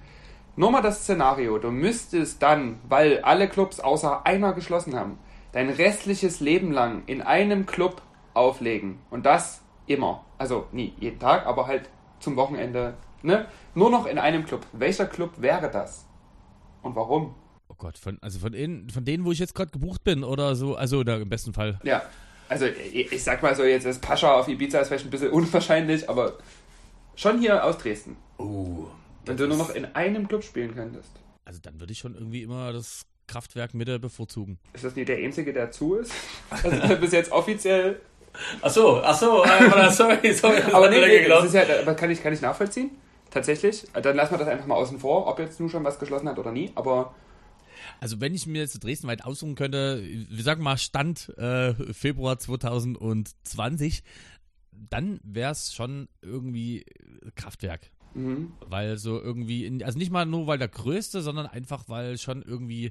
[0.55, 1.59] Nur mal das Szenario.
[1.59, 5.18] Du müsstest dann, weil alle Clubs außer einer geschlossen haben,
[5.53, 8.03] dein restliches Leben lang in einem Club
[8.35, 8.99] auflegen.
[9.11, 10.25] Und das immer.
[10.39, 11.89] Also nie jeden Tag, aber halt
[12.20, 12.95] zum Wochenende.
[13.23, 13.47] Ne?
[13.75, 14.66] Nur noch in einem Club.
[14.73, 16.07] Welcher Club wäre das?
[16.83, 17.35] Und warum?
[17.83, 20.55] Oh Gott, von, also von, denen, von denen, wo ich jetzt gerade gebucht bin oder
[20.55, 21.80] so, also oder im besten Fall.
[21.83, 22.03] Ja,
[22.49, 25.30] also ich, ich sag mal so, jetzt ist Pascha auf Ibiza ist vielleicht ein bisschen
[25.33, 26.39] unwahrscheinlich, aber
[27.16, 28.16] schon hier aus Dresden.
[28.39, 28.87] Oh,
[29.24, 31.11] Wenn du nur noch in einem Club spielen könntest.
[31.45, 34.61] Also dann würde ich schon irgendwie immer das Kraftwerk Mitte bevorzugen.
[34.74, 36.12] Ist das nicht der einzige, der zu ist?
[36.51, 38.01] Also bis jetzt offiziell.
[38.61, 40.61] Ach so, ach so, äh, sorry, sorry.
[40.61, 42.91] das Aber nee, nee das ist ja, aber kann ich, kann ich nachvollziehen.
[43.33, 43.87] Tatsächlich.
[43.95, 46.39] Dann lassen wir das einfach mal außen vor, ob jetzt nun schon was geschlossen hat
[46.39, 46.70] oder nie.
[46.76, 47.14] Aber
[48.03, 52.36] Also wenn ich mir jetzt Dresden weit aussuchen könnte, wir sagen mal Stand äh, Februar
[52.36, 54.03] 2020,
[54.72, 56.84] dann wäre es schon irgendwie
[57.36, 57.92] Kraftwerk.
[58.14, 58.55] mhm.
[58.66, 62.42] Weil so irgendwie, in, also nicht mal nur weil der größte, sondern einfach weil schon
[62.42, 62.90] irgendwie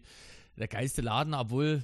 [0.56, 1.84] der geilste Laden, obwohl,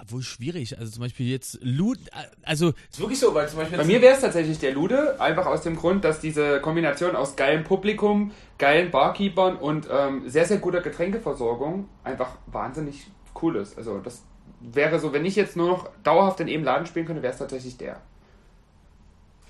[0.00, 0.78] obwohl schwierig.
[0.78, 1.98] Also zum Beispiel jetzt Loot,
[2.42, 5.46] also Ist wirklich so, weil zum Beispiel Bei mir wäre es tatsächlich der Lude, einfach
[5.46, 10.58] aus dem Grund, dass diese Kombination aus geilem Publikum, geilen Barkeepern und ähm, sehr, sehr
[10.58, 13.06] guter Getränkeversorgung einfach wahnsinnig
[13.42, 13.76] cool ist.
[13.76, 14.22] Also das
[14.60, 17.38] wäre so, wenn ich jetzt nur noch dauerhaft in einem Laden spielen könnte, wäre es
[17.38, 18.00] tatsächlich der.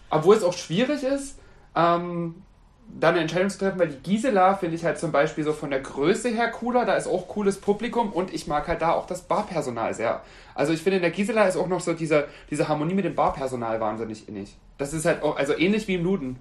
[0.09, 1.39] Obwohl es auch schwierig ist,
[1.75, 2.43] ähm,
[2.99, 5.71] da eine Entscheidung zu treffen, weil die Gisela finde ich halt zum Beispiel so von
[5.71, 9.07] der Größe her cooler, da ist auch cooles Publikum und ich mag halt da auch
[9.07, 10.23] das Barpersonal sehr.
[10.55, 13.15] Also ich finde in der Gisela ist auch noch so diese, diese Harmonie mit dem
[13.15, 14.57] Barpersonal wahnsinnig innig.
[14.79, 16.37] Das ist halt auch, also ähnlich wie im Luden.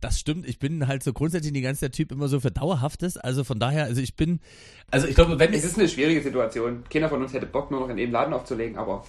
[0.00, 0.48] das stimmt.
[0.48, 3.16] Ich bin halt so grundsätzlich die ganze der Typ immer so für Dauerhaftes.
[3.16, 4.40] Also von daher, also ich bin,
[4.90, 6.84] Also ich glaube, wenn Es ist eine schwierige Situation.
[6.90, 9.04] Keiner von uns hätte Bock, nur noch in einem Laden aufzulegen, aber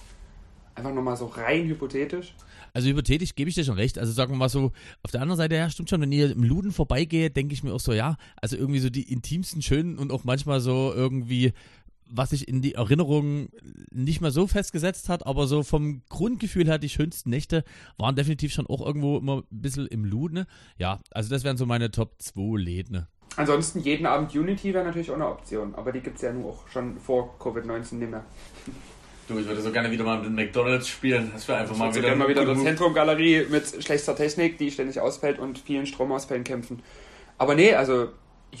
[0.74, 2.34] einfach nochmal so rein hypothetisch.
[2.74, 3.98] also hypothetisch gebe ich dir schon recht.
[3.98, 6.42] Also sagen wir mal so, auf der anderen Seite, ja, stimmt schon, wenn ihr im
[6.42, 10.12] Luden vorbeigehe, denke ich mir auch so, ja, also irgendwie so die intimsten, schönen und
[10.12, 11.52] auch manchmal so irgendwie,
[12.08, 13.48] was sich in die Erinnerung
[13.90, 17.64] nicht mehr so festgesetzt hat, aber so vom Grundgefühl her, die schönsten Nächte
[17.96, 20.34] waren definitiv schon auch irgendwo immer ein bisschen im Luden.
[20.34, 20.46] ne?
[20.78, 22.92] Ja, also das wären so meine Top 2 Läden.
[22.92, 23.08] ne?
[23.36, 26.50] Ansonsten jeden Abend Unity wäre natürlich auch eine Option, aber die gibt es ja nur
[26.50, 28.26] auch schon vor Covid-19 nicht mehr.
[29.28, 31.30] Du, ich würde so gerne wieder mal mit McDonalds spielen.
[31.32, 32.62] Das wäre einfach mal Also wieder, gerne mal wieder ein eine.
[32.62, 36.82] Zentrumgalerie mit schlechter Technik, die ständig ausfällt und vielen Stromausfällen kämpfen.
[37.38, 38.08] Aber nee, also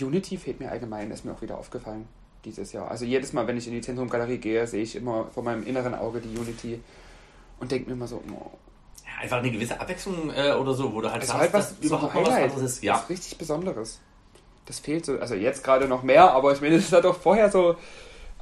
[0.00, 2.06] Unity fehlt mir allgemein, ist mir auch wieder aufgefallen
[2.44, 2.90] dieses Jahr.
[2.90, 5.94] Also jedes Mal, wenn ich in die Zentrumgalerie gehe, sehe ich immer vor meinem inneren
[5.94, 6.80] Auge die Unity
[7.60, 8.50] und denke mir immer so, oh,
[9.04, 11.78] Ja, einfach eine gewisse Abwechslung äh, oder so, wo du halt sagst, halt was, dass
[11.80, 12.76] so überhaupt mal was anderes ist.
[12.78, 12.96] Das Ja.
[12.96, 14.00] ist richtig Besonderes.
[14.66, 17.50] Das fehlt so, also jetzt gerade noch mehr, aber ich meine, es hat doch vorher
[17.50, 17.76] so,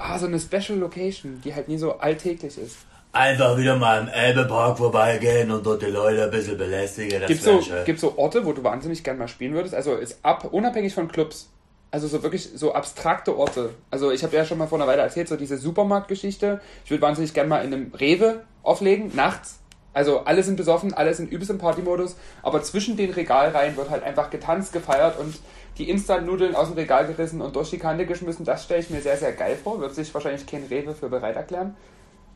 [0.00, 2.78] ah, so eine Special Location, die halt nie so alltäglich ist.
[3.12, 7.26] Einfach wieder mal im Elbepark vorbeigehen und dort die Leute ein bisschen belästigen.
[7.26, 7.60] Gibt so,
[7.96, 9.74] so Orte, wo du wahnsinnig gern mal spielen würdest?
[9.74, 11.50] Also ist ab, unabhängig von Clubs.
[11.90, 13.70] Also so wirklich so abstrakte Orte.
[13.90, 16.60] Also ich habe ja schon mal vor einer Weile erzählt, so diese Supermarktgeschichte.
[16.84, 19.59] Ich würde wahnsinnig gern mal in einem Rewe auflegen, nachts.
[19.92, 24.04] Also alle sind besoffen, alle sind übelst im Partymodus, aber zwischen den Regalreihen wird halt
[24.04, 25.34] einfach getanzt, gefeiert und
[25.78, 28.44] die Instant-Nudeln aus dem Regal gerissen und durch die Kante geschmissen.
[28.44, 29.80] Das stelle ich mir sehr, sehr geil vor.
[29.80, 31.76] Wird sich wahrscheinlich kein Rewe für bereit erklären.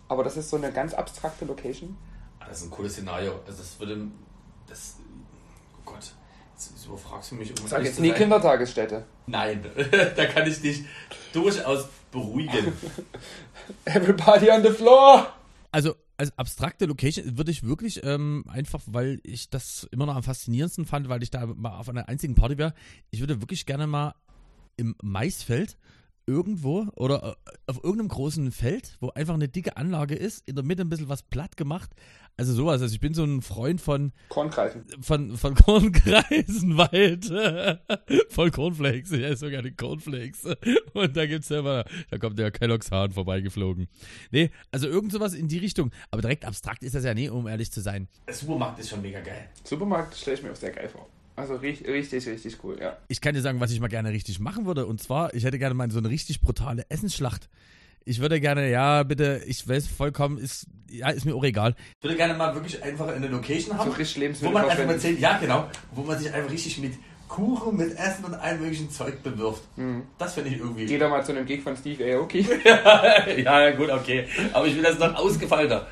[0.09, 1.97] Aber das ist so eine ganz abstrakte Location.
[2.41, 3.33] Ah, Das ist ein cooles Szenario.
[3.47, 4.09] Also das würde.
[4.69, 4.97] Das.
[5.79, 6.13] Oh Gott.
[6.55, 7.67] Jetzt überfragst du mich um.
[7.67, 8.19] Sag jetzt nie sein.
[8.19, 9.05] Kindertagesstätte.
[9.27, 9.65] Nein,
[10.17, 10.85] da kann ich dich
[11.33, 12.73] durchaus beruhigen.
[13.85, 15.27] Everybody on the floor!
[15.73, 20.23] Also als abstrakte Location würde ich wirklich ähm, einfach, weil ich das immer noch am
[20.23, 22.75] faszinierendsten fand, weil ich da mal auf einer einzigen Party wäre,
[23.11, 24.15] ich würde wirklich gerne mal
[24.77, 25.77] im Maisfeld
[26.27, 30.65] irgendwo oder äh, auf irgendeinem großen Feld, wo einfach eine dicke Anlage ist, in der
[30.65, 31.91] Mitte ein bisschen was platt gemacht.
[32.37, 32.83] Also sowas.
[32.83, 34.85] Also ich bin so ein Freund von Kornkreifen.
[35.01, 35.55] von, von
[36.05, 37.27] Kornkreisen weit.
[38.31, 39.13] Voll Cornflakes.
[39.13, 40.45] Ich esse so gerne Cornflakes.
[40.93, 43.89] Und da gibt's ja immer, da kommt der Kellogg's Hahn vorbeigeflogen.
[44.33, 45.93] Nee, also irgend sowas in die Richtung.
[46.11, 48.09] Aber direkt abstrakt ist das ja nie, um ehrlich zu sein.
[48.27, 49.49] Der Supermarkt ist schon mega geil.
[49.63, 51.09] Supermarkt stelle ich mir auch sehr geil vor.
[51.37, 52.97] Also richtig, richtig, richtig cool, ja.
[53.09, 54.87] Ich kann dir sagen, was ich mal gerne richtig machen würde.
[54.87, 57.49] Und zwar, ich hätte gerne mal so eine richtig brutale Essensschlacht.
[58.07, 61.75] Ich würde gerne, ja, bitte, ich weiß vollkommen, ist, ja, ist mir auch egal.
[61.99, 64.99] Ich würde gerne mal wirklich einfach eine Location haben, So richtig wo man einfach mal
[64.99, 66.95] zählt, ja genau, wo man sich einfach richtig mit
[67.29, 69.63] Kuchen, mit Essen und allem möglichen Zeug bewirft.
[70.19, 70.85] Das finde ich irgendwie.
[70.85, 72.47] Geh doch mal zu einem Gig von Steve Aoki.
[73.43, 74.27] ja, gut, okay.
[74.53, 75.87] Aber ich will das noch ausgefeilter.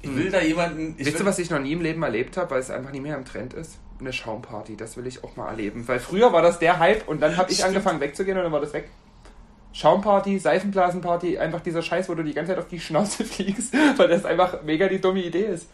[0.00, 0.94] Ich will da jemanden.
[0.98, 3.00] Ich Wisst ihr, was ich noch nie im Leben erlebt habe, weil es einfach nie
[3.00, 3.78] mehr im Trend ist?
[4.00, 5.86] Eine Schaumparty, das will ich auch mal erleben.
[5.86, 7.68] Weil früher war das der Hype und dann habe ich Stimmt.
[7.68, 8.88] angefangen wegzugehen und dann war das weg.
[9.72, 14.08] Schaumparty, Seifenblasenparty, einfach dieser Scheiß, wo du die ganze Zeit auf die Schnauze fliegst, weil
[14.08, 15.68] das einfach mega die dumme Idee ist.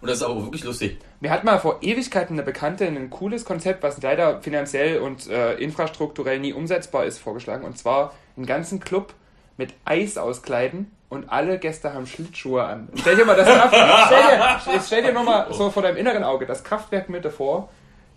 [0.00, 0.98] Und das ist aber wirklich lustig.
[1.20, 5.54] Mir hat mal vor Ewigkeiten eine Bekannte ein cooles Konzept, was leider finanziell und äh,
[5.54, 7.64] infrastrukturell nie umsetzbar ist, vorgeschlagen.
[7.64, 9.12] Und zwar einen ganzen Club
[9.56, 12.88] mit Eis auskleiden und alle Gäste haben Schlittschuhe an.
[12.94, 13.74] Stell dir mal das Kraft,
[14.06, 17.68] stell dir, stell dir nur mal so vor deinem inneren Auge das Kraftwerk Mitte vor.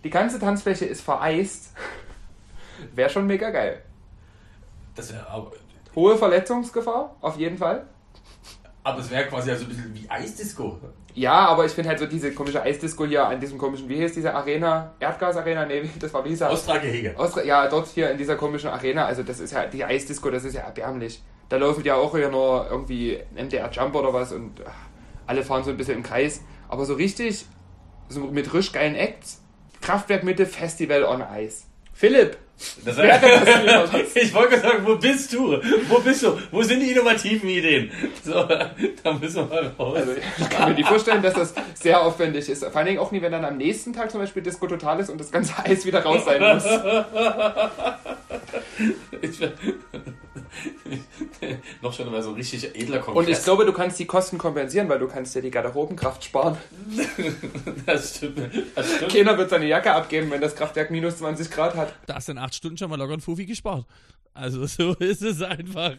[0.04, 1.74] Die ganze Tanzfläche ist vereist.
[2.94, 3.82] Wäre schon mega geil.
[4.94, 5.52] Das wäre aber.
[5.94, 7.86] Hohe Verletzungsgefahr, auf jeden Fall.
[8.84, 10.78] Aber es wäre quasi also ein bisschen wie Eisdisco.
[11.14, 14.14] Ja, aber ich finde halt so diese komische Eisdisco hier an diesem komischen, wie hieß
[14.14, 14.94] diese Arena?
[14.98, 15.66] Erdgasarena?
[15.66, 16.50] Nee, das war wie hieß er?
[16.50, 17.14] Austragehege.
[17.18, 20.44] Austra ja, dort hier in dieser komischen Arena, also das ist ja, die Eisdisco, das
[20.44, 21.22] ist ja erbärmlich.
[21.48, 24.72] Da laufen ja auch hier nur irgendwie MDR Jump oder was und ach,
[25.26, 26.40] alle fahren so ein bisschen im Kreis.
[26.68, 27.44] Aber so richtig,
[28.08, 29.42] so mit richtig geilen Acts,
[29.82, 31.64] Kraftwerk Mitte Festival on Ice.
[31.92, 32.38] Philipp,
[32.84, 34.06] Das wer hat das geliefert?
[34.14, 35.58] ich wollte gerade sagen, wo bist du?
[35.88, 36.38] Wo bist du?
[36.50, 37.90] Wo sind die innovativen Ideen?
[38.24, 39.96] So, da müssen wir mal raus.
[39.98, 42.64] Also ich kann mir nicht vorstellen, dass das sehr aufwendig ist.
[42.64, 45.10] Vor allen Dingen auch nie, wenn dann am nächsten Tag zum Beispiel Disco Total ist
[45.10, 46.64] und das ganze Eis wieder raus sein muss.
[49.20, 49.38] Ich,
[51.82, 53.38] noch schon mal so ein richtig edler Und Kongress.
[53.38, 56.56] ich glaube, du kannst die Kosten kompensieren, weil du kannst dir die Garderobenkraft sparen.
[57.86, 58.38] das stimmt.
[58.74, 59.12] Das stimmt.
[59.12, 61.94] Keiner wird seine Jacke abgeben, wenn das Kraftwerk minus 20 Grad hat.
[62.06, 63.86] Da hast du in acht Stunden schon mal locker einen Fufi gespart.
[64.34, 65.96] Also so ist es einfach.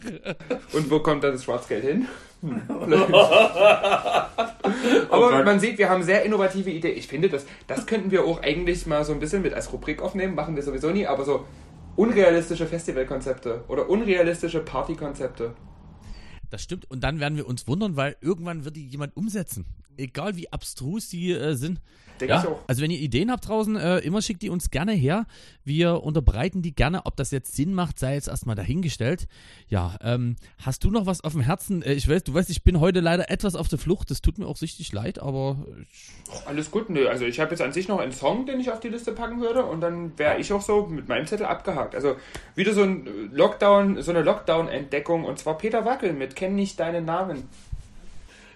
[0.72, 2.08] Und wo kommt dann das Schwarzgeld hin?
[2.40, 2.62] Hm.
[5.10, 5.44] Oh Aber Gott.
[5.44, 6.96] man sieht, wir haben sehr innovative Ideen.
[6.96, 10.00] Ich finde, das, das könnten wir auch eigentlich mal so ein bisschen mit als Rubrik
[10.00, 10.34] aufnehmen.
[10.34, 11.44] Machen wir sowieso nie, aber so
[11.96, 15.54] unrealistische Festivalkonzepte oder unrealistische Partykonzepte.
[16.50, 16.90] Das stimmt.
[16.90, 19.66] Und dann werden wir uns wundern, weil irgendwann wird die jemand umsetzen.
[19.96, 21.80] Egal wie abstrus die äh, sind.
[22.20, 22.40] Denke Ja.
[22.42, 22.60] ich auch.
[22.68, 25.26] Also wenn ihr Ideen habt draußen, äh, immer schickt die uns gerne her.
[25.64, 27.06] Wir unterbreiten die gerne.
[27.06, 29.26] Ob das jetzt Sinn macht, sei jetzt erstmal dahingestellt.
[29.68, 31.82] Ja, ähm, hast du noch was auf dem Herzen?
[31.82, 34.12] Äh, ich weiß, du weißt, ich bin heute leider etwas auf der Flucht.
[34.12, 35.56] Das tut mir auch richtig leid, aber
[35.90, 37.08] ich, Alles gut, nö.
[37.08, 39.40] Also ich habe jetzt an sich noch einen Song, den ich auf die Liste packen
[39.40, 41.96] würde und dann wäre ich auch so mit meinem Zettel abgehakt.
[41.96, 42.14] Also
[42.54, 47.04] wieder so ein Lockdown, so eine Lockdown-Entdeckung und zwar Peter Wackel mit Kenn nicht deinen
[47.04, 47.48] Namen.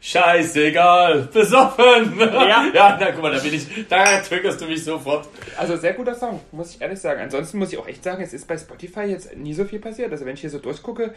[0.00, 2.18] Scheißegal, besoffen.
[2.18, 2.66] Ja.
[2.74, 5.28] ja, na guck mal, da bin ich, da triggerst du mich sofort.
[5.56, 7.20] Also sehr guter Song, muss ich ehrlich sagen.
[7.20, 10.12] Ansonsten muss ich auch echt sagen, es ist bei Spotify jetzt nie so viel passiert.
[10.12, 11.14] Also wenn ich hier so durchgucke,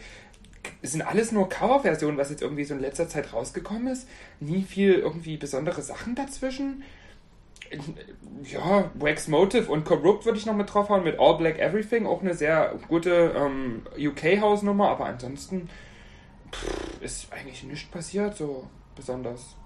[0.80, 4.08] es sind alles nur Coverversionen, was jetzt irgendwie so in letzter Zeit rausgekommen ist.
[4.40, 6.82] Nie viel irgendwie besondere Sachen dazwischen.
[8.44, 12.20] Ja, Wax Motive und Corrupt würde ich noch mit draufhauen, mit All Black Everything, auch
[12.20, 15.70] eine sehr gute ähm, UK-Hausnummer, aber ansonsten
[16.52, 19.56] pff, ist eigentlich nichts passiert, so besonders.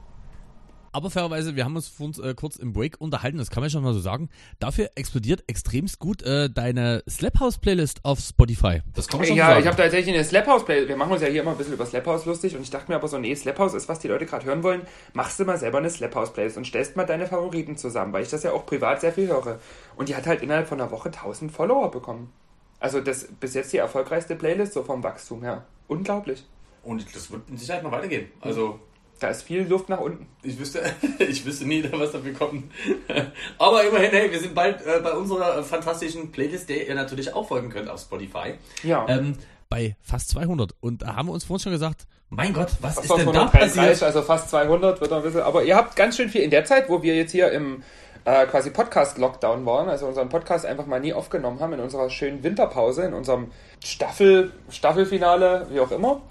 [0.92, 3.82] Aber fairerweise, wir haben uns uns äh, kurz im Break unterhalten, das kann man schon
[3.82, 4.30] mal so sagen.
[4.60, 8.80] Dafür explodiert extremst gut äh, deine Slap House Playlist auf Spotify.
[8.94, 9.60] Das kann man schon Ja, sagen.
[9.60, 10.88] ich habe tatsächlich eine Slap House Play.
[10.88, 12.90] Wir machen uns ja hier immer ein bisschen über Slap House lustig und ich dachte
[12.90, 14.82] mir aber so, nee, Slap House ist, was die Leute gerade hören wollen.
[15.12, 18.22] Machst du mal selber eine Slap House Playlist und stellst mal deine Favoriten zusammen, weil
[18.22, 19.58] ich das ja auch privat sehr viel höre.
[19.96, 22.32] Und die hat halt innerhalb von einer Woche 1000 Follower bekommen.
[22.80, 25.66] Also das bis jetzt die erfolgreichste Playlist so vom Wachstum her.
[25.88, 26.46] Unglaublich.
[26.86, 28.28] Und das wird mit Sicherheit noch weitergehen.
[28.40, 28.78] Also,
[29.18, 30.26] Da ist viel Luft nach unten.
[30.42, 30.82] ich wüsste,
[31.18, 32.70] ich wüsste nie, was dafür kommt.
[33.58, 37.48] Aber immerhin, hey, wir sind bald äh, bei unserer fantastischen Playlist, der ihr natürlich auch
[37.48, 38.54] folgen könnt auf Spotify.
[38.82, 39.04] Ja.
[39.08, 39.36] Ähm,
[39.68, 40.74] bei fast 200.
[40.80, 43.42] Und da haben wir uns vorhin schon gesagt, Mein Gott, was Fast ist denn da
[43.42, 44.02] 133, passiert?
[44.04, 45.40] also fast 200 wird noch ein bisschen.
[45.42, 47.82] Aber ihr habt ganz schön viel in der Zeit, wo wir jetzt hier im
[48.24, 52.42] äh, quasi Podcast-Lockdown waren, also unseren Podcast einfach mal nie aufgenommen haben, in unserer schönen
[52.42, 53.50] Winterpause, in unserem
[53.84, 56.22] Staffel, Staffelfinale, wie auch immer.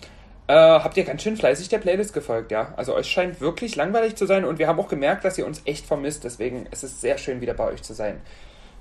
[0.48, 2.74] Äh, habt ihr ganz schön fleißig der Playlist gefolgt, ja.
[2.78, 5.62] Also euch scheint wirklich langweilig zu sein und wir haben auch gemerkt, dass ihr uns
[5.66, 6.24] echt vermisst.
[6.24, 8.22] Deswegen ist es sehr schön, wieder bei euch zu sein.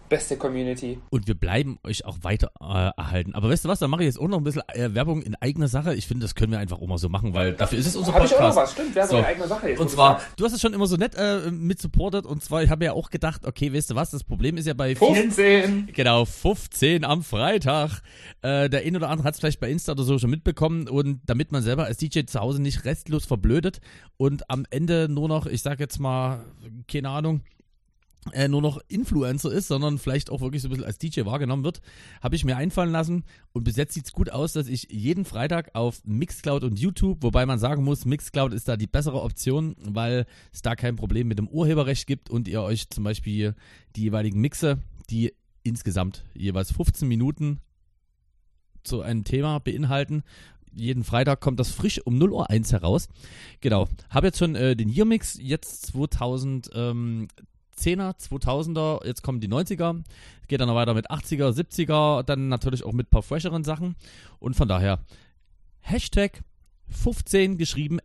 [0.09, 0.98] Beste Community.
[1.10, 2.64] und wir bleiben euch auch weiter äh,
[2.97, 3.35] erhalten.
[3.35, 5.35] Aber weißt du was, da mache ich jetzt auch noch ein bisschen äh, Werbung in
[5.36, 5.94] eigener Sache.
[5.94, 8.14] Ich finde, das können wir einfach auch mal so machen, weil dafür ist es unser
[8.14, 8.51] Habe ich Podcast.
[8.52, 9.16] auch noch was, stimmt, wäre so So.
[9.18, 9.81] eine eigene Sache jetzt.
[9.81, 12.70] Und zwar, Du hast es schon immer so nett äh, mit supportet und zwar, ich
[12.70, 15.89] habe ja auch gedacht, okay, weißt du was, das Problem ist ja bei vielen 15.
[15.93, 18.02] Genau, 15 am Freitag.
[18.43, 21.20] Äh, der ein oder andere hat es vielleicht bei Insta oder so schon mitbekommen und
[21.26, 23.81] damit man selber als DJ zu Hause nicht restlos verblödet
[24.16, 26.44] und am Ende nur noch, ich sag jetzt mal,
[26.90, 27.40] keine Ahnung,
[28.32, 31.64] äh, nur noch Influencer ist, sondern vielleicht auch wirklich so ein bisschen als DJ wahrgenommen
[31.64, 31.80] wird,
[32.22, 35.74] habe ich mir einfallen lassen und bis jetzt sieht's gut aus, dass ich jeden Freitag
[35.74, 40.26] auf Mixcloud und YouTube, wobei man sagen muss, Mixcloud ist da die bessere Option, weil
[40.52, 43.55] es da kein Problem mit dem Urheberrecht gibt und ihr euch zum Beispiel
[43.96, 44.78] die jeweiligen Mixe,
[45.10, 45.32] die
[45.62, 47.60] insgesamt jeweils 15 Minuten
[48.84, 50.22] zu einem Thema beinhalten.
[50.72, 53.09] Jeden Freitag kommt das frisch um 0 Uhr 1 heraus.
[53.60, 53.88] Genau.
[54.10, 55.94] Habe jetzt schon äh, den Year Mix, jetzt
[57.78, 60.02] 2010er, 2000er, jetzt kommen die 90er.
[60.48, 63.96] Geht dann noch weiter mit 80er, 70er, dann natürlich auch mit ein paar fresheren Sachen.
[64.38, 65.01] Und von daher
[65.80, 66.42] Hashtag
[66.88, 67.98] 15 geschrieben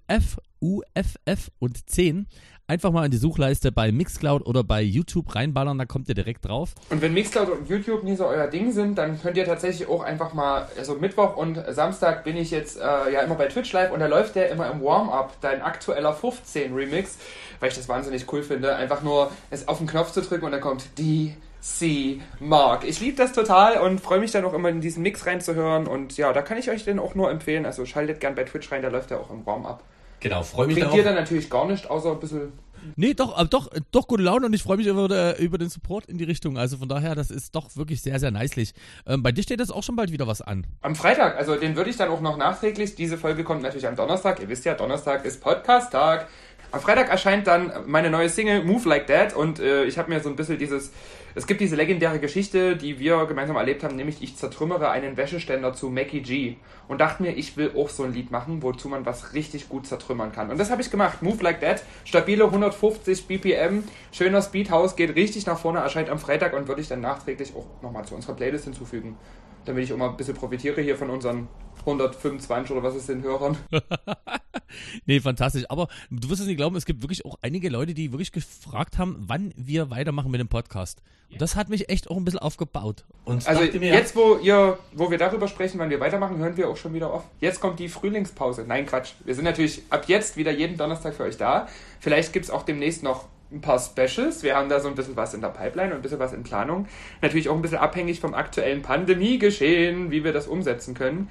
[0.59, 2.27] F-U-F-F und 10.
[2.67, 6.45] Einfach mal in die Suchleiste bei Mixcloud oder bei YouTube reinballern, da kommt ihr direkt
[6.45, 6.75] drauf.
[6.91, 10.03] Und wenn Mixcloud und YouTube nie so euer Ding sind, dann könnt ihr tatsächlich auch
[10.03, 13.91] einfach mal, also Mittwoch und Samstag bin ich jetzt äh, ja immer bei Twitch live
[13.91, 17.17] und da läuft der immer im Warm-Up, dein aktueller 15 Remix,
[17.59, 20.51] weil ich das wahnsinnig cool finde, einfach nur es auf den Knopf zu drücken und
[20.51, 22.83] dann kommt die C Mark.
[22.83, 26.17] Ich liebe das total und freue mich dann auch immer in diesen Mix reinzuhören und
[26.17, 28.83] ja, da kann ich euch den auch nur empfehlen, also schaltet gern bei Twitch rein,
[28.83, 29.81] da läuft er auch im Warm-Up.
[30.19, 32.51] Genau, freue mich Bringt dir dann natürlich gar nicht, außer ein bisschen
[32.95, 35.69] Nee, doch, aber doch, doch gute Laune und ich freue mich über, der, über den
[35.69, 36.57] Support in die Richtung.
[36.57, 38.69] Also von daher, das ist doch wirklich sehr, sehr nicely.
[39.05, 40.65] Ähm, bei dir steht jetzt auch schon bald wieder was an.
[40.81, 42.95] Am Freitag, also den würde ich dann auch noch nachträglich.
[42.95, 44.39] Diese Folge kommt natürlich am Donnerstag.
[44.39, 46.27] Ihr wisst ja, Donnerstag ist Podcast-Tag.
[46.71, 50.19] Am Freitag erscheint dann meine neue Single Move Like That und äh, ich habe mir
[50.19, 50.91] so ein bisschen dieses,
[51.35, 55.73] es gibt diese legendäre Geschichte, die wir gemeinsam erlebt haben, nämlich ich zertrümmere einen Wäscheständer
[55.73, 56.55] zu Mackie G
[56.87, 59.85] und dachte mir, ich will auch so ein Lied machen, wozu man was richtig gut
[59.85, 60.49] zertrümmern kann.
[60.49, 61.21] Und das habe ich gemacht.
[61.21, 66.53] Move Like That, stabile 150 BPM, schöner Speedhouse, geht richtig nach vorne, erscheint am Freitag
[66.53, 69.17] und würde ich dann nachträglich auch nochmal zu unserer Playlist hinzufügen,
[69.65, 71.47] damit ich auch mal ein bisschen profitiere hier von unseren
[71.89, 73.57] 125 oder was ist den Hörern.
[75.05, 75.65] nee, fantastisch.
[75.69, 78.97] Aber du wirst es nicht glauben, es gibt wirklich auch einige Leute, die wirklich gefragt
[78.97, 81.01] haben, wann wir weitermachen mit dem Podcast.
[81.31, 83.05] Und das hat mich echt auch ein bisschen aufgebaut.
[83.23, 86.77] Und also jetzt, wo ihr, wo wir darüber sprechen, wann wir weitermachen, hören wir auch
[86.77, 87.23] schon wieder auf.
[87.39, 88.65] Jetzt kommt die Frühlingspause.
[88.67, 89.11] Nein, Quatsch.
[89.25, 91.67] Wir sind natürlich ab jetzt wieder jeden Donnerstag für euch da.
[91.99, 94.43] Vielleicht gibt es auch demnächst noch ein paar Specials.
[94.43, 96.43] Wir haben da so ein bisschen was in der Pipeline und ein bisschen was in
[96.43, 96.87] Planung.
[97.21, 101.29] Natürlich auch ein bisschen abhängig vom aktuellen Pandemiegeschehen, wie wir das umsetzen können.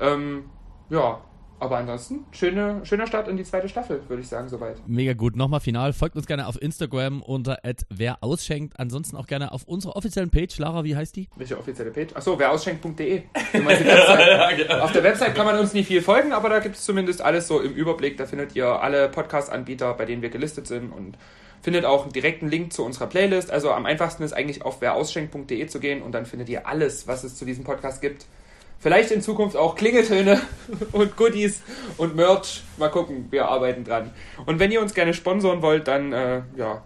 [0.00, 0.44] Ähm,
[0.88, 1.20] ja,
[1.60, 4.76] aber ansonsten, schöne, schöner Start in die zweite Staffel, würde ich sagen, soweit.
[4.86, 5.36] Mega gut.
[5.36, 5.92] Nochmal final.
[5.92, 7.58] Folgt uns gerne auf Instagram unter
[7.90, 8.80] wer ausschenkt.
[8.80, 10.56] Ansonsten auch gerne auf unserer offiziellen Page.
[10.58, 11.28] Lara, wie heißt die?
[11.36, 12.14] Welche offizielle Page?
[12.14, 13.24] Achso, werausschenkt.de.
[13.52, 14.78] genau.
[14.80, 17.46] Auf der Website kann man uns nicht viel folgen, aber da gibt es zumindest alles
[17.46, 18.16] so im Überblick.
[18.16, 21.18] Da findet ihr alle Podcast-Anbieter, bei denen wir gelistet sind und
[21.60, 23.50] findet auch einen direkten Link zu unserer Playlist.
[23.50, 27.22] Also am einfachsten ist eigentlich auf werausschenkt.de zu gehen und dann findet ihr alles, was
[27.22, 28.24] es zu diesem Podcast gibt.
[28.80, 30.40] Vielleicht in Zukunft auch Klingeltöne
[30.92, 31.62] und Goodies
[31.98, 32.62] und Merch.
[32.78, 34.10] Mal gucken, wir arbeiten dran.
[34.46, 36.82] Und wenn ihr uns gerne sponsoren wollt, dann äh, ja,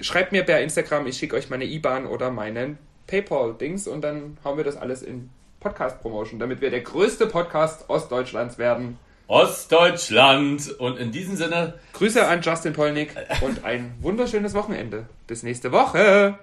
[0.00, 4.56] schreibt mir per Instagram, ich schicke euch meine IBAN oder meinen PayPal-Dings und dann hauen
[4.56, 5.28] wir das alles in
[5.60, 8.98] Podcast-Promotion, damit wir der größte Podcast Ostdeutschlands werden.
[9.26, 10.70] Ostdeutschland.
[10.78, 11.74] Und in diesem Sinne.
[11.92, 15.06] Grüße an Justin Polnick und ein wunderschönes Wochenende.
[15.26, 16.38] Bis nächste Woche.